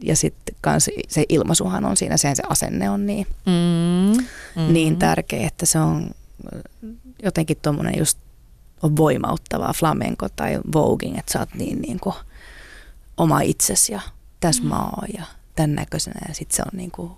ja 0.02 0.16
sitten 0.16 0.54
kans 0.60 0.90
se 1.08 1.24
ilmaisuhan 1.28 1.84
on 1.84 1.96
siinä, 1.96 2.16
sehän 2.16 2.36
se 2.36 2.42
asenne 2.48 2.90
on 2.90 3.06
niin, 3.06 3.26
mm, 3.46 4.24
mm. 4.66 4.72
niin 4.72 4.96
tärkeä, 4.96 5.46
että 5.46 5.66
se 5.66 5.78
on 5.78 6.10
äh, 6.54 6.60
jotenkin 7.22 7.56
tuommoinen 7.62 7.98
just 7.98 8.18
on 8.82 8.96
voimauttavaa 8.96 9.72
flamenco 9.72 10.28
tai 10.28 10.60
voging, 10.74 11.18
että 11.18 11.32
sä 11.32 11.38
oot 11.38 11.54
niin, 11.54 11.82
niin 11.82 12.00
kuin 12.00 12.14
oma 13.16 13.40
itsesi 13.40 13.92
ja 13.92 14.00
tässä 14.40 14.62
Mm. 14.62 14.70
oon 14.72 15.08
ja 15.18 15.22
tämän 15.56 15.74
näköisenä 15.74 16.20
ja 16.28 16.34
sitten 16.34 16.56
se 16.56 16.62
on 16.62 16.78
niin 16.78 16.90
kuin 16.90 17.10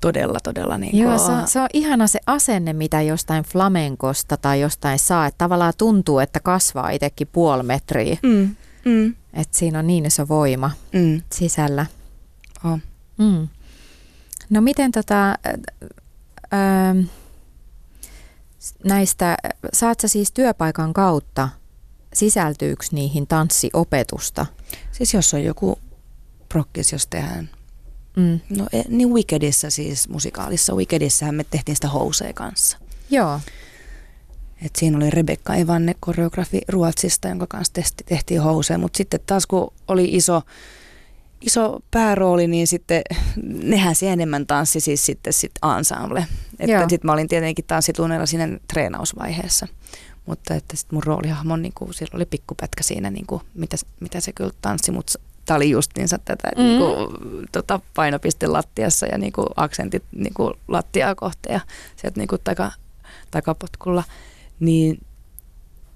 todella, 0.00 0.38
todella 0.42 0.78
niin 0.78 0.98
Joo, 0.98 1.18
se, 1.18 1.32
on- 1.32 1.48
se 1.48 1.60
on 1.60 1.68
ihana 1.72 2.06
se 2.06 2.18
asenne, 2.26 2.72
mitä 2.72 3.02
jostain 3.02 3.44
flamenkosta 3.44 4.36
tai 4.36 4.60
jostain 4.60 4.98
saa. 4.98 5.26
Että 5.26 5.38
tavallaan 5.38 5.72
tuntuu, 5.78 6.18
että 6.18 6.40
kasvaa 6.40 6.90
itsekin 6.90 7.28
puoli 7.32 7.62
metriä. 7.62 8.16
mm, 8.22 8.56
mm, 8.84 9.14
Että 9.34 9.58
siinä 9.58 9.78
on 9.78 9.86
niin 9.86 10.06
iso 10.06 10.28
voima 10.28 10.70
mm, 10.92 11.22
sisällä. 11.32 11.86
on. 12.64 12.82
Mm. 13.18 13.48
No 14.50 14.60
miten 14.60 14.92
tota, 14.92 15.30
ö, 16.52 17.04
näistä, 18.84 19.36
saat 19.72 20.00
sä 20.00 20.08
siis 20.08 20.32
työpaikan 20.32 20.92
kautta, 20.92 21.48
sisältyykö 22.14 22.84
niihin 22.92 23.26
tanssiopetusta? 23.26 24.46
Siis 24.92 25.14
jos 25.14 25.34
on 25.34 25.44
joku 25.44 25.78
prokkis, 26.48 26.92
jos 26.92 27.06
tehdään, 27.06 27.48
Mm. 28.16 28.40
no 28.56 28.66
e- 28.72 28.82
niin 28.88 29.10
Wickedissa 29.14 29.70
siis 29.70 30.08
musikaalissa, 30.08 30.74
Wickedissähän 30.74 31.34
me 31.34 31.44
tehtiin 31.44 31.76
sitä 31.76 31.88
housea 31.88 32.32
kanssa. 32.32 32.78
Joo, 33.10 33.40
Et 34.62 34.76
siinä 34.76 34.96
oli 34.96 35.10
Rebekka 35.10 35.54
Evanne, 35.54 35.94
koreografi 36.00 36.60
Ruotsista, 36.68 37.28
jonka 37.28 37.46
kanssa 37.46 37.72
tehti, 37.72 38.04
tehtiin 38.06 38.42
housea. 38.42 38.78
Mutta 38.78 38.96
sitten 38.96 39.20
taas 39.26 39.46
kun 39.46 39.72
oli 39.88 40.04
iso, 40.04 40.42
iso 41.40 41.80
päärooli, 41.90 42.46
niin 42.46 42.66
sitten 42.66 43.02
nehän 43.72 43.94
se 43.94 44.12
enemmän 44.12 44.46
tanssi 44.46 44.80
siis 44.80 45.06
sitten 45.06 45.32
sit 45.32 45.52
ensemble. 45.78 46.26
Että 46.58 46.88
sitten 46.88 47.08
mä 47.08 47.12
olin 47.12 47.28
tietenkin 47.28 47.64
tanssitunneilla 47.64 48.26
siinä 48.26 48.58
treenausvaiheessa. 48.72 49.68
Mutta 50.26 50.54
että 50.54 50.76
sitten 50.76 50.96
mun 50.96 51.02
roolihahmo, 51.02 51.56
niin 51.56 51.72
kuin, 51.74 51.94
sillä 51.94 52.16
oli 52.16 52.26
pikkupätkä 52.26 52.82
siinä, 52.82 53.10
niin 53.10 53.26
kuin, 53.26 53.42
mitä, 53.54 53.76
mitä 54.00 54.20
se 54.20 54.32
kyllä 54.32 54.52
tanssi, 54.62 54.92
mutta 54.92 55.18
tämä 55.46 55.56
oli 55.56 55.70
justiinsa 55.70 56.18
tätä 56.24 56.48
Mm. 56.56 56.62
mm. 56.62 56.68
niin 56.68 56.78
kuin, 56.78 57.08
tota, 57.52 57.80
painopiste 57.94 58.46
lattiassa 58.46 59.06
ja 59.06 59.18
niin 59.18 59.32
kuin, 59.32 59.46
aksentit 59.56 60.04
niin 60.12 60.34
kuin, 60.34 60.54
lattiaa 60.68 61.14
kohti 61.14 61.52
ja 61.52 61.60
sieltä 61.96 62.20
niin 62.20 62.28
kuin, 62.28 62.40
taka, 62.44 62.72
takapotkulla. 63.30 64.04
Niin, 64.60 65.00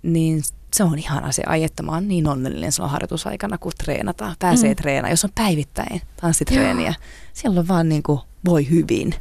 niin 0.03 0.43
se 0.75 0.85
on 0.85 0.99
ihana 0.99 1.33
se 1.33 1.43
ai, 1.47 1.65
että 1.65 1.83
mä 1.83 1.93
oon 1.93 2.09
niin 2.09 2.29
onnellinen 2.29 2.73
silloin 2.73 2.93
harjoitusaikana, 2.93 3.59
kun 3.59 3.73
treenataan. 3.85 4.37
Pääsee 4.39 4.69
Mm. 4.69 4.73
mm. 4.73 4.77
treenaamaan, 4.77 5.13
jos 5.13 5.25
on 5.25 5.31
päivittäin 5.35 6.03
tanssitreeniä. 6.21 6.95
Silloin 7.33 7.69
vaan 7.69 7.89
niin 7.89 8.03
kuin, 8.03 8.21
voi 8.45 8.71
hyvin. 8.71 9.15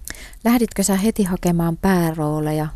lähditkö 0.43 0.83
sä 0.83 0.95
heti 0.95 1.23
hakemaan 1.23 1.77
päärooleja 1.77 2.67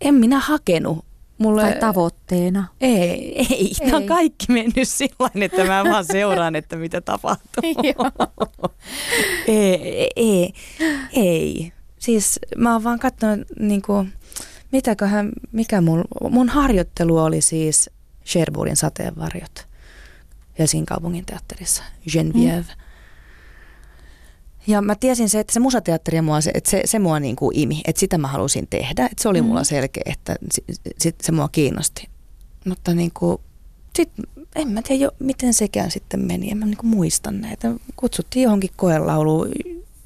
En 0.00 0.14
minä 0.14 0.40
hakenut. 0.40 1.05
Mulle, 1.38 1.62
tai 1.62 1.80
tavoitteena? 1.80 2.68
Ei, 2.80 3.00
ei, 3.00 3.46
ei. 3.50 3.72
Tämä 3.84 3.96
on 3.96 4.06
kaikki 4.06 4.46
mennyt 4.48 4.88
sillä 4.88 5.30
että 5.34 5.64
mä 5.64 5.84
vaan 5.84 6.04
seuraan, 6.04 6.56
että 6.56 6.76
mitä 6.76 7.00
tapahtuu. 7.00 7.62
Ei, 9.48 10.10
ei, 10.16 10.52
ei. 11.12 11.72
Siis 11.98 12.40
mä 12.56 12.72
oon 12.72 12.84
vaan 12.84 12.98
katsonut, 12.98 13.46
niin 13.58 13.82
kuin, 13.82 14.12
mitäköhän, 14.72 15.32
mikä 15.52 15.80
mun, 15.80 16.04
mun 16.30 16.48
harjoittelu 16.48 17.18
oli 17.18 17.40
siis 17.40 17.90
Sherwoodin 18.24 18.76
sateenvarjot 18.76 19.66
Helsingin 20.58 20.86
kaupungin 20.86 21.26
teatterissa, 21.26 21.82
Genevieve. 22.12 22.60
Mm. 22.60 22.85
Ja 24.66 24.82
mä 24.82 24.94
tiesin 24.94 25.28
se, 25.28 25.40
että 25.40 25.52
se 25.52 25.60
musateatteri 25.60 26.20
mua, 26.22 26.40
se, 26.40 26.50
että 26.54 26.70
se, 26.70 26.82
se 26.84 26.98
mua 26.98 27.20
niin 27.20 27.36
kuin 27.36 27.58
imi, 27.58 27.80
että 27.86 28.00
sitä 28.00 28.18
mä 28.18 28.28
halusin 28.28 28.66
tehdä. 28.70 29.04
Että 29.06 29.22
se 29.22 29.28
oli 29.28 29.40
Mm. 29.42 29.46
mulla 29.48 29.64
selkeä, 29.64 30.02
että 30.06 30.36
si, 30.52 30.64
sit 30.98 31.16
se 31.22 31.32
mua 31.32 31.48
kiinnosti. 31.48 32.08
Mutta 32.68 32.94
niin 32.94 33.10
kuin, 33.14 33.38
sit, 33.96 34.10
en 34.56 34.68
mä 34.68 34.82
tiedä 34.82 35.02
jo, 35.04 35.10
miten 35.18 35.54
sekään 35.54 35.90
sitten 35.90 36.20
meni. 36.20 36.50
En 36.50 36.58
mä 36.58 36.64
niin 36.66 36.76
kuin 36.76 36.90
muista 36.90 37.30
näitä. 37.30 37.70
Kutsuttiin 37.96 38.42
johonkin 38.42 38.70
koelauluun. 38.76 39.48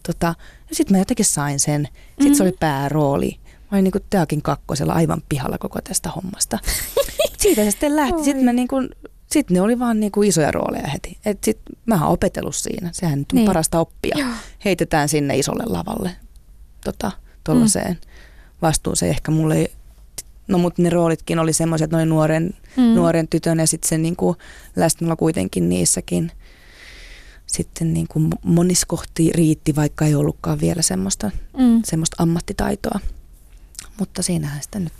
Tota, 0.07 0.35
ja 0.71 0.75
sitten 0.77 0.95
mä 0.95 0.99
jotenkin 1.01 1.25
sain 1.27 1.61
sen. 1.61 1.89
Sitten 2.09 2.27
Mm. 2.29 2.35
se 2.35 2.43
oli 2.43 2.53
päärooli. 2.61 3.37
Mä 3.45 3.69
olin 3.73 3.85
niin 3.85 3.93
kuin 3.93 4.05
Teakin 4.11 4.43
kakkosella 4.43 4.93
aivan 4.93 5.23
pihalla 5.29 5.59
koko 5.59 5.79
tästä 5.85 6.11
hommasta. 6.11 6.59
Siitä 7.41 7.65
se 7.65 7.71
sitten 7.71 7.97
lähti. 7.97 8.25
Sitten 8.25 8.45
mä 8.45 8.53
niin 8.53 8.69
kuin, 8.69 8.89
sitten 9.33 9.55
ne 9.55 9.61
oli 9.61 9.79
vaan 9.79 10.01
niin 10.01 10.13
kuin 10.13 10.29
isoja 10.29 10.51
rooleja 10.53 10.89
heti. 10.89 11.19
Et 11.25 11.45
sit 11.45 11.59
mä 11.87 11.95
oon 12.05 12.13
opetellut 12.13 12.55
siinä. 12.57 12.91
Sehän 12.93 13.19
nyt 13.19 13.33
on 13.33 13.37
Niin. 13.37 13.47
parasta 13.47 13.81
oppia. 13.81 14.15
Joo. 14.19 14.29
Heitetään 14.65 15.09
sinne 15.09 15.39
isolle 15.39 15.65
lavalle 15.67 16.11
tota, 16.85 17.13
tollaiseen 17.45 17.93
mm. 17.93 18.11
vastuuseen. 18.63 19.11
Ehkä 19.11 19.31
mulle 19.31 19.57
ei, 19.57 19.73
no 20.49 20.59
mutta 20.59 20.83
ne 20.83 20.91
roolitkin 20.91 21.39
oli 21.39 21.53
semmoiset, 21.53 21.85
että 21.85 21.97
ne 21.97 22.03
oli 22.03 22.09
nuoren, 22.11 22.55
Mm. 22.77 22.83
nuoren 22.83 23.29
tytön 23.29 23.59
ja 23.59 23.67
sitten 23.67 23.89
se 23.89 23.99
niin 23.99 24.17
kuin 24.17 24.37
läsnäolo 24.77 25.17
kuitenkin 25.17 25.69
niissäkin 25.69 26.33
sitten 27.47 27.95
niin 27.95 28.09
kuin 28.09 28.31
monissa 28.43 28.87
kohti 28.87 29.31
riitti, 29.35 29.77
vaikka 29.77 30.05
ei 30.05 30.15
ollutkaan 30.15 30.61
vielä 30.61 30.83
semmoista, 30.83 31.31
Mm. 31.59 31.83
semmoista 31.85 32.17
ammattitaitoa. 32.23 33.01
Mutta 33.99 34.23
siinähän 34.23 34.63
sitä 34.63 34.79
nyt 34.79 34.93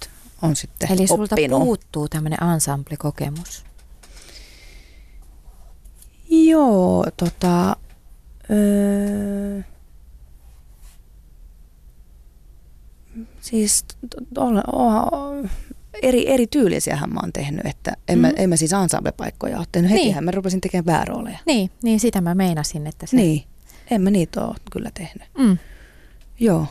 on 0.43 0.57
sitten 0.57 0.93
Eli 0.93 1.07
sulta 1.07 1.35
oppinut. 1.35 1.61
puuttuu 1.63 2.09
tämmöinen 2.09 2.39
ensemble-kokemus. 2.55 3.65
Joo, 6.31 7.07
tota... 7.17 7.77
Öö, 8.51 9.61
siis 13.41 13.85
t- 14.11 14.39
ole, 14.39 14.61
o, 14.73 15.09
eri, 16.03 16.31
eri 16.33 16.47
tyylisiähän 16.47 17.13
mä 17.15 17.21
oon 17.21 17.33
tehnyt, 17.33 17.67
että 17.67 17.93
en, 18.09 18.19
mm. 18.19 18.23
mä, 18.23 18.29
Mm. 18.29 18.35
en 18.37 18.49
mä 18.49 18.57
siis 18.57 18.73
ensemble-paikkoja 18.73 19.59
ole 19.59 19.67
tehnyt. 19.73 19.91
Niin. 19.91 20.01
Hetihän 20.05 20.25
mä 20.25 20.31
rupesin 20.31 20.61
tekemään 20.61 20.85
päärooleja. 20.85 21.39
Niin, 21.47 21.71
niin 21.83 22.01
sitä 22.01 22.21
mä 22.21 22.35
meinasin, 22.35 22.87
että 22.87 23.07
se... 23.07 23.17
Niin, 23.17 23.45
en 23.91 24.03
mä 24.03 24.11
niitä 24.11 24.45
ole 24.45 24.57
kyllä 24.73 24.91
tehnyt. 24.95 25.29
Mm. 25.39 25.59
Joo, 26.41 26.67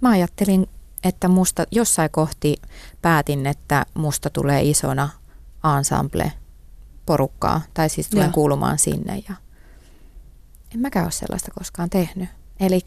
Mä 0.00 0.10
ajattelin, 0.10 0.66
että 1.04 1.28
musta 1.28 1.64
jossain 1.70 2.10
kohti 2.10 2.56
päätin, 3.02 3.46
että 3.46 3.86
musta 3.94 4.30
tulee 4.30 4.62
isona 4.62 5.08
ensemble 5.78 6.32
porukkaa, 7.06 7.60
tai 7.74 7.88
siis 7.88 8.08
tulen 8.08 8.24
Joo. 8.24 8.32
kuulumaan 8.32 8.78
sinne. 8.78 9.22
Ja 9.28 9.34
en 10.74 10.80
mäkään 10.80 11.04
ole 11.04 11.12
sellaista 11.12 11.50
koskaan 11.58 11.90
tehnyt. 11.90 12.28
Eli. 12.60 12.80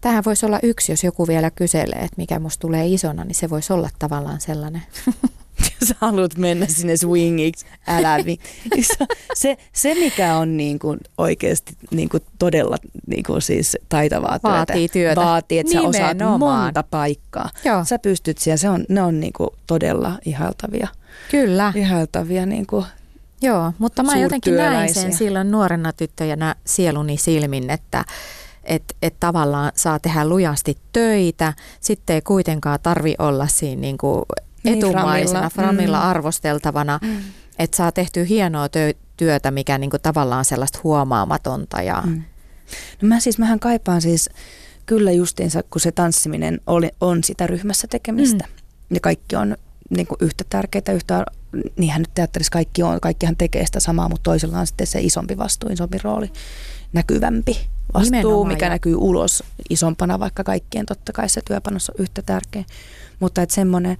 Tähän 0.00 0.24
voisi 0.26 0.46
olla 0.46 0.58
yksi, 0.62 0.92
jos 0.92 1.04
joku 1.04 1.28
vielä 1.28 1.50
kyselee, 1.50 1.98
että 1.98 2.16
mikä 2.16 2.38
musta 2.38 2.60
tulee 2.60 2.86
isona, 2.86 3.24
niin 3.24 3.34
se 3.34 3.50
voisi 3.50 3.72
olla 3.72 3.90
tavallaan 3.98 4.40
sellainen. 4.40 4.82
Jos 5.80 5.94
haluat 6.00 6.36
mennä 6.36 6.66
sinne 6.66 6.96
swingiksi, 6.96 7.66
älä 7.86 8.24
vi. 8.24 8.38
se, 9.34 9.56
se, 9.72 9.94
mikä 9.94 10.36
on 10.36 10.56
niin 10.56 10.78
kuin 10.78 11.00
oikeasti 11.18 11.72
niin 11.90 12.08
kuin 12.08 12.22
todella 12.38 12.76
niin 13.06 13.24
kuin 13.24 13.42
siis 13.42 13.76
taitavaa 13.88 14.38
työtä, 14.38 14.48
vaatii 14.48 14.88
työtä. 14.88 15.20
Vaatii, 15.20 15.58
että 15.58 15.70
Nimenomaan. 15.70 15.94
sä 15.94 16.06
osaat 16.06 16.38
monta 16.38 16.82
paikkaa. 16.82 17.50
Joo. 17.64 17.84
Sä 17.84 17.98
pystyt 17.98 18.38
siellä, 18.38 18.56
se 18.56 18.68
on, 18.68 18.84
ne 18.88 19.02
on 19.02 19.20
niin 19.20 19.32
kuin 19.32 19.50
todella 19.66 20.18
ihaltavia. 20.24 20.88
Kyllä. 21.30 21.72
Ihaltavia 21.76 22.46
niin 22.46 22.66
kuin 22.66 22.84
Joo, 23.42 23.72
mutta 23.78 24.02
mä 24.02 24.16
jotenkin 24.16 24.56
näin 24.56 24.94
sen 24.94 25.12
silloin 25.12 25.50
nuorena 25.50 25.92
tyttöjänä 25.92 26.54
sieluni 26.64 27.16
silmin, 27.16 27.70
että 27.70 28.04
että 28.64 28.94
et 29.02 29.14
tavallaan 29.20 29.72
saa 29.74 29.98
tehdä 29.98 30.28
lujasti 30.28 30.78
töitä, 30.92 31.52
sitten 31.80 32.14
ei 32.14 32.22
kuitenkaan 32.22 32.78
tarvi 32.82 33.14
olla 33.18 33.46
siinä 33.46 33.80
niin 33.80 33.98
kuin 33.98 34.22
niin, 34.62 34.78
etumaisena, 34.78 35.50
framilla, 35.50 35.50
framilla 35.50 36.00
mm. 36.00 36.06
arvosteltavana, 36.06 36.98
mm. 37.02 37.18
että 37.58 37.76
saa 37.76 37.92
tehtyä 37.92 38.24
hienoa 38.24 38.66
tö- 38.66 38.98
työtä, 39.16 39.50
mikä 39.50 39.78
niin 39.78 39.90
kuin 39.90 40.02
tavallaan 40.02 40.44
sellaista 40.44 40.80
huomaamatonta. 40.84 41.82
Ja... 41.82 42.02
Mm. 42.06 42.22
No 43.02 43.08
mä 43.08 43.20
siis, 43.20 43.38
mähän 43.38 43.60
kaipaan 43.60 44.00
siis 44.00 44.30
kyllä 44.86 45.12
justiinsa, 45.12 45.62
kun 45.70 45.80
se 45.80 45.92
tanssiminen 45.92 46.60
oli, 46.66 46.90
on 47.00 47.24
sitä 47.24 47.46
ryhmässä 47.46 47.86
tekemistä. 47.86 48.44
Mm. 48.44 48.94
Ja 48.94 49.00
kaikki 49.00 49.36
on 49.36 49.56
niin 49.90 50.06
kuin 50.06 50.18
yhtä 50.20 50.44
tärkeää, 50.50 50.94
yhtä, 50.94 51.24
niinhän 51.76 52.02
nyt 52.02 52.14
teatterissa 52.14 52.52
kaikki 52.52 52.82
on, 52.82 53.00
kaikkihan 53.00 53.36
tekee 53.36 53.66
sitä 53.66 53.80
samaa, 53.80 54.08
mutta 54.08 54.22
toisella 54.22 54.58
on 54.58 54.66
sitten 54.66 54.86
se 54.86 55.00
isompi 55.00 55.38
vastuu, 55.38 55.70
isompi 55.70 55.98
rooli, 56.02 56.32
näkyvämpi 56.92 57.68
vastuu, 57.94 58.10
Nimenomaan, 58.10 58.48
mikä 58.48 58.66
ja. 58.66 58.70
näkyy 58.70 58.94
ulos 58.94 59.42
isompana, 59.70 60.18
vaikka 60.18 60.44
kaikkien 60.44 60.86
totta 60.86 61.12
kai 61.12 61.28
se 61.28 61.40
työpanos 61.44 61.90
on 61.90 61.96
yhtä 61.98 62.22
tärkeä. 62.22 62.64
Mutta 63.20 63.42
että 63.42 63.54
semmoinen, 63.54 63.96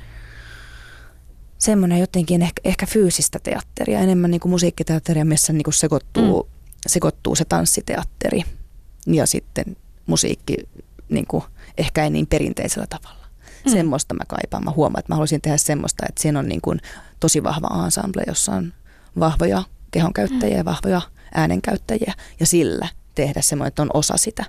semmoinen 1.58 1.98
jotenkin 1.98 2.42
ehkä, 2.42 2.60
ehkä 2.64 2.86
fyysistä 2.86 3.38
teatteria, 3.42 4.00
enemmän 4.00 4.30
niin 4.30 4.40
kuin 4.40 4.50
musiikkiteatteria, 4.50 5.24
missä 5.24 5.52
niin 5.52 5.64
kuin 5.64 5.74
sekoittuu, 5.74 6.42
mm. 6.42 6.48
sekoittuu 6.86 7.34
se 7.34 7.44
tanssiteatteri 7.44 8.42
ja 9.06 9.26
sitten 9.26 9.76
musiikki 10.06 10.56
niin 11.08 11.26
kuin, 11.26 11.44
ehkä 11.78 12.04
ei 12.04 12.10
niin 12.10 12.26
perinteisellä 12.26 12.86
tavalla. 12.86 13.21
Mm. 13.66 13.72
Semmoista 13.72 14.14
mä 14.14 14.24
kaipaan. 14.28 14.64
Mä 14.64 14.70
huomaan, 14.70 15.00
että 15.00 15.12
mä 15.12 15.14
haluaisin 15.14 15.40
tehdä 15.40 15.56
semmoista, 15.56 16.06
että 16.08 16.22
siinä 16.22 16.38
on 16.38 16.48
niin 16.48 16.60
kuin 16.60 16.80
tosi 17.20 17.42
vahva 17.42 17.84
ensemble, 17.84 18.22
jossa 18.26 18.52
on 18.52 18.72
vahvoja 19.18 19.62
kehonkäyttäjiä 19.90 20.56
ja 20.56 20.62
mm. 20.62 20.64
vahvoja 20.64 21.00
äänenkäyttäjiä 21.34 22.14
ja 22.40 22.46
sillä 22.46 22.88
tehdä 23.14 23.40
semmoinen, 23.40 23.68
että 23.68 23.82
on 23.82 23.90
osa 23.94 24.16
sitä. 24.16 24.44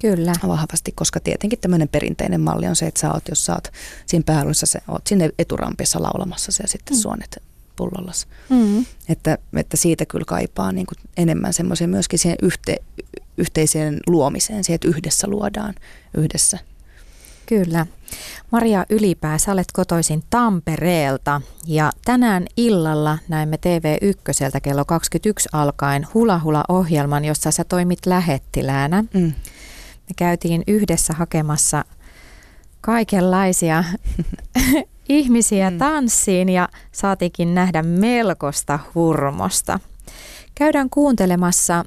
Kyllä. 0.00 0.32
Vahvasti, 0.46 0.92
koska 0.92 1.20
tietenkin 1.20 1.58
tämmöinen 1.58 1.88
perinteinen 1.88 2.40
malli 2.40 2.66
on 2.66 2.76
se, 2.76 2.86
että 2.86 3.00
sä 3.00 3.12
oot, 3.12 3.28
jos 3.28 3.44
sä 3.44 3.54
oot 3.54 3.68
siinä 4.06 4.22
päällössä, 4.26 4.66
sä 4.66 4.82
oot 4.88 5.06
sinne 5.06 5.30
eturampissa 5.38 6.02
laulamassa 6.02 6.62
ja 6.62 6.68
sitten 6.68 6.96
mm. 6.96 7.00
suonet 7.00 7.42
pullollas. 7.76 8.26
Mm. 8.48 8.86
Että, 9.08 9.38
että 9.56 9.76
siitä 9.76 10.06
kyllä 10.06 10.24
kaipaa 10.24 10.72
niin 10.72 10.86
kuin 10.86 10.98
enemmän 11.16 11.52
semmoisen 11.52 11.90
myöskin 11.90 12.18
siihen 12.18 12.38
yhte, 12.42 12.76
yhteiseen 13.36 14.00
luomiseen, 14.06 14.64
siihen, 14.64 14.74
että 14.74 14.88
yhdessä 14.88 15.28
luodaan 15.28 15.74
yhdessä. 16.16 16.58
Kyllä. 17.52 17.86
Maria 18.50 18.86
Ylipää, 18.90 19.38
sä 19.38 19.52
olet 19.52 19.66
kotoisin 19.72 20.22
Tampereelta 20.30 21.40
ja 21.66 21.92
tänään 22.04 22.46
illalla 22.56 23.18
näemme 23.28 23.56
TV1 23.56 24.60
kello 24.62 24.84
21 24.84 25.48
alkaen 25.52 26.06
Hula 26.14 26.38
Hula-ohjelman, 26.44 27.24
jossa 27.24 27.50
sä 27.50 27.64
toimit 27.64 28.06
lähettiläänä. 28.06 29.04
Mm. 29.14 29.32
Me 30.08 30.14
käytiin 30.16 30.62
yhdessä 30.66 31.12
hakemassa 31.12 31.84
kaikenlaisia 32.80 33.84
ihmisiä 35.08 35.70
mm. 35.70 35.78
tanssiin 35.78 36.48
ja 36.48 36.68
saatikin 36.92 37.54
nähdä 37.54 37.82
melkoista 37.82 38.78
hurmosta. 38.94 39.80
Käydään 40.54 40.90
kuuntelemassa 40.90 41.84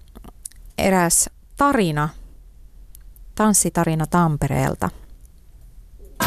eräs 0.77 1.29
tarina, 1.57 2.09
tanssitarina 3.35 4.05
Tampereelta. 4.07 4.89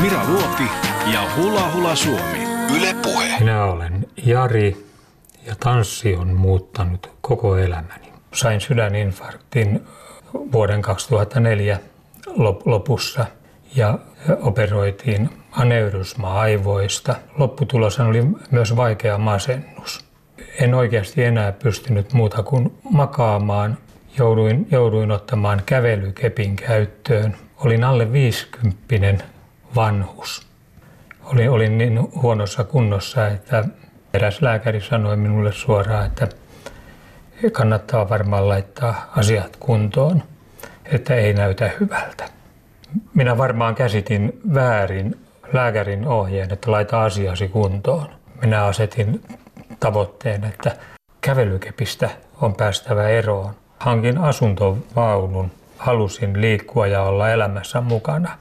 Mira 0.03 0.25
Luoti 0.29 0.65
ja 1.13 1.21
Hula 1.37 1.71
Hula 1.75 1.95
Suomi. 1.95 2.39
Yle 2.77 2.95
Puhe. 3.03 3.39
Minä 3.41 3.65
olen 3.65 4.07
Jari 4.25 4.87
ja 5.47 5.55
tanssi 5.61 6.17
on 6.17 6.29
muuttanut 6.29 7.11
koko 7.21 7.57
elämäni. 7.57 8.13
Sain 8.35 8.61
sydäninfarktin 8.61 9.85
vuoden 10.53 10.83
2004 10.83 11.81
lopussa 12.65 13.27
ja 13.77 13.99
operoitiin 14.43 15.31
aneurysma 15.51 16.41
aivoista. 16.41 17.15
Lopputulos 17.39 18.01
oli 18.01 18.25
myös 18.51 18.77
vaikea 18.77 19.19
masennus. 19.19 20.05
En 20.61 20.75
oikeasti 20.75 21.25
enää 21.25 21.53
pystynyt 21.53 22.13
muuta 22.13 22.43
kuin 22.43 22.75
makaamaan. 22.91 23.79
Jouduin, 24.19 24.67
jouduin 24.71 25.11
ottamaan 25.11 25.63
kävelykepin 25.67 26.57
käyttöön. 26.57 27.37
Olin 27.65 27.85
alle 27.85 28.13
50 28.13 28.79
vanhus. 29.75 30.47
Olin, 31.25 31.51
olin 31.51 31.79
niin 31.79 31.99
huonossa 32.23 32.65
kunnossa, 32.65 33.27
että 33.27 33.65
eräs 34.15 34.43
lääkäri 34.43 34.81
sanoi 34.81 35.17
minulle 35.17 35.53
suoraan, 35.53 36.07
että 36.07 36.29
kannattaa 37.53 38.09
varmaan 38.09 38.49
laittaa 38.49 39.13
asiat 39.17 39.57
kuntoon, 39.57 40.23
että 40.85 41.15
ei 41.15 41.33
näytä 41.33 41.71
hyvältä. 41.81 42.29
Minä 43.15 43.39
varmaan 43.39 43.75
käsitin 43.75 44.41
väärin 44.55 45.15
lääkärin 45.53 46.07
ohjeen, 46.07 46.53
että 46.53 46.71
laita 46.71 47.03
asiasi 47.03 47.49
kuntoon. 47.49 48.07
Minä 48.41 48.65
asetin 48.65 49.23
tavoitteen, 49.81 50.45
että 50.45 50.77
kävelykepistä 51.21 52.11
on 52.41 52.55
päästävä 52.55 53.09
eroon. 53.09 53.55
Hankin 53.79 54.19
asuntovaunun, 54.19 55.51
halusin 55.79 56.41
liikkua 56.41 56.87
ja 56.87 57.03
olla 57.03 57.31
elämässä 57.31 57.81
mukana. 57.81 58.39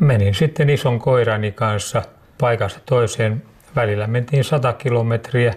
Menin 0.00 0.34
sitten 0.34 0.70
ison 0.70 0.98
koirani 0.98 1.52
kanssa 1.52 2.02
paikasta 2.40 2.80
toiseen. 2.86 3.42
Välillä 3.76 4.06
mentiin 4.06 4.44
100 4.44 4.72
kilometriä, 4.72 5.54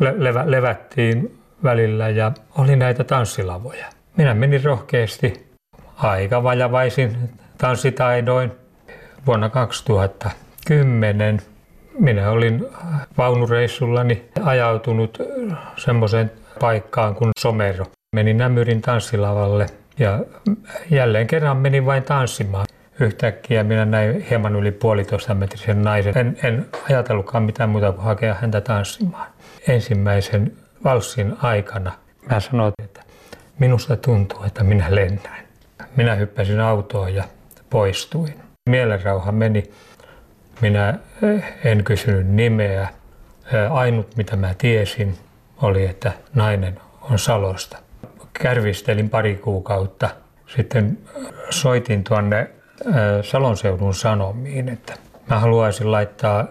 le- 0.00 0.14
levättiin 0.44 1.38
välillä 1.64 2.08
ja 2.08 2.32
oli 2.58 2.76
näitä 2.76 3.04
tanssilavoja. 3.04 3.86
Minä 4.16 4.34
menin 4.34 4.64
rohkeasti 4.64 5.46
aika 5.96 6.42
vajavaisin 6.42 7.16
tanssitaidoin 7.58 8.52
vuonna 9.26 9.48
2010. 9.48 11.40
Minä 11.98 12.30
olin 12.30 12.66
vaunureissullani 13.18 14.24
ajautunut 14.44 15.18
semmoiseen 15.76 16.30
paikkaan 16.60 17.14
kuin 17.14 17.30
Somero. 17.38 17.86
Menin 18.16 18.36
Nämyrin 18.36 18.82
tanssilavalle 18.82 19.66
ja 19.98 20.20
jälleen 20.90 21.26
kerran 21.26 21.56
menin 21.56 21.86
vain 21.86 22.02
tanssimaan. 22.02 22.66
Yhtäkkiä 23.00 23.64
minä 23.64 23.84
näin 23.84 24.20
hieman 24.20 24.56
yli 24.56 24.72
puolitoista 24.72 25.34
metrisen 25.34 25.82
naisen. 25.82 26.18
En, 26.18 26.38
en 26.42 26.66
ajatellutkaan 26.90 27.42
mitään 27.42 27.70
muuta 27.70 27.92
kuin 27.92 28.04
hakea 28.04 28.34
häntä 28.34 28.60
tanssimaan. 28.60 29.26
Ensimmäisen 29.68 30.52
valssin 30.84 31.36
aikana 31.42 31.92
mä 32.30 32.40
sanoin, 32.40 32.72
että 32.84 33.02
minusta 33.58 33.96
tuntuu, 33.96 34.42
että 34.44 34.64
minä 34.64 34.86
lennän. 34.94 35.46
Minä 35.96 36.14
hyppäsin 36.14 36.60
autoon 36.60 37.14
ja 37.14 37.24
poistuin. 37.70 38.34
Mielenrauha 38.70 39.32
meni. 39.32 39.62
Minä 40.60 40.98
eh, 41.22 41.44
en 41.64 41.84
kysynyt 41.84 42.26
nimeä. 42.26 42.88
Eh, 43.52 43.72
ainut 43.72 44.16
mitä 44.16 44.36
mä 44.36 44.54
tiesin 44.58 45.18
oli, 45.62 45.86
että 45.86 46.12
nainen 46.34 46.80
on 47.00 47.18
Salosta. 47.18 47.78
Kärvistelin 48.32 49.10
pari 49.10 49.34
kuukautta. 49.34 50.08
Sitten 50.56 50.98
soitin 51.50 52.04
tuonne 52.04 52.50
Salon 53.22 53.56
seudun 53.56 53.94
Sanomiin, 53.94 54.68
että 54.68 54.94
mä 55.30 55.38
haluaisin 55.38 55.92
laittaa 55.92 56.46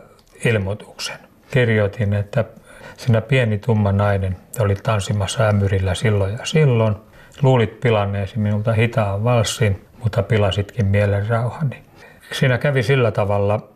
ilmoituksen. 0.45 1.17
Kirjoitin, 1.51 2.13
että 2.13 2.45
sinä 2.97 3.21
pieni 3.21 3.57
tumma 3.57 3.91
nainen 3.91 4.37
oli 4.59 4.75
tanssimassa 4.75 5.47
ämyrillä 5.47 5.95
silloin 5.95 6.33
ja 6.33 6.45
silloin. 6.45 6.95
Luulit 7.41 7.79
pilanneesi 7.79 8.39
minulta 8.39 8.73
hitaan 8.73 9.23
valssin, 9.23 9.85
mutta 10.03 10.23
pilasitkin 10.23 10.85
mielen 10.85 11.27
rauhani. 11.27 11.83
Siinä 12.31 12.57
kävi 12.57 12.83
sillä 12.83 13.11
tavalla 13.11 13.69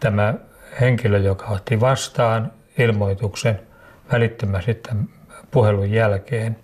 tämä 0.00 0.34
henkilö, 0.80 1.18
joka 1.18 1.46
otti 1.46 1.80
vastaan 1.80 2.52
ilmoituksen 2.78 3.60
välittömästi 4.12 4.72
sitten 4.72 5.08
puhelun 5.50 5.90
jälkeen, 5.90 6.56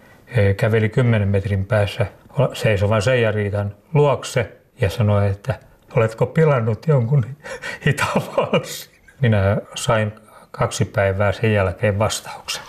käveli 0.56 0.88
10 0.88 1.28
metrin 1.28 1.66
päässä 1.66 2.06
seisovan 2.52 3.02
Seijariitan 3.02 3.74
luokse 3.94 4.61
ja 4.82 4.90
sanoi, 4.90 5.30
että 5.30 5.58
oletko 5.96 6.26
pilannut 6.26 6.86
jonkun 6.86 7.26
hitavalssin. 7.86 8.92
Minä 9.20 9.56
sain 9.74 10.12
kaksi 10.50 10.84
päivää 10.84 11.32
sen 11.32 11.52
jälkeen 11.52 11.98
vastauksen. 11.98 12.62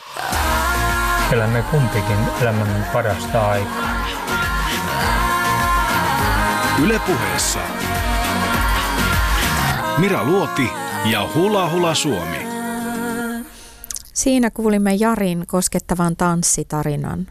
Elämme 1.31 1.63
kumpikin 1.71 2.17
elämämme 2.41 2.85
parasta 2.93 3.49
aikaa. 3.49 3.93
Ylepuheessa 6.83 7.59
Mira 9.97 10.23
Luoti 10.23 10.69
ja 11.05 11.29
Hula 11.35 11.69
Hula 11.69 11.95
Suomi. 11.95 12.47
Siinä 14.13 14.51
kuulimme 14.51 14.93
Jarin 14.93 15.43
koskettavan 15.47 16.15
tanssitarinan. 16.15 17.27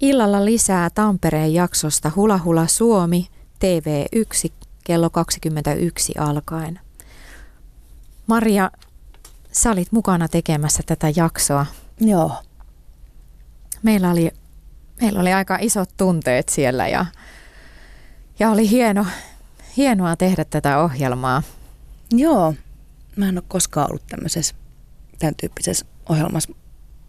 Illalla 0.00 0.44
lisää 0.44 0.90
Tampereen 0.90 1.54
jaksosta 1.54 2.10
Hula 2.16 2.38
Hula 2.38 2.66
Suomi 2.66 3.26
TV1 3.62 4.52
kello 4.84 5.10
21 5.10 6.12
alkaen. 6.18 6.80
Maria, 8.26 8.70
sä 9.52 9.70
olit 9.70 9.92
mukana 9.92 10.28
tekemässä 10.28 10.82
tätä 10.86 11.12
jaksoa. 11.16 11.66
Joo. 12.00 12.32
Meillä 13.82 14.10
oli, 14.10 14.30
meillä 15.00 15.20
oli 15.20 15.32
aika 15.32 15.58
isot 15.60 15.90
tunteet 15.96 16.48
siellä 16.48 16.88
ja, 16.88 17.06
ja 18.38 18.50
oli 18.50 18.70
hieno, 18.70 19.06
hienoa 19.76 20.16
tehdä 20.16 20.44
tätä 20.44 20.78
ohjelmaa. 20.78 21.42
Joo. 22.10 22.54
Mä 23.16 23.28
en 23.28 23.38
ole 23.38 23.44
koskaan 23.48 23.90
ollut 23.90 24.06
tämmöisessä, 24.06 24.54
tämän 25.18 25.34
tyyppisessä 25.34 25.86
ohjelmassa 26.08 26.52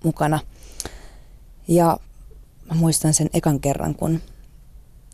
mukana. 0.04 0.40
Ja 1.68 1.98
mä 2.70 2.76
muistan 2.76 3.14
sen 3.14 3.30
ekan 3.34 3.60
kerran, 3.60 3.96
kun 3.96 4.22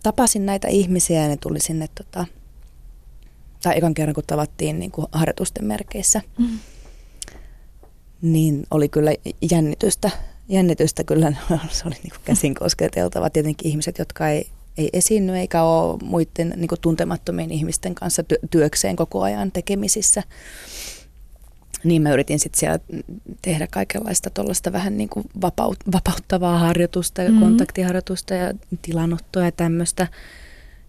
tapasin 0.04 0.46
näitä 0.46 0.68
ihmisiä 0.68 1.22
ja 1.22 1.28
ne 1.28 1.38
tuli 1.38 1.60
sinne, 1.60 1.88
tota, 1.96 2.26
tai 3.64 3.78
ekan 3.78 3.94
kerran 3.94 4.14
kun 4.14 4.24
tavattiin 4.28 4.80
niin 4.80 4.92
kuin 4.92 5.08
harjoitusten 5.12 5.66
merkeissä, 5.66 6.22
mm. 6.38 6.60
niin 8.22 8.64
oli 8.72 8.90
kyllä 8.90 9.12
jännitystä. 9.52 10.10
Jännitystä 10.50 11.04
kyllä, 11.04 11.34
se 11.72 11.88
oli 11.88 11.96
niin 12.04 12.12
kuin 12.12 12.22
käsin 12.26 12.56
kosketeltava. 12.56 13.30
Tietenkin 13.30 13.72
ihmiset, 13.72 13.98
jotka 13.98 14.30
ei, 14.30 14.48
ei 14.78 14.90
esiinny 14.94 15.38
eikä 15.38 15.64
ole 15.64 16.00
muiden 16.04 16.54
niin 16.56 16.68
kuin 16.68 16.82
tuntemattomien 16.82 17.52
ihmisten 17.52 17.96
kanssa 17.96 18.24
työkseen 18.52 18.96
koko 18.96 19.22
ajan 19.22 19.52
tekemisissä 19.52 20.24
niin 21.84 22.02
mä 22.02 22.14
yritin 22.14 22.40
sitten 22.40 22.60
siellä 22.60 22.80
tehdä 23.42 23.68
kaikenlaista 23.72 24.30
tuollaista 24.30 24.72
vähän 24.72 24.98
niin 24.98 25.10
kuin 25.10 25.26
vapaut, 25.42 25.78
vapauttavaa 25.92 26.60
harjoitusta 26.60 27.22
ja 27.22 27.30
mm-hmm. 27.30 27.44
kontaktiharjoitusta 27.44 28.34
ja 28.34 28.54
tilanottoa 28.82 29.44
ja 29.44 29.52
tämmöistä. 29.52 30.08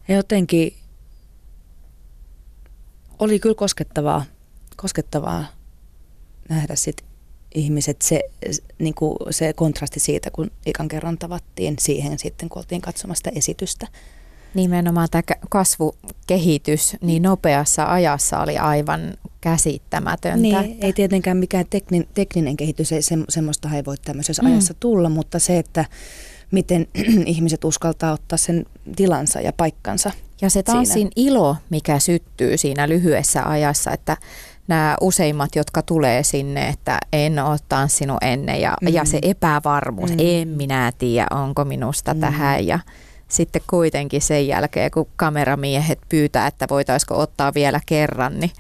Ja 0.09 0.17
jotenkin 0.17 0.75
oli 3.19 3.39
kyllä 3.39 3.55
koskettavaa, 3.55 4.25
koskettavaa 4.77 5.45
nähdä 6.49 6.77
sit 6.77 7.05
ihmiset, 7.55 8.03
se, 8.03 8.23
niin 8.79 8.95
kuin 8.95 9.17
se 9.31 9.53
kontrasti 9.53 10.01
siitä, 10.01 10.31
kun 10.31 10.51
ikan 10.67 10.89
kerran 10.89 11.19
tavattiin 11.19 11.77
siihen 11.79 12.19
sitten, 12.19 12.49
kun 12.49 12.61
oltiin 12.61 12.81
katsomasta 12.81 13.31
esitystä. 13.35 13.87
Nimenomaan 14.55 15.09
tämä 15.11 15.23
kasvukehitys 15.49 16.97
niin 17.01 17.23
nopeassa 17.23 17.93
ajassa 17.93 18.41
oli 18.41 18.59
aivan 18.59 19.01
käsittämätöntä. 19.41 20.37
Niin, 20.37 20.79
ei 20.81 20.93
tietenkään 20.93 21.37
mikään 21.37 21.65
teknin, 21.71 22.09
tekninen 22.15 22.57
kehitys, 22.57 22.93
ei, 22.93 23.03
se, 23.03 23.15
semmoista 23.29 23.69
ei 23.77 23.85
voi 23.85 23.97
tämmöisessä 24.05 24.43
mm. 24.43 24.53
ajassa 24.53 24.75
tulla, 24.81 25.09
mutta 25.09 25.39
se, 25.39 25.59
että 25.59 25.85
miten 26.51 26.87
ihmiset 27.27 27.65
uskaltaa 27.65 28.13
ottaa 28.13 28.37
sen 28.37 28.67
tilansa 28.97 29.41
ja 29.41 29.53
paikkansa. 29.53 30.11
Ja 30.41 30.51
se 30.51 30.63
tanssin 30.63 30.95
siinä. 30.95 31.11
ilo, 31.17 31.57
mikä 31.71 31.99
syttyy 31.99 32.57
siinä 32.57 32.89
lyhyessä 32.89 33.49
ajassa, 33.49 33.91
että 33.91 34.17
nämä 34.69 34.97
useimmat, 35.01 35.57
jotka 35.57 35.83
tulee 35.83 36.23
sinne, 36.23 36.69
että 36.69 36.99
en 37.13 37.39
ole 37.39 37.59
tanssinut 37.69 38.19
ennen 38.23 38.61
ja, 38.61 38.77
mm. 38.83 38.89
ja 38.89 39.05
se 39.05 39.19
epävarmuus, 39.23 40.11
mm. 40.11 40.17
en 40.19 40.49
minä 40.49 40.93
tiedä, 40.99 41.27
onko 41.31 41.65
minusta 41.65 42.15
mm. 42.15 42.21
tähän 42.21 42.67
ja 42.67 42.79
sitten 43.33 43.63
kuitenkin 43.71 44.23
sen 44.23 44.47
jälkeen, 44.47 44.91
kun 44.91 45.07
kameramiehet 45.17 45.99
pyytää, 46.09 46.47
että 46.47 46.67
voitaisiko 46.71 47.19
ottaa 47.19 47.55
vielä 47.55 47.81
kerran, 47.87 48.41
niin 48.41 48.51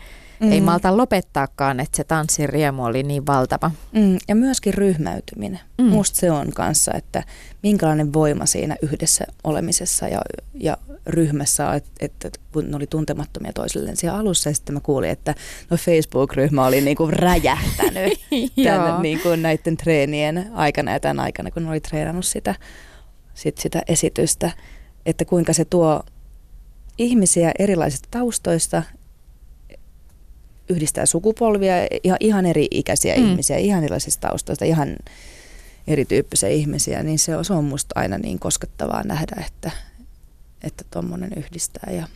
mm. 0.40 0.52
ei 0.52 0.60
malta 0.60 0.96
lopettaakaan, 0.96 1.80
että 1.80 1.96
se 1.96 2.04
tanssin 2.04 2.48
riemu 2.48 2.84
oli 2.84 3.02
niin 3.02 3.26
valtava. 3.26 3.70
Mm. 3.92 4.18
Ja 4.28 4.34
myöskin 4.34 4.74
ryhmäytyminen. 4.74 5.60
Mm. 5.78 5.84
Musta 5.84 6.20
se 6.20 6.30
on 6.30 6.52
kanssa, 6.52 6.92
että 6.94 7.22
minkälainen 7.62 8.12
voima 8.12 8.46
siinä 8.46 8.76
yhdessä 8.82 9.24
olemisessa 9.44 10.08
ja, 10.08 10.20
ja 10.54 10.76
ryhmässä, 11.06 11.74
että, 11.74 11.90
että 12.00 12.30
kun 12.52 12.70
ne 12.70 12.76
oli 12.76 12.86
tuntemattomia 12.86 13.52
toisilleen 13.52 13.96
siellä 13.96 14.18
alussa 14.18 14.50
ja 14.50 14.54
sitten 14.54 14.74
mä 14.74 14.80
kuulin, 14.80 15.10
että 15.10 15.34
no 15.70 15.76
Facebook-ryhmä 15.76 16.66
oli 16.66 16.80
niinku 16.80 17.06
räjähtänyt 17.06 18.12
tämän, 18.64 19.02
niinku 19.02 19.36
näiden 19.36 19.76
treenien 19.76 20.50
aikana 20.54 20.92
ja 20.92 21.00
tämän 21.00 21.20
aikana, 21.20 21.50
kun 21.50 21.62
ne 21.62 21.70
oli 21.70 21.80
treenannut 21.80 22.24
sitä 22.24 22.54
sit 23.40 23.58
sitä 23.58 23.82
esitystä, 23.88 24.50
että 25.06 25.24
kuinka 25.24 25.52
se 25.52 25.64
tuo 25.64 26.02
ihmisiä 26.98 27.52
erilaisista 27.58 28.08
taustoista, 28.10 28.82
yhdistää 30.68 31.06
sukupolvia, 31.06 31.74
ihan, 32.04 32.16
ihan 32.20 32.46
eri 32.46 32.68
ikäisiä 32.70 33.16
mm. 33.16 33.30
ihmisiä, 33.30 33.56
ihan 33.56 33.84
erilaisista 33.84 34.28
taustoista, 34.28 34.64
ihan 34.64 34.96
erityyppisiä 35.86 36.48
ihmisiä, 36.48 37.02
niin 37.02 37.18
se 37.18 37.36
on, 37.36 37.44
se 37.44 37.52
on 37.52 37.64
musta 37.64 37.92
aina 37.94 38.18
niin 38.18 38.38
koskettavaa 38.38 39.02
nähdä, 39.02 39.44
että 39.46 39.70
että 40.62 40.84
tuommoinen 40.90 41.30
yhdistää. 41.36 41.92
Ja... 41.92 42.08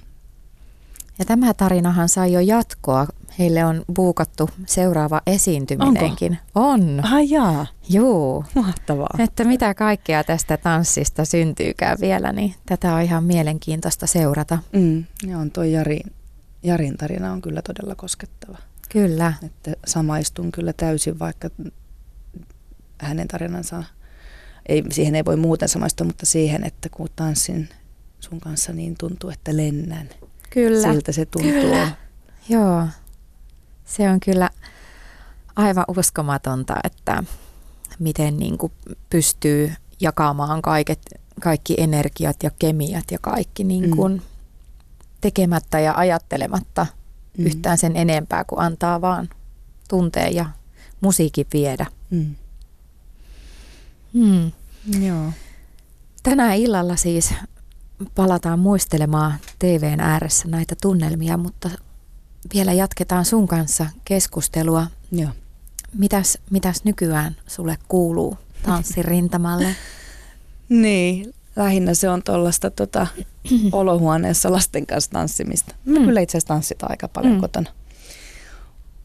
ja 1.19 1.25
tämä 1.25 1.55
tarinahan 1.55 2.09
sai 2.09 2.33
jo 2.33 2.41
jatkoa. 2.41 3.07
Heille 3.39 3.65
on 3.65 3.85
buukattu 3.95 4.51
seuraava 4.67 5.23
esiintyminenkin. 5.27 6.39
Onko? 6.55 6.71
On. 6.71 7.05
Ai 7.05 7.31
jaa. 7.31 7.67
Joo. 7.89 8.45
Mahtavaa. 8.55 9.17
Että 9.19 9.45
mitä 9.45 9.75
kaikkea 9.75 10.25
tästä 10.25 10.57
tanssista 10.57 11.25
syntyykään 11.25 11.99
vielä, 12.01 12.33
niin 12.33 12.55
tätä 12.67 12.95
on 12.95 13.03
ihan 13.03 13.25
mielenkiintoista 13.25 14.07
seurata. 14.07 14.59
Mm, 14.73 15.05
ja 15.27 15.39
on 15.39 15.51
toi 15.51 15.73
Jari, 15.73 16.01
Jarin 16.63 16.97
tarina 16.97 17.33
on 17.33 17.43
kyllä 17.43 17.63
todella 17.63 17.95
koskettava. 17.95 18.59
Kyllä. 18.89 19.33
Että 19.45 19.73
samaistun 19.87 20.53
kyllä 20.53 20.73
täysin, 20.73 21.19
vaikka 21.19 21.51
hänen 22.99 23.29
tarinansa, 23.29 23.85
ei, 24.69 24.85
siihen 24.91 25.15
ei 25.15 25.25
voi 25.25 25.37
muuten 25.37 25.69
samaistua, 25.69 26.07
mutta 26.07 26.27
siihen, 26.27 26.65
että 26.65 26.89
kun 26.89 27.09
tanssin 27.17 27.69
sun 28.21 28.41
kanssa, 28.41 28.73
niin 28.73 28.95
tuntuu, 28.99 29.31
että 29.31 29.57
lennän. 29.57 30.09
Kyllä. 30.55 30.93
Siltä 30.93 31.13
se 31.13 31.27
tuntuu. 31.27 31.53
Kyllä. 31.53 31.89
Joo. 32.49 32.87
Se 33.85 34.11
on 34.11 34.21
kyllä 34.21 34.51
aivan 35.57 35.85
uskomatonta, 35.97 36.77
että 36.85 37.25
miten 37.99 38.37
niin 38.37 38.59
kuin 38.59 38.73
pystyy 39.11 39.73
jakamaan 40.01 40.63
kaiket, 40.63 41.01
kaikki 41.41 41.75
energiat 41.79 42.43
ja 42.43 42.51
kemiat 42.59 43.05
ja 43.11 43.19
kaikki 43.19 43.65
niin 43.65 43.97
kuin 43.97 44.13
mm. 44.13 44.21
tekemättä 45.21 45.81
ja 45.81 45.95
ajattelematta 45.97 46.87
mm. 47.39 47.47
yhtään 47.47 47.79
sen 47.79 47.97
enempää 47.97 48.45
kuin 48.45 48.61
antaa 48.61 49.01
vaan 49.01 49.29
tunteen 49.89 50.35
ja 50.35 50.47
musiikin 51.01 51.47
viedä. 51.53 51.87
Mm. 52.11 52.35
Hmm. 54.15 54.53
Joo. 55.07 55.33
Tänä 56.23 56.55
illalla 56.55 56.97
siis 56.97 57.35
palataan 58.15 58.59
muistelemaan 58.59 59.35
TVn 59.59 60.01
ääressä 60.01 60.49
näitä 60.49 60.75
tunnelmia, 60.83 61.37
mutta 61.37 61.71
vielä 62.55 62.73
jatketaan 62.73 63.25
sun 63.25 63.49
kanssa 63.49 63.87
keskustelua. 64.05 64.87
Joo. 65.13 65.31
Mitäs, 65.99 66.39
mitäs 66.51 66.85
nykyään 66.85 67.37
sulle 67.47 67.79
kuuluu 67.89 68.39
tanssirintamalle? 68.63 69.77
niin, 70.69 71.35
lähinnä 71.57 71.95
se 71.95 72.09
on 72.09 72.23
tuollaista 72.23 72.71
tota, 72.71 73.07
olohuoneessa 73.73 74.53
lasten 74.53 74.87
kanssa 74.87 75.11
tanssimista. 75.11 75.75
Mä 75.85 75.99
mm. 75.99 76.05
kyllä 76.05 76.21
itse 76.21 76.39
asiassa 76.39 76.55
tanssitaan 76.55 76.93
aika 76.93 77.09
paljon 77.09 77.35
mm. 77.35 77.41
kotona. 77.41 77.71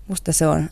Musta 0.08 0.34
se 0.34 0.48
on, 0.48 0.70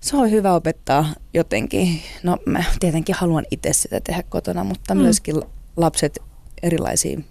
se 0.00 0.16
on 0.16 0.30
hyvä 0.30 0.54
opettaa 0.54 1.06
jotenkin. 1.34 2.02
No 2.22 2.38
mä 2.46 2.64
tietenkin 2.80 3.14
haluan 3.14 3.44
itse 3.50 3.72
sitä 3.72 4.00
tehdä 4.00 4.22
kotona, 4.22 4.64
mutta 4.64 4.94
mm. 4.94 5.00
myöskin 5.00 5.42
lapset 5.76 6.18
erilaisiin 6.62 7.24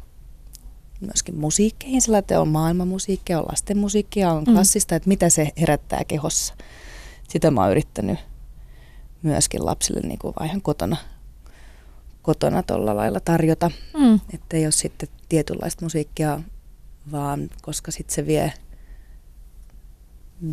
myöskin 1.02 1.36
musiikkeihin, 1.36 2.02
sillä 2.02 2.18
että 2.18 2.42
on 2.42 2.48
maailmanmusiikkia, 2.48 3.40
on 3.40 3.46
lasten 3.50 3.78
musiikkia, 3.78 4.32
on 4.32 4.44
mm. 4.44 4.54
klassista, 4.54 4.94
mm. 4.94 4.98
että 4.98 5.08
mitä 5.08 5.30
se 5.30 5.50
herättää 5.60 6.02
kehossa. 6.08 6.54
Sitä 7.30 7.52
mä 7.52 7.62
oon 7.62 7.72
yrittänyt 7.72 8.20
myöskin 9.24 9.66
lapsille 9.66 10.02
niin 10.02 10.20
kuin 10.20 10.34
ihan 10.46 10.62
kotona, 10.62 10.98
kotona 12.22 12.64
tuolla 12.64 12.96
lailla 12.96 13.20
tarjota, 13.20 13.72
mm. 13.98 14.20
että 14.34 14.58
ei 14.58 14.66
ole 14.66 14.72
sitten 14.72 15.10
tietynlaista 15.30 15.86
musiikkia, 15.86 16.42
vaan 17.12 17.50
koska 17.62 17.92
sitten 17.92 18.16
se 18.16 18.26
vie, 18.26 18.54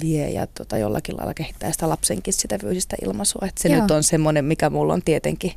vie 0.03 0.31
ja 0.31 0.47
tota 0.47 0.79
jollakin 0.79 1.17
lailla 1.17 1.35
kehittää 1.35 1.73
sitä 1.73 1.89
lapsenkin 1.89 2.35
sitä 2.35 2.59
fyysistä 2.59 2.97
ilmaisua. 3.05 3.47
Että 3.49 3.63
se 3.63 3.69
Joo. 3.69 3.81
nyt 3.81 3.91
on 3.91 4.03
semmoinen, 4.03 4.45
mikä 4.45 4.71
mulla 4.71 4.95
on 4.95 5.03
tietenkin 5.03 5.53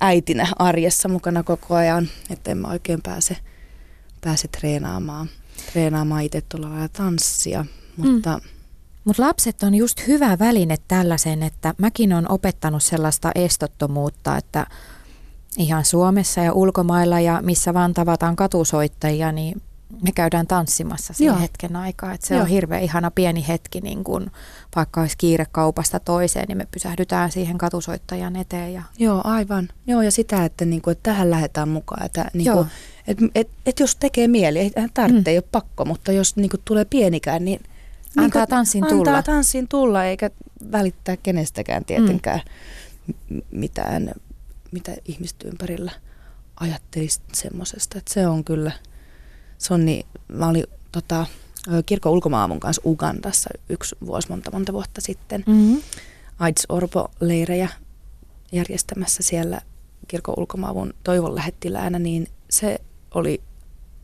äitinä 0.00 0.46
arjessa 0.58 1.08
mukana 1.08 1.42
koko 1.42 1.74
ajan, 1.74 2.08
että 2.30 2.50
en 2.50 2.58
mä 2.58 2.68
oikein 2.68 3.02
pääse, 3.02 3.36
pääse 4.20 4.48
treenaamaan, 4.48 5.28
treenaamaan 5.72 6.22
itse 6.22 6.40
tuolla 6.40 6.70
lailla 6.70 6.88
tanssia, 6.88 7.64
mutta... 7.96 8.40
Mm. 8.44 8.48
Mutta 9.04 9.22
lapset 9.22 9.62
on 9.62 9.74
just 9.74 10.06
hyvä 10.06 10.38
väline 10.38 10.76
tällaisen, 10.88 11.42
että 11.42 11.74
mäkin 11.78 12.12
olen 12.12 12.32
opettanut 12.32 12.82
sellaista 12.82 13.30
estottomuutta, 13.34 14.36
että 14.36 14.66
ihan 15.56 15.84
Suomessa 15.84 16.40
ja 16.40 16.52
ulkomailla 16.52 17.20
ja 17.20 17.40
missä 17.42 17.74
vaan 17.74 17.94
tavataan 17.94 18.36
katusoittajia, 18.36 19.32
niin 19.32 19.62
me 20.02 20.12
käydään 20.14 20.46
tanssimassa 20.46 21.12
sen 21.12 21.26
Joo. 21.26 21.38
hetken 21.40 21.76
aikaa. 21.76 22.12
Et 22.12 22.22
se 22.22 22.34
Joo. 22.34 22.42
on 22.42 22.48
hirveän 22.48 22.82
ihana 22.82 23.10
pieni 23.10 23.44
hetki, 23.48 23.80
niin 23.80 24.04
kun 24.04 24.30
vaikka 24.76 25.00
olisi 25.00 25.18
kiire 25.18 25.46
kaupasta 25.52 26.00
toiseen, 26.00 26.44
niin 26.48 26.58
me 26.58 26.66
pysähdytään 26.70 27.32
siihen 27.32 27.58
katusoittajan 27.58 28.36
eteen. 28.36 28.72
Ja, 28.72 28.82
Joo, 28.98 29.20
aivan. 29.24 29.68
Joo, 29.86 30.02
ja 30.02 30.10
sitä, 30.10 30.44
että, 30.44 30.64
niinku, 30.64 30.90
että 30.90 31.10
tähän 31.10 31.30
lähdetään 31.30 31.68
mukaan. 31.68 32.06
Että, 32.06 32.30
niinku, 32.34 32.50
Joo. 32.58 32.66
et, 33.06 33.18
et, 33.34 33.48
et 33.66 33.80
jos 33.80 33.96
tekee 33.96 34.28
mieli, 34.28 34.58
ei 34.58 34.70
tarvitse, 34.94 35.20
Mm. 35.20 35.24
ei 35.26 35.36
ole 35.38 35.44
pakko, 35.52 35.84
mutta 35.84 36.12
jos 36.12 36.36
niinku, 36.36 36.56
tulee 36.64 36.84
pienikään, 36.84 37.44
niin 37.44 37.60
Antaa 38.16 38.22
niinku, 38.42 38.50
tanssin 38.50 38.84
antaa 38.84 38.98
tulla. 38.98 39.22
tanssin 39.22 39.68
tulla, 39.68 40.04
eikä 40.04 40.30
välittää 40.72 41.16
kenestäkään 41.16 41.84
tietenkään 41.84 42.40
m- 43.28 43.38
mitään, 43.50 44.10
mitä 44.72 44.92
ihmiset 45.04 45.36
ympärillä 45.44 45.92
ajattelisi 46.60 47.20
semmoisesta. 47.32 48.00
Se 48.08 48.26
on 48.26 48.44
kyllä, 48.44 48.72
se 49.58 49.74
on 49.74 49.84
niin, 49.84 50.06
mä 50.28 50.48
olin 50.48 50.64
tota, 50.92 51.26
kirkon 51.86 52.12
ulkomaavun 52.12 52.60
kanssa 52.60 52.82
Ugandassa 52.84 53.50
yksi 53.68 53.96
vuosi 54.06 54.28
monta 54.28 54.50
monta 54.50 54.72
vuotta 54.72 55.00
sitten. 55.00 55.44
mm-hmm. 55.46 55.82
AIDS-orpo-leirejä 56.38 57.68
järjestämässä 58.52 59.22
siellä 59.22 59.60
kirkon 60.08 60.34
ulkomaavun 60.38 60.94
toivon 61.04 61.34
lähettiläänä, 61.34 61.98
niin 61.98 62.28
se 62.50 62.80
oli 63.14 63.40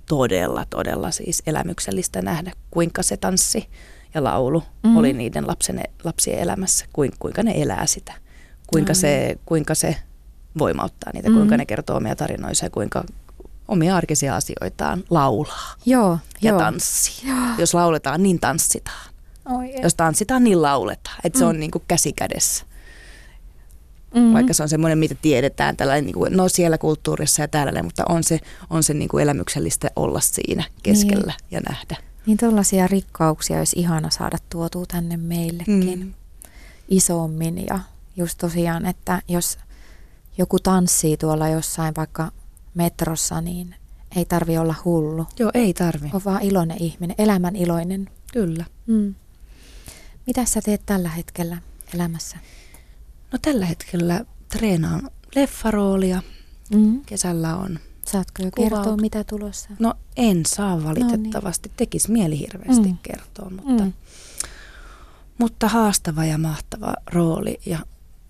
todella, 0.09 0.67
todella 0.71 1.11
siis 1.11 1.43
elämyksellistä 1.47 2.23
nähdä, 2.23 2.53
kuinka 2.71 3.03
se 3.03 3.17
tanssi 3.17 3.69
ja 4.15 4.25
laulu 4.25 4.61
Mhm. 4.61 4.69
mm-hmm. 4.83 4.97
oli 4.97 5.13
niiden 5.13 5.47
lapsen, 5.47 5.83
lapsien 6.05 6.39
elämässä, 6.39 6.85
kuinka, 6.93 7.17
kuinka 7.21 7.43
ne 7.43 7.63
elää 7.63 7.87
sitä, 7.87 8.13
kuinka, 8.67 8.91
Ai. 8.91 8.95
se, 8.97 9.39
kuinka 9.47 9.75
se 9.75 9.97
voimauttaa 10.59 11.11
niitä, 11.15 11.29
kuinka 11.31 11.57
ne 11.57 11.67
kertoo 11.67 11.97
omia 11.97 12.17
tarinoisia 12.17 12.67
ja 12.67 12.71
kuinka 12.71 13.05
omia 13.69 13.97
arkisia 13.97 14.37
asioitaan 14.37 15.05
laulaa 15.11 15.75
Joo, 15.87 16.19
ja 16.43 16.51
joo. 16.51 16.59
tanssii. 16.59 17.31
Jos 17.59 17.75
lauletaan, 17.75 18.23
niin 18.23 18.41
tanssitaan. 18.41 19.13
Oi, 19.59 19.83
Jos 19.83 19.95
tanssitaan, 19.95 20.45
niin 20.45 20.63
lauletaan. 20.63 21.17
Että 21.25 21.39
se 21.39 21.45
Mm. 21.45 21.49
on 21.49 21.61
niin 21.61 21.71
kuin 21.71 21.85
käsi 21.89 22.13
kädessä. 22.13 22.65
mm-hmm. 24.15 24.33
Vaikka 24.33 24.53
se 24.55 24.63
on 24.63 24.69
semmoinen, 24.69 24.99
mitä 24.99 25.15
tiedetään 25.23 25.77
tällainen, 25.77 26.05
niin 26.07 26.15
kuin, 26.15 26.37
no 26.37 26.49
siellä 26.49 26.79
kulttuurissa 26.79 27.43
ja 27.43 27.49
täällä, 27.49 27.83
mutta 27.83 28.05
on 28.09 28.25
se, 28.25 28.41
on 28.71 28.83
se 28.83 28.95
niin 28.95 29.09
kuin 29.09 29.23
elämyksellistä 29.23 29.91
olla 29.97 30.21
siinä 30.21 30.65
keskellä 30.83 31.33
ja 31.51 31.61
nähdä. 31.69 31.97
Niin 32.27 32.39
tuollaisia 32.39 32.87
rikkauksia 32.87 33.59
olisi 33.59 33.79
ihana 33.79 34.11
saada 34.11 34.39
tuotua 34.51 34.85
tänne 34.89 35.17
meillekin 35.17 36.01
Mm. 36.01 36.15
isommin. 36.89 37.67
Ja 37.67 37.79
just 38.17 38.39
tosiaan, 38.39 38.87
että 38.87 39.23
jos 39.29 39.59
joku 40.39 40.59
tanssii 40.59 41.17
tuolla 41.17 41.49
jossain 41.49 41.95
vaikka 41.97 42.33
metrossa, 42.75 43.41
niin 43.41 43.75
ei 44.16 44.25
tarvi 44.25 44.59
olla 44.59 44.75
hullu. 44.85 45.27
Joo, 45.39 45.51
ei 45.55 45.75
tarvi. 45.75 46.11
On 46.12 46.20
vaan 46.25 46.43
iloinen 46.43 46.83
ihminen, 46.83 47.14
elämän 47.18 47.57
iloinen. 47.57 48.11
Kyllä. 48.33 48.64
Mm. 48.87 49.14
Mitä 50.27 50.45
sä 50.45 50.61
teet 50.64 50.83
tällä 50.87 51.09
hetkellä 51.09 51.59
elämässä? 51.95 52.37
No 53.33 53.39
tällä 53.43 53.66
hetkellä 53.66 54.25
treenaan 54.49 55.11
leffaroolia. 55.35 56.23
Mm. 56.75 57.01
Kesällä 57.07 57.57
on. 57.57 57.79
Saatko 58.07 58.43
jo 58.43 58.49
Kuvaut- 58.51 58.70
kertoa, 58.70 58.97
mitä 58.97 59.25
tulossa? 59.25 59.68
No 59.79 59.95
en 60.16 60.47
saa 60.47 60.85
valitettavasti. 60.85 61.73
Tekisi 61.77 62.12
mieli 62.12 62.39
hirveästi 62.39 62.89
Mm. 62.89 62.99
kertoa, 63.03 63.51
mutta, 63.51 63.85
Mm. 63.85 63.93
mutta 65.39 65.68
haastava 65.68 66.25
ja 66.25 66.39
mahtava 66.39 66.95
rooli 67.12 67.61
ja 67.66 67.79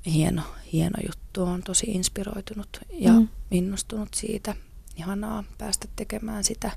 hieno, 0.07 0.43
hieno 0.73 0.99
juttu. 1.07 1.43
on 1.43 1.63
tosi 1.63 1.87
inspiroitunut 1.87 2.81
ja 2.93 3.13
Mm. 3.13 3.29
Innostunut 3.53 4.09
siitä. 4.15 4.55
Ihanaa 4.97 5.45
päästä 5.59 5.89
tekemään 5.97 6.45
sitä. 6.45 6.71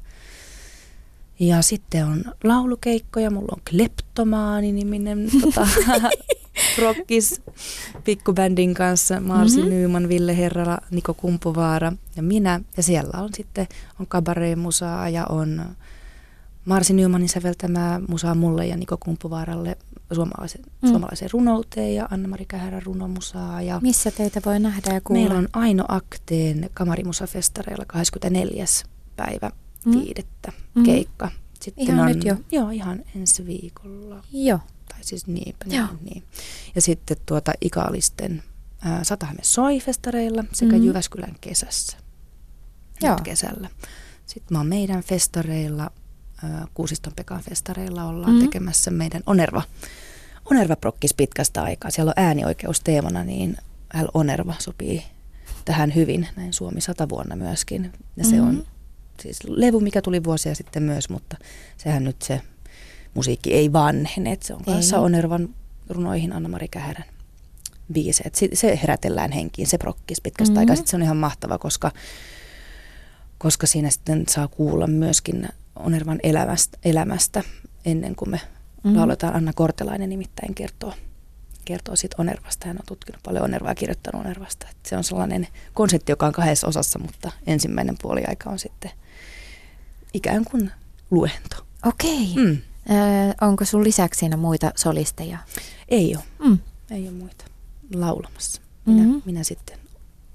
Ja 1.39 1.61
sitten 1.61 2.05
on 2.05 2.23
laulukeikkoja. 2.43 3.31
Mulla 3.31 3.53
on 3.55 3.61
Kleptomaani-niminen 3.69 5.29
tota, 5.41 5.67
rockis 6.81 7.41
pikkubändin 8.03 8.73
kanssa. 8.73 9.19
Marsi 9.19 9.57
Mhm. 9.57 9.65
mm-hmm. 9.65 9.81
Nyman, 9.81 10.09
Ville 10.09 10.37
Herrala, 10.37 10.77
Niko 10.91 11.13
Kumpuvaara 11.13 11.93
ja 12.15 12.23
minä. 12.23 12.61
Ja 12.77 12.83
siellä 12.83 13.21
on 13.21 13.29
sitten 13.33 13.67
on 13.99 14.07
kabaree-musaa 14.07 15.09
ja 15.09 15.25
on 15.25 15.65
Marsi 16.65 16.93
Nymanin 16.93 17.29
säveltämää 17.29 18.01
musaa 18.07 18.35
mulle 18.35 18.67
ja 18.67 18.77
Niko 18.77 18.97
Kumpuvaaralle 18.97 19.77
suomalaisen, 20.13 20.61
Mm. 20.61 20.71
mm. 20.81 20.89
suomalaisen 20.89 21.29
runouteen 21.33 21.95
ja 21.95 22.07
Anna-Mari 22.11 22.45
Kähärän 22.45 22.83
runomusaa. 22.83 23.61
Ja 23.61 23.79
Missä 23.83 24.11
teitä 24.11 24.41
voi 24.45 24.59
nähdä 24.59 24.93
ja 24.93 25.01
kuulla? 25.01 25.21
Meillä 25.23 25.37
on 25.39 25.47
Aino 25.53 25.85
Akteen 25.87 26.69
kamarimusafestareilla 26.73 27.85
24. 27.87 28.65
päivä 29.15 29.51
Mm. 29.85 29.91
viidettä 29.91 30.51
Mm. 30.75 30.83
keikka. 30.83 31.31
Sitten 31.61 31.83
Ihan 31.85 31.99
on, 31.99 32.07
nyt 32.07 32.23
jo? 32.23 32.35
Joo, 32.51 32.69
ihan 32.69 33.03
ensi 33.15 33.45
viikolla. 33.45 34.23
Joo. 34.33 34.59
Tai 34.89 34.99
siis 35.01 35.27
niinpä, 35.27 35.65
Joo. 35.69 35.87
niin, 35.87 35.99
niin. 36.05 36.23
Ja 36.75 36.81
sitten 36.81 37.17
tuota 37.25 37.51
Ikaalisten 37.61 38.43
Satahäme 39.03 39.39
Soi-festareilla 39.41 40.43
sekä 40.53 40.71
mm-hmm. 40.71 40.85
Jyväskylän 40.87 41.35
kesässä. 41.41 41.97
Joo. 43.01 43.15
Nyt 43.15 43.21
kesällä. 43.23 43.69
Sitten 44.25 44.55
mä 44.55 44.59
oon 44.59 44.67
meidän 44.67 45.03
festareilla, 45.03 45.91
Kuusiston 46.73 47.13
Pekan 47.15 47.41
festareilla 47.41 48.03
ollaan 48.03 48.21
Mhm. 48.21 48.29
mm-hmm. 48.31 48.47
tekemässä 48.49 48.91
meidän 48.91 49.21
Onerva, 49.25 49.63
Onerva 50.51 50.75
prokkis 50.75 51.13
pitkästä 51.13 51.63
aikaa. 51.63 51.91
Siellä 51.91 52.09
on 52.17 52.23
äänioikeus 52.23 52.79
teemana, 52.81 53.23
niin 53.23 53.57
L 54.01 54.07
Onerva 54.13 54.53
sopii 54.59 55.03
tähän 55.65 55.95
hyvin, 55.95 56.27
näin 56.35 56.53
Suomi 56.53 56.81
sata 56.81 57.09
vuonna 57.09 57.35
myöskin. 57.35 57.93
Ja 58.17 58.25
se 58.25 58.35
Mhm. 58.35 58.47
on 58.47 58.65
siis 59.21 59.39
levy, 59.47 59.79
mikä 59.79 60.01
tuli 60.01 60.23
vuosia 60.23 60.55
sitten 60.55 60.83
myös, 60.83 61.09
mutta 61.09 61.37
sehän 61.77 62.03
nyt 62.03 62.21
se 62.21 62.41
musiikki 63.13 63.53
ei 63.53 63.73
vanhene. 63.73 64.37
Se 64.41 64.53
on 64.53 64.63
kanssa 64.65 64.95
Ei. 64.97 65.01
Onervan 65.03 65.49
runoihin 65.89 66.33
Anna-Mari 66.33 66.67
Kähärän 66.67 67.05
biiseet. 67.93 68.35
Si- 68.35 68.49
Se 68.53 68.79
herätellään 68.81 69.31
henkiin, 69.31 69.67
se 69.67 69.77
prokkis 69.77 70.21
pitkästä 70.21 70.51
Mhm. 70.51 70.53
mm-hmm. 70.53 70.59
aikaa. 70.59 70.75
Sitten 70.75 70.89
se 70.91 70.95
on 70.95 71.01
ihan 71.03 71.17
mahtava, 71.17 71.57
koska, 71.57 71.91
koska 73.37 73.67
siinä 73.67 73.89
sitten 73.89 74.23
saa 74.29 74.47
kuulla 74.47 74.87
myöskin 74.87 75.47
Onervan 75.75 76.19
elämästä, 76.23 76.77
elämästä 76.85 77.43
ennen 77.85 78.15
kuin 78.15 78.29
me 78.29 78.37
Mhm. 78.37 78.87
mm-hmm. 78.87 78.99
lauletaan. 78.99 79.35
Anna 79.35 79.53
Kortelainen 79.53 80.09
nimittäin 80.09 80.55
kertoo, 80.55 80.93
kertoo 81.65 81.95
siitä 81.95 82.15
Onervasta. 82.19 82.67
Hän 82.67 82.77
on 82.77 82.85
tutkinut 82.87 83.23
paljon 83.23 83.43
Onervaa 83.45 83.71
ja 83.71 83.75
kirjoittanut 83.75 84.25
Onervasta. 84.25 84.67
Et 84.71 84.77
se 84.85 84.97
on 84.97 85.03
sellainen 85.03 85.47
konsepti, 85.73 86.11
joka 86.11 86.25
on 86.25 86.31
kahdessa 86.33 86.67
osassa, 86.67 86.99
mutta 86.99 87.31
ensimmäinen 87.47 87.95
puoliaika 88.01 88.49
on 88.49 88.59
sitten 88.59 88.91
ikään 90.13 90.45
kuin 90.45 90.71
luento. 91.11 91.65
Okei. 91.85 92.33
Mm. 92.35 92.57
Ö, 92.89 93.35
onko 93.41 93.65
sun 93.65 93.83
lisäksi 93.83 94.19
siinä 94.19 94.37
muita 94.37 94.71
solisteja? 94.75 95.37
Ei 95.89 96.15
ole. 96.15 96.23
Mm. 96.49 96.57
Ei 96.91 97.03
ole 97.07 97.11
muita 97.17 97.45
laulamassa. 97.95 98.61
Minä, 98.85 98.97
Mhm. 99.01 99.07
mm-hmm. 99.09 99.21
minä 99.25 99.43
sitten 99.43 99.77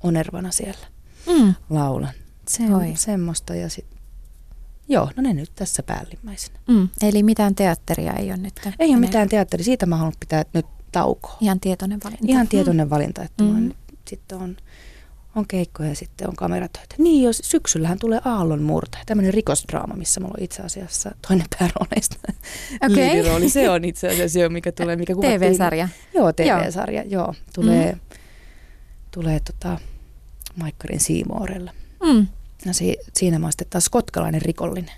onervana 0.03 0.51
siellä 0.51 0.87
Mm. 1.27 1.55
laulan. 1.71 2.13
Se 2.49 2.63
Oi. 2.63 2.91
on 2.91 2.97
semmoista 2.97 3.55
ja 3.55 3.69
sit, 3.69 3.87
joo, 4.91 5.11
no 5.17 5.23
ne 5.23 5.33
nyt 5.33 5.51
tässä 5.55 5.83
päällimmäisenä. 5.83 6.59
Mm. 6.69 6.89
Eli 7.03 7.23
mitään 7.23 7.55
teatteria 7.55 8.13
ei 8.13 8.27
ole 8.29 8.37
nyt? 8.37 8.55
Ei 8.79 8.91
ole 8.91 8.97
mitään 8.97 9.29
teatteri, 9.29 9.65
siitä 9.65 9.87
mä 9.87 9.97
haluan 9.97 10.13
pitää 10.21 10.45
nyt 10.53 10.67
taukoa. 10.93 11.37
Ihan 11.41 11.61
tietoinen 11.61 12.01
valinta. 12.05 12.25
Ihan 12.29 12.49
tietoinen 12.49 12.91
valinta, 12.91 13.23
että 13.23 13.45
Mm. 13.45 13.51
mm. 13.51 13.63
nyt 13.69 13.77
sitten 14.09 14.39
on, 14.39 14.57
on 15.35 15.47
keikkoja 15.49 15.89
ja 15.89 15.95
sitten 15.95 16.29
on 16.29 16.37
kameratöitä. 16.37 16.95
Niin, 16.99 17.23
jos 17.23 17.41
syksyllähän 17.45 17.99
tulee 17.99 18.21
Aallon 18.25 18.63
murtaja, 18.63 19.05
tämmöinen 19.07 19.35
rikosdraama, 19.35 19.95
missä 19.95 20.21
mulla 20.21 20.35
on 20.39 20.45
itse 20.45 20.63
asiassa 20.63 21.15
toinen 21.29 21.47
päärooneista 21.59 22.17
Okei. 22.91 22.97
liidirooli. 22.97 23.49
Se 23.49 23.71
on 23.71 23.85
itse 23.85 24.09
asiassa 24.09 24.39
jo, 24.39 24.49
mikä 24.51 24.73
tulee, 24.73 24.97
mikä 24.97 25.15
kuvattiin. 25.15 25.41
TV-sarja. 25.41 25.89
Joo, 26.15 26.33
TV-sarja, 26.33 27.03
joo. 27.03 27.11
joo 27.11 27.35
tulee, 27.55 27.93
mm. 27.93 28.01
tulee 29.11 29.41
tota, 29.41 29.79
Maikkarin 30.57 31.01
Siimoorella. 31.01 31.73
Mm. 32.03 32.27
Ja 32.67 32.75
si, 32.75 32.97
siinä 33.17 33.39
mä 33.39 33.47
oon 33.47 33.53
sitten 33.53 33.67
taas 33.71 33.89
kotkalainen 33.89 34.43
rikollinen. 34.43 34.95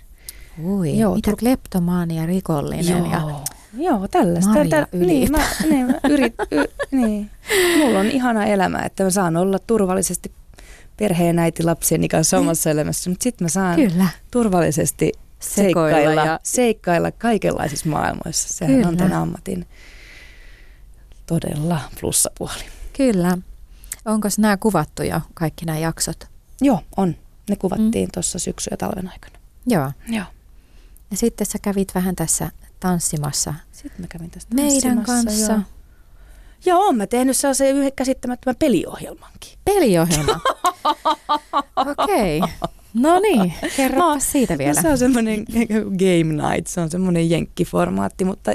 Ui, 0.63 0.97
Joo, 0.99 1.15
mitä 1.15 1.31
Tur- 1.31 1.35
kleptomaania 1.35 2.25
rikollinen. 2.25 2.85
Ja, 3.11 3.17
Joo, 3.19 3.41
joo 3.77 4.07
tällaista. 4.07 4.49
Marja 4.53 4.69
Tä- 4.69 4.87
Ylittä. 4.91 5.07
niin, 5.07 5.31
mä, 5.31 5.45
niin, 5.69 5.85
mä 5.85 5.99
yrit, 6.09 6.33
y, 6.51 6.63
niin. 6.91 7.31
Mulla 7.77 7.99
on 7.99 8.05
ihana 8.05 8.45
elämä, 8.45 8.79
että 8.79 9.03
mä 9.03 9.09
saan 9.09 9.37
olla 9.37 9.59
turvallisesti 9.59 10.31
perheen 10.97 11.39
äiti 11.39 11.63
lapsieni 11.63 12.07
kanssa 12.07 12.37
omassa 12.39 12.69
elämässä, 12.69 13.09
mutta 13.09 13.23
sitten 13.23 13.45
mä 13.45 13.49
saan 13.49 13.75
kyllä. 13.75 14.07
turvallisesti 14.31 15.11
Sekoilla 15.39 15.97
seikkailla, 15.97 16.25
ja... 16.25 16.39
seikkailla 16.43 17.11
kaikenlaisissa 17.11 17.89
maailmoissa. 17.89 18.47
Sehän 18.53 18.75
Kyllä. 18.75 18.87
on 18.87 18.97
tämän 18.97 19.13
ammatin 19.13 19.65
todella 21.25 21.79
plussapuoli. 22.01 22.63
Kyllä. 22.97 23.37
Onko 24.05 24.27
nämä 24.37 24.57
kuvattu 24.57 25.03
jo, 25.03 25.21
kaikki 25.33 25.65
nämä 25.65 25.77
jaksot? 25.77 26.27
Joo, 26.61 26.81
on. 26.97 27.15
Ne 27.49 27.55
kuvattiin 27.55 28.07
mm. 28.07 28.11
tuossa 28.13 28.39
syksy- 28.39 28.69
ja 28.71 28.77
talven 28.77 29.11
aikana. 29.11 29.35
Joo. 29.65 29.91
Joo. 30.07 30.25
Ja 31.11 31.17
sitten 31.17 31.47
sä 31.47 31.57
kävit 31.61 31.95
vähän 31.95 32.15
tässä 32.15 32.51
tanssimassa 32.79 33.53
Sitten 33.71 34.01
mä 34.01 34.07
kävin 34.07 34.29
tästä 34.29 34.55
meidän 34.55 35.03
kanssa. 35.03 35.53
Joo. 35.53 35.61
Joo, 36.65 36.79
oon 36.79 36.97
mä 36.97 37.07
tehnyt 37.07 37.37
sellaisen 37.37 37.75
yhden 37.75 37.91
käsittämättömän 37.95 38.55
peliohjelmankin. 38.55 39.57
Peliohjelma. 39.65 40.39
Okei. 41.75 42.37
Okay. 42.39 42.69
No 42.93 43.19
niin, 43.19 43.53
kerro 43.77 44.15
siitä 44.19 44.57
vielä. 44.57 44.73
No, 44.73 44.81
se 44.81 44.89
on 44.89 44.97
semmoinen 44.97 45.45
game 46.03 46.51
night, 46.51 46.67
se 46.67 46.81
on 46.81 46.89
semmoinen 46.89 47.29
jenkkiformaatti, 47.29 48.25
mutta 48.25 48.51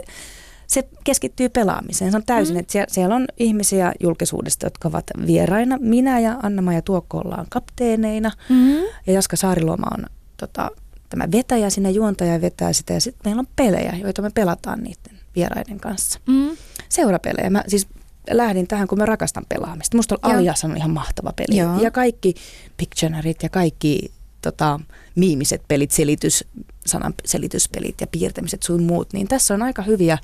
se 0.69 0.89
keskittyy 1.05 1.49
pelaamiseen. 1.49 2.11
Se 2.11 2.16
on 2.16 2.25
täysin, 2.27 2.57
mm. 2.57 2.61
että 2.61 2.73
siellä, 2.73 2.87
siellä 2.91 3.14
on 3.16 3.27
ihmisiä 3.37 3.93
julkisuudesta, 4.01 4.66
jotka 4.66 4.89
ovat 4.89 5.05
vieraina. 5.27 5.79
Minä 5.81 6.21
ja 6.21 6.37
Anna-Maja 6.43 6.83
Tuokko 6.83 7.19
ollaan 7.19 7.47
kapteeneina 7.51 8.31
mm. 8.49 8.75
ja 9.07 9.12
Jaska 9.12 9.37
Saariluoma 9.37 9.87
on 9.99 10.05
tota, 10.37 10.71
tämä 11.09 11.29
vetäjä, 11.33 11.71
sinne 11.71 11.91
juontaja 11.91 12.41
vetää 12.41 12.73
sitä 12.73 12.95
ja 12.95 13.01
sitten 13.01 13.21
meillä 13.25 13.41
on 13.41 13.49
pelejä, 13.57 13.97
joita 14.03 14.23
me 14.23 14.31
pelataan 14.35 14.79
niiden 14.79 15.21
vieraiden 15.37 15.81
kanssa. 15.81 16.21
Mm. 16.27 16.57
Seurapelejä. 16.89 17.51
Mä 17.51 17.64
siis 17.69 17.87
lähdin 18.31 18.69
tähän, 18.69 18.89
kun 18.89 18.99
mä 18.99 19.07
rakastan 19.07 19.47
pelaamista. 19.49 19.97
Musta 19.97 20.14
on 20.14 20.35
Alias 20.35 20.64
on 20.64 20.77
ihan 20.77 20.91
mahtava 20.91 21.33
peli. 21.37 21.57
Joo. 21.57 21.83
Ja 21.83 21.91
kaikki 21.91 22.35
Pictionarit 22.77 23.43
ja 23.43 23.49
kaikki 23.49 24.12
tota, 24.43 24.81
miimiset 25.14 25.62
pelit, 25.69 25.91
selitys, 25.91 26.45
sanan 26.87 27.14
selityspelit 27.25 28.01
ja 28.01 28.07
piirtämiset 28.07 28.62
sun 28.62 28.83
muut, 28.83 29.12
niin 29.12 29.29
tässä 29.29 29.55
on 29.55 29.62
aika 29.62 29.83
hyviä 29.83 30.19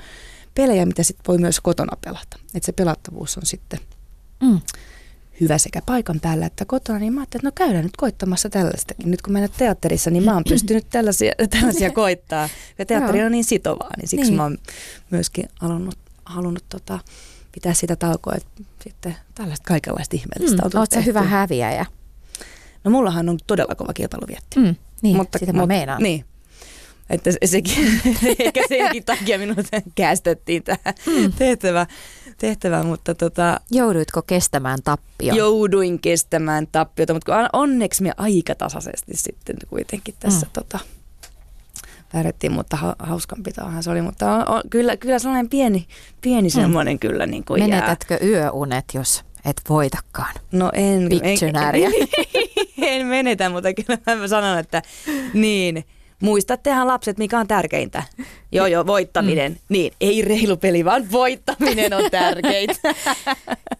pelejä, 0.54 0.86
mitä 0.86 1.02
sit 1.02 1.18
voi 1.28 1.38
myös 1.38 1.60
kotona 1.60 1.96
pelata. 2.04 2.38
Että 2.54 2.66
se 2.66 2.72
pelattavuus 2.72 3.36
on 3.38 3.46
sitten 3.46 3.80
mm. 4.42 4.60
hyvä 5.40 5.58
sekä 5.58 5.82
paikan 5.86 6.20
päällä 6.20 6.46
että 6.46 6.64
kotona, 6.64 6.98
niin 6.98 7.12
mä 7.12 7.20
ajattelin, 7.20 7.46
että 7.46 7.62
no 7.62 7.66
käydään 7.66 7.84
nyt 7.84 7.96
koittamassa 7.96 8.50
tällaistakin. 8.50 9.10
Nyt 9.10 9.22
kun 9.22 9.32
mä 9.32 9.38
en 9.38 9.48
teatterissa, 9.56 10.10
niin 10.10 10.24
mä 10.24 10.34
oon 10.34 10.44
pystynyt 10.48 10.86
tällaisia, 10.90 11.32
tällaisia 11.60 11.90
koittaa. 11.90 12.48
Ja 12.78 12.86
teatteri 12.86 13.22
on 13.22 13.32
niin 13.32 13.44
sitovaa, 13.44 13.90
niin 13.96 14.08
siksi 14.08 14.30
niin. 14.30 14.36
mä 14.36 14.42
oon 14.42 14.58
myöskin 15.10 15.48
halunnut, 15.60 15.98
halunnut 16.24 16.64
tota, 16.68 16.98
pitää 17.52 17.74
sitä 17.74 17.96
taukoa, 17.96 18.34
että 18.36 18.62
sitten 18.84 19.16
tällaista 19.34 19.64
kaikenlaista 19.66 20.16
ihmeellistä 20.16 20.62
mm. 20.62 20.70
on 20.74 20.80
Oletko 20.80 21.00
hyvä 21.06 21.22
häviäjä? 21.22 21.86
No 22.84 22.90
mullahan 22.90 23.28
on 23.28 23.38
todella 23.46 23.74
kova 23.74 23.92
kilpailuvietti. 23.92 24.60
Mm, 24.60 24.74
niin, 25.02 25.16
mutta, 25.16 25.38
sitä 25.38 25.52
mä 25.52 25.66
meinaan. 25.66 26.02
Niin, 26.02 26.24
että 27.10 27.30
sekin, 27.44 28.00
ehkä 28.38 28.60
senkin 28.68 29.04
takia 29.04 29.38
minut 29.38 29.66
kästettiin 29.94 30.62
tähän 30.62 30.94
mm. 31.06 31.32
tehtävään, 31.32 31.86
tehtävään, 32.38 32.86
mutta 32.86 33.14
tota... 33.14 33.60
Jouduitko 33.70 34.22
kestämään 34.22 34.78
tappio? 34.84 35.34
Jouduin 35.34 35.98
kestämään 35.98 36.66
tappiota, 36.72 37.14
mutta 37.14 37.50
onneksi 37.52 38.02
me 38.02 38.12
aika 38.16 38.54
tasaisesti 38.54 39.12
sitten 39.16 39.56
kuitenkin 39.68 40.14
tässä 40.20 40.46
mm. 40.46 40.52
tota, 40.52 40.78
pärjättiin, 42.12 42.52
mutta 42.52 42.76
ha, 42.76 42.96
hauskanpitoahan 42.98 43.82
se 43.82 43.90
oli, 43.90 44.02
mutta 44.02 44.32
on, 44.32 44.48
on, 44.48 44.62
kyllä, 44.70 44.96
kyllä 44.96 45.18
sellainen 45.18 45.48
pieni, 45.48 45.86
pieni 46.20 46.48
mm. 46.48 46.52
semmoinen 46.52 46.98
kyllä 46.98 47.26
niin 47.26 47.44
kuin 47.44 47.62
Menetätkö 47.62 48.14
jää. 48.14 48.30
yöunet, 48.30 48.84
jos 48.94 49.24
et 49.44 49.62
voitakaan? 49.68 50.34
No 50.52 50.70
en. 50.72 51.08
En, 51.22 51.38
en 52.90 53.06
menetä, 53.06 53.48
mutta 53.48 53.68
kyllä 53.74 54.18
mä 54.20 54.28
sanon, 54.28 54.58
että 54.58 54.82
niin, 55.34 55.84
Muistattehan 56.24 56.86
lapset, 56.86 57.18
mikä 57.18 57.38
on 57.38 57.48
tärkeintä. 57.48 58.02
Joo, 58.52 58.66
joo, 58.66 58.86
voittaminen. 58.86 59.52
Mm. 59.52 59.58
Niin, 59.68 59.92
ei 60.00 60.22
reilu 60.22 60.56
peli, 60.56 60.84
vaan 60.84 61.12
voittaminen 61.12 61.92
on 61.92 62.10
tärkeintä. 62.10 62.74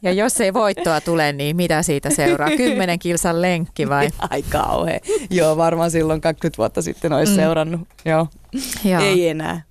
Ja 0.03 0.13
jos 0.13 0.41
ei 0.41 0.55
voittoa 0.55 1.01
tule, 1.01 1.33
niin 1.33 1.57
mitä 1.57 1.83
siitä 1.83 2.11
seuraa? 2.11 2.51
Kymmenen 2.57 2.99
kilsan 2.99 3.43
lenkki 3.43 3.89
vai? 3.89 4.11
Ai 4.31 4.43
kauhe. 4.43 5.01
Joo, 5.31 5.57
varmaan 5.57 5.91
silloin 5.91 6.21
20 6.21 6.59
vuotta 6.59 6.83
sitten 6.83 7.13
olisi 7.13 7.33
mm. 7.33 7.37
seurannut. 7.37 7.81
Joo. 8.05 8.29
joo. 8.85 9.03
Ei 9.03 9.29
enää. 9.29 9.63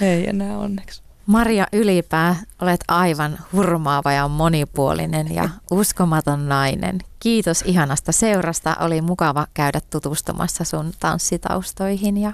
Ei 0.00 0.28
enää 0.28 0.58
onneksi. 0.58 1.05
Maria 1.26 1.66
Ylipää, 1.72 2.36
olet 2.62 2.80
aivan 2.88 3.38
hurmaava 3.52 4.12
ja 4.12 4.28
monipuolinen 4.28 5.34
ja 5.34 5.48
uskomaton 5.70 6.48
nainen. 6.48 6.98
Kiitos 7.20 7.62
ihanasta 7.62 8.12
seurasta. 8.12 8.76
Oli 8.80 9.00
mukava 9.00 9.46
käydä 9.54 9.80
tutustumassa 9.90 10.64
sun 10.64 10.92
tanssitaustoihin 11.00 12.16
ja 12.16 12.32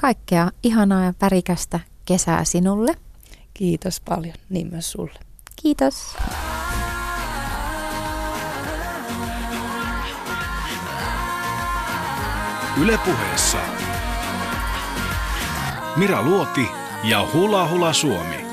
kaikkea 0.00 0.50
ihanaa 0.62 1.04
ja 1.04 1.14
värikästä 1.20 1.80
kesää 2.04 2.44
sinulle. 2.44 2.94
Kiitos 3.54 4.00
paljon, 4.00 4.34
niin 4.48 4.66
myös 4.70 4.92
sulle. 4.92 5.18
Kiitos. 5.62 6.16
Ylepuheessa 12.80 13.58
Mira 15.96 16.22
Luoti 16.22 16.70
ja 17.02 17.28
Hula 17.32 17.68
Hula 17.68 17.92
Suomi. 17.92 18.49